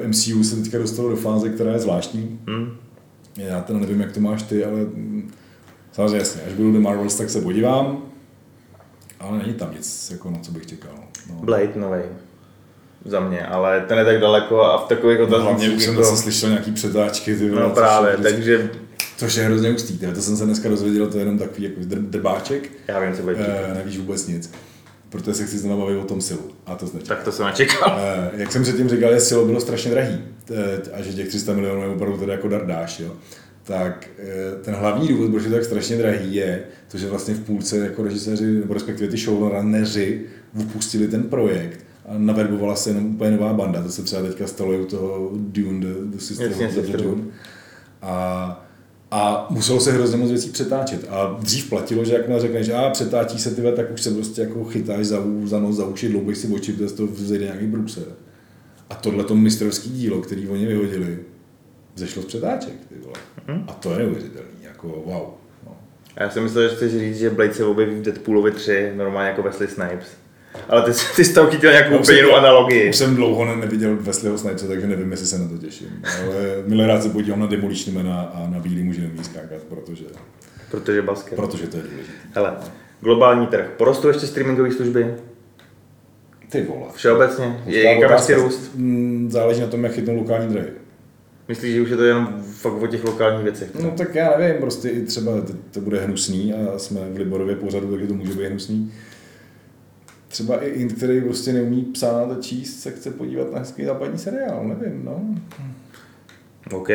[0.00, 2.40] to MCU se teďka dostalo do fáze, která je zvláštní.
[2.50, 2.76] Hm?
[3.36, 5.30] Já teda nevím, jak to máš ty, ale mm,
[5.92, 8.02] samozřejmě jasně, až budu do Marvels, tak se podívám,
[9.20, 10.94] ale není tam nic, jako na co bych čekal.
[11.30, 11.34] No.
[11.42, 12.00] Blade nový.
[13.04, 15.96] za mě, ale ten je tak daleko a v takových No, otaznicích hlavně už jsem
[15.96, 18.70] zase slyšel nějaký přetáčky, ty No což právě, je vždycky- takže
[19.16, 20.14] Což je hrozně hustý, tyhle.
[20.14, 23.22] to jsem se dneska dozvěděl, to je jenom takový jako dr- drbáček, já vím, co
[23.22, 24.50] bude e, nevíš vůbec nic.
[25.08, 26.40] Protože se chci znovu bavit o tom silu.
[26.66, 27.06] A to značí.
[27.06, 27.98] Tak to jsem nečekal.
[28.00, 30.18] Eh, jak jsem předtím říkal, že silo bylo strašně drahý
[30.50, 33.12] eh, a že těch 300 milionů je opravdu teda jako dardáš, jo.
[33.62, 37.34] Tak eh, ten hlavní důvod, proč je to tak strašně drahý, je to, že vlastně
[37.34, 40.20] v půlce jako režiséři, nebo respektive ty showrunneři
[40.54, 43.82] upustili ten projekt a naverbovala se jenom úplně nová banda.
[43.82, 46.96] To se třeba teďka stalo u toho Dune, The, the Sister Jasně, of the.
[46.96, 47.22] Dune.
[48.02, 48.65] A
[49.10, 51.06] a muselo se hrozně moc věcí přetáčet.
[51.10, 54.64] A dřív platilo, že jakmile řekneš, a přetáčí se tyhle, tak už se prostě jako
[54.64, 58.04] chytáš za, za nos, za uši, dloubeš si oči, protože z toho vzejde nějaký brůser.
[58.90, 61.18] A tohle to mistrovský dílo, který oni vyhodili,
[61.94, 62.74] zešlo z přetáček.
[62.88, 63.14] Ty vole.
[63.66, 65.28] A to je neuvěřitelný, jako wow.
[65.66, 65.76] No.
[66.16, 69.28] A já jsem myslel, že chceš říct, že Blade se objeví v Deadpoolovi 3, normálně
[69.28, 70.08] jako Wesley Snipes.
[70.68, 72.88] Ale ty, ty jsi tam chytil nějakou úplně jinou analogii.
[72.90, 75.88] Už jsem dlouho ne- neviděl Wesleyho Snipese, takže nevím, jestli se na to těším.
[76.22, 76.34] Ale
[76.66, 80.04] milé rád se podívám na Demolition Mana a na Bílý muži nemí skákat, protože,
[80.70, 81.36] Protože basket.
[81.36, 82.12] protože to je důležité.
[82.34, 82.52] Hele,
[83.00, 83.70] globální trh.
[83.76, 85.14] Porostou ještě streamingové služby?
[86.50, 86.86] Ty vole.
[86.94, 87.60] Všeobecně?
[87.66, 88.36] Je otázka.
[88.36, 88.70] růst?
[88.74, 90.68] Mm, Záleží na tom, jak chytnou lokální drahy.
[91.48, 93.68] Myslíš, že už je to jenom fakt o těch lokálních věcech?
[93.82, 97.56] No tak já nevím, prostě i třeba to, to bude hnusný a jsme v Liborově
[97.56, 98.92] pořadu, takže to může být hnusný.
[100.28, 104.18] Třeba i Int, který prostě neumí psát a číst, se chce podívat na hezký západní
[104.18, 105.20] seriál, nevím, no.
[106.72, 106.88] OK.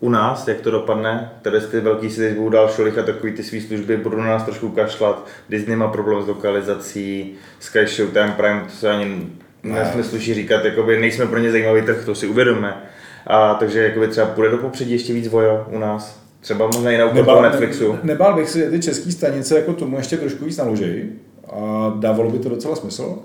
[0.00, 3.32] U nás, jak to dopadne, tady ty velký si teď budou dál šolich a takový
[3.32, 5.26] ty svý služby budou na nás trošku kašlat.
[5.48, 9.26] Disney má problém s lokalizací, Sky Showtime Prime, to se ani
[9.62, 9.92] Ne.
[9.96, 12.82] nesluší říkat, jakoby nejsme pro ně zajímavý trh, to si uvědomíme.
[13.26, 16.22] A takže jakoby třeba půjde do popředí ještě víc vojo u nás.
[16.40, 17.92] Třeba možná i na toho Netflixu.
[17.92, 21.08] ne, nebál bych si, že ty české stanice jako tomu ještě trošku víc naložej
[21.52, 23.18] a dávalo by to docela smysl.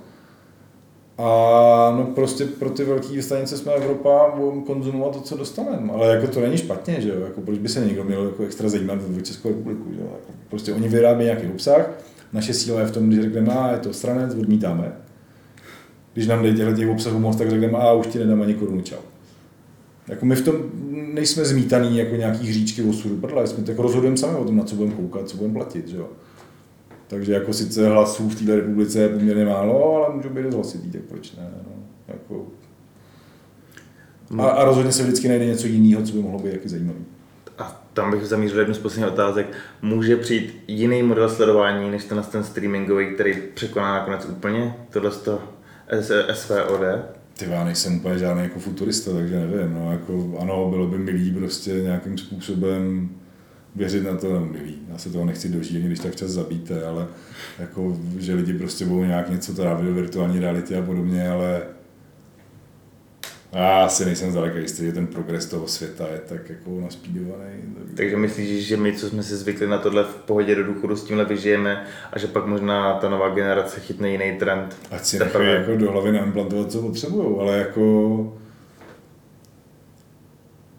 [1.18, 5.94] A no prostě pro ty velké stanice jsme Evropa, budeme konzumovat to, co dostaneme.
[5.94, 7.22] Ale jako to není špatně, že jo?
[7.22, 10.08] Jako proč by se někdo měl jako extra zajímat o Českou republiku, že jo?
[10.12, 11.90] Jako prostě oni vyrábí nějaký obsah,
[12.34, 14.92] naše síla je v tom, když řekneme, a je to stranec, odmítáme.
[16.14, 18.82] Když nám dají těchto těch obsahů moc, tak řekneme, a už ti nedám ani korunu,
[18.82, 18.96] čau.
[20.08, 20.56] Jako my v tom
[21.14, 24.76] nejsme zmítaný jako nějaký hříčky osudu, prdele, jsme tak rozhodujeme sami o tom, na co
[24.76, 26.08] budeme koukat, co budeme platit, že jo.
[27.08, 30.92] Takže jako sice hlasů v této republice je poměrně málo, ale můžou být dost hlasitý,
[30.92, 31.72] tak proč ne, no.
[32.08, 32.46] Jako...
[34.38, 37.00] A, a, rozhodně se vždycky najde něco jiného, co by mohlo být taky zajímavé.
[37.58, 39.48] A tam bych zamířil jednu z posledních otázek.
[39.82, 45.18] Může přijít jiný model sledování, než ten, ten streamingový, který překoná nakonec úplně tohle z
[45.18, 45.42] toho
[46.34, 46.82] SVOD?
[47.38, 51.32] Ty já nejsem úplně žádný jako futurista, takže nevím, no, jako ano, bylo by milý
[51.32, 53.10] prostě nějakým způsobem
[53.78, 56.86] věřit na to, nebo milý, já se toho nechci dožít, ani když tak čas zabíte,
[56.86, 57.08] ale
[57.60, 61.62] jako, že lidi prostě budou nějak něco trávit do virtuální reality a podobně, ale
[63.54, 67.52] já asi nejsem zdaleka jistý, že ten progres toho světa je tak jako naspídovaný.
[67.76, 67.84] Tak...
[67.98, 71.04] Takže myslíš, že my, co jsme si zvykli na tohle v pohodě do důchodu, s
[71.04, 74.78] tímhle vyžijeme a že pak možná ta nová generace chytne jiný trend?
[74.92, 78.38] Ať si nechají jako do hlavy naimplantovat, co potřebují, ale jako...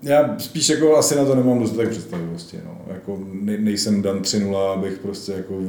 [0.09, 2.81] Já spíš jako asi na to nemám dostatek představivosti, no.
[2.95, 5.61] Jako ne, nejsem dan 3.0, abych prostě jako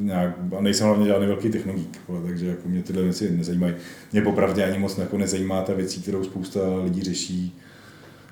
[0.00, 3.74] nějak, a nejsem hlavně žádný velký technologík, vole, takže jako mě tyhle věci nezajímají.
[4.12, 7.58] Mě popravdě ani moc jako nezajímá ta věcí, kterou spousta lidí řeší.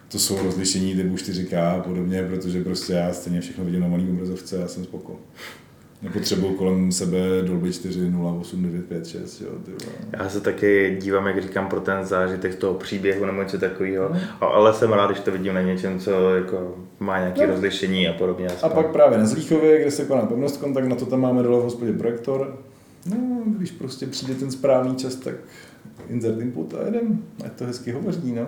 [0.09, 4.11] To jsou rozlišení typu 4K a podobně, protože prostě já stejně všechno vidím na malý
[4.11, 5.21] obrazovce a jsem spokojen.
[6.03, 9.73] Nepotřebuju kolem sebe Dolby 4, 0, 8, 9, 5, 6, jo, ty.
[10.13, 14.11] Já se taky dívám, jak říkám, pro ten zážitek toho příběhu nebo něco takového,
[14.41, 17.53] a- ale jsem rád, když to vidím na něčem, co jako má nějaké No.
[17.53, 18.49] rozlišení a podobně.
[18.49, 18.71] A aspoň.
[18.71, 21.63] pak právě na Zlíchově, kde se koná pevnost tak na to tam máme dole v
[21.63, 22.59] hospodě projektor.
[23.07, 23.17] No,
[23.59, 25.35] když prostě přijde ten správný čas, tak
[26.09, 27.23] insert input a jedem.
[27.45, 28.47] Ať to hezky hovoří, no.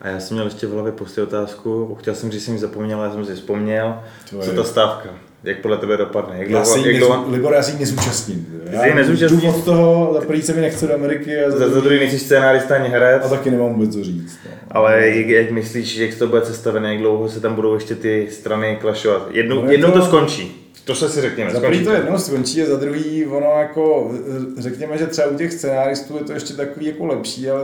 [0.00, 2.60] A já jsem měl ještě v hlavě posty otázku, chtěl jsem říct, že jsem ji
[2.60, 4.00] zapomněl, ale já jsem si vzpomněl.
[4.30, 5.08] To Co je- ta stávka?
[5.44, 6.38] Jak podle tebe dopadne?
[6.38, 8.46] Jak Já dlouho, se jí jak dlouho, Libor, já si ji nezúčastním.
[8.80, 9.42] Se jí nezúčastníš?
[9.42, 12.74] Důvod toho, za první se mi nechce do Ameriky a za, za, druhý nejsi scénárista
[12.74, 14.38] ani herec, a taky nemám vůbec co říct.
[14.44, 14.50] No.
[14.70, 18.28] ale jak, jak myslíš, jak to bude sestavené, jak dlouho se tam budou ještě ty
[18.30, 19.28] strany klašovat?
[19.30, 20.56] Jednou, No je jednou to to- skončí.
[20.84, 21.50] To se si řekněme.
[21.50, 24.12] Za první to jednou skončí a za druhý ono jako,
[24.58, 27.60] řekněme, že třeba u těch scenáristů je to ještě takový jako lepší, ale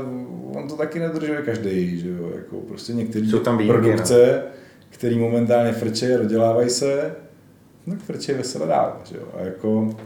[0.55, 4.43] on to taky nedržuje každý, že jo, jako prostě některý Jsou tam výjimky, produkce,
[4.91, 7.13] který momentálně frčejí a dodělávají se,
[7.91, 9.97] tak frčejí vesele dál, že jo, a jako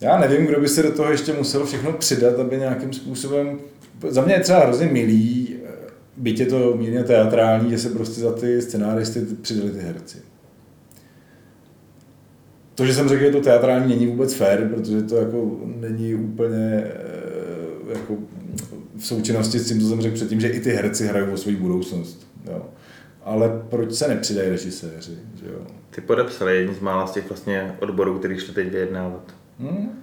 [0.00, 3.58] já nevím, kdo by se do toho ještě musel všechno přidat, aby nějakým způsobem,
[4.08, 5.56] za mě je třeba hrozně milý,
[6.16, 10.18] byť je to mírně teatrální, že se prostě za ty scenáristy přidali ty herci.
[12.74, 16.84] To, že jsem řekl, že to teatrální není vůbec fair, protože to jako není úplně,
[16.84, 18.16] eh, jako
[18.98, 21.52] v součinnosti s tím, co jsem řekl předtím, že i ty herci hrají o svou
[21.52, 22.26] budoucnost.
[22.46, 22.66] Jo.
[23.24, 25.18] Ale proč se nepřidají režiséři?
[25.34, 25.58] Že jo?
[25.90, 29.34] Ty podepsali jedni z mála z těch vlastně odborů, který šli teď vyjednávat.
[29.60, 30.02] Hmm?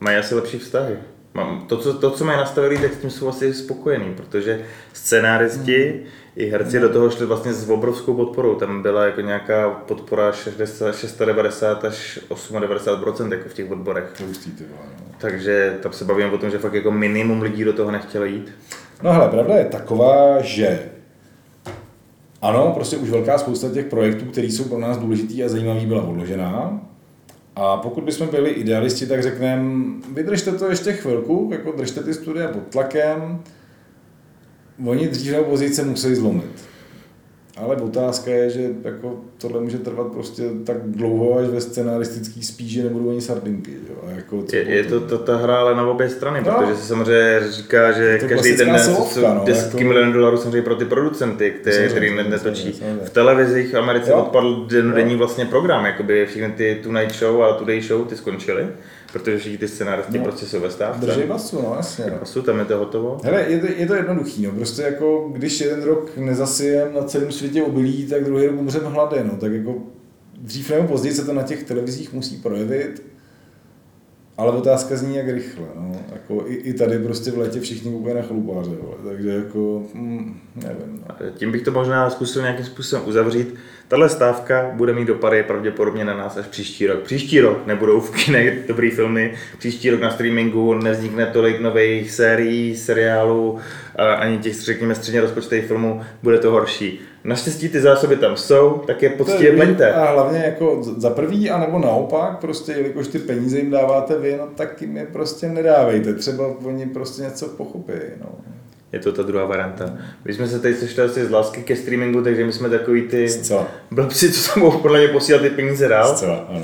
[0.00, 0.96] Mají asi lepší vztahy.
[1.34, 5.88] Mám, to, co, to, co mají nastavený, tak s tím jsou asi spokojený, protože scénáristi
[5.88, 6.02] hmm.
[6.36, 6.86] i herci hmm.
[6.86, 8.54] do toho šli vlastně s obrovskou podporou.
[8.54, 14.04] Tam byla jako nějaká podpora 60, 690 až 98% jako v těch odborech.
[14.26, 14.78] Hustý, ty no.
[15.18, 18.52] Takže tam se bavíme o tom, že fakt jako minimum lidí do toho nechtělo jít.
[19.02, 20.78] No hele, pravda je taková, že
[22.42, 26.02] ano, prostě už velká spousta těch projektů, které jsou pro nás důležitý a zajímavý, byla
[26.02, 26.80] odložená.
[27.56, 32.48] A pokud bychom byli idealisti, tak řekneme, vydržte to ještě chvilku, jako držte ty studia
[32.48, 33.42] pod tlakem,
[34.86, 36.68] oni dřív nebo později se musí zlomit.
[37.62, 42.82] Ale otázka je, že jako tohle může trvat prostě tak dlouho, až ve scenaristický spíže
[42.82, 43.70] nebudou ani sardinky.
[43.70, 43.96] Jo?
[44.06, 46.52] A jako je, je to, to, ta hra ale na obě strany, no.
[46.52, 49.88] protože se samozřejmě říká, že každý ten den jsou no, desítky jako...
[49.88, 52.80] milionů dolarů samozřejmě pro ty producenty, který, který netočí.
[53.04, 54.16] V televizích v Americe jo.
[54.16, 58.66] odpadl denní vlastně program, jakoby všechny ty Tonight Show a Today Show, ty skončily.
[59.12, 61.06] Protože všichni ty scénáristi no, prostě jsou ve stávce.
[61.06, 62.04] Drží basu, no jasně.
[62.10, 62.18] No.
[62.18, 63.20] Basu, tam je to hotovo.
[63.24, 64.52] Hele, je to, je to jednoduchý, no.
[64.52, 69.24] Prostě jako, když jeden rok nezasijem na celém světě obilí, tak druhý rok umřeme hlady,
[69.24, 69.36] no.
[69.36, 69.74] Tak jako
[70.40, 73.02] dřív nebo později se to na těch televizích musí projevit.
[74.38, 75.66] Ale otázka zní jak rychle.
[75.74, 75.92] No.
[76.12, 78.70] Jako i, I, tady prostě v létě všichni úplně na chlupáře.
[79.08, 81.04] Takže jako, mm, nevím.
[81.08, 81.30] No.
[81.30, 83.54] Tím bych to možná zkusil nějakým způsobem uzavřít.
[83.88, 87.02] Tahle stávka bude mít dopady pravděpodobně na nás až příští rok.
[87.02, 92.76] Příští rok nebudou v kinech dobrý filmy, příští rok na streamingu nevznikne tolik nových sérií,
[92.76, 93.58] seriálů,
[93.98, 97.00] ani těch, řekněme, středně rozpočtových filmů, bude to horší.
[97.24, 99.92] Naštěstí ty zásoby tam jsou, tak je poctivě pleňte.
[99.92, 104.46] A hlavně jako za prvý, anebo naopak, prostě jelikož ty peníze jim dáváte vy, no
[104.54, 106.14] tak jim je prostě nedávejte.
[106.14, 107.92] Třeba oni prostě něco pochopí.
[108.20, 108.28] No
[108.92, 109.98] je to ta druhá varianta.
[110.24, 113.28] My jsme se tady sešli asi z lásky ke streamingu, takže my jsme takový ty
[113.28, 113.68] Zcela.
[113.90, 116.16] blbci, co mohou podle mě posílat ty peníze dál.
[116.16, 116.62] Zcela, ano.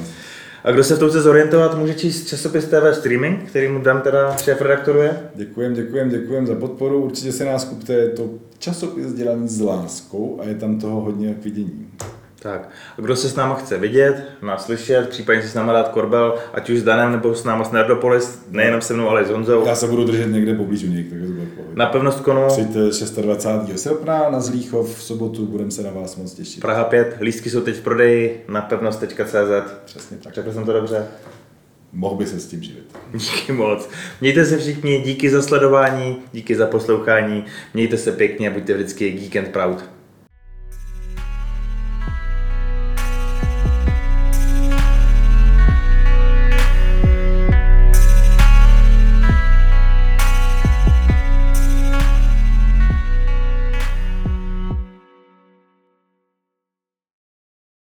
[0.64, 4.00] A kdo se v tom chce zorientovat, může číst časopis TV Streaming, který mu Dan
[4.00, 5.16] teda šéf redaktoruje.
[5.34, 7.04] Děkujem, děkujem, děkujem za podporu.
[7.04, 11.34] Určitě se nás kupte, je to časopis dělaný s láskou a je tam toho hodně
[11.34, 11.88] k vidění.
[12.44, 12.68] Tak,
[12.98, 16.34] a kdo se s náma chce vidět, nás slyšet, případně si s náma dát korbel,
[16.54, 19.30] ať už s Danem nebo s náma s Nerdopolis, nejenom se mnou, ale i s
[19.30, 19.66] Honzou.
[19.66, 22.46] Já se budu držet někde poblíž u něj, takže to bude Na pevnost konu.
[22.48, 22.78] Přijďte
[23.22, 23.82] 26.
[23.82, 26.60] srpna na Zlíchov v sobotu, budeme se na vás moc těšit.
[26.60, 29.72] Praha 5, lístky jsou teď v prodeji na pevnost.cz.
[29.84, 30.34] Přesně tak.
[30.34, 31.06] Řekl jsem to dobře.
[31.92, 32.84] Mohl by se s tím živit.
[33.14, 33.88] Díky moc.
[34.20, 37.44] Mějte se všichni, díky za sledování, díky za poslouchání,
[37.74, 39.93] mějte se pěkně, buďte vždycky geek and proud.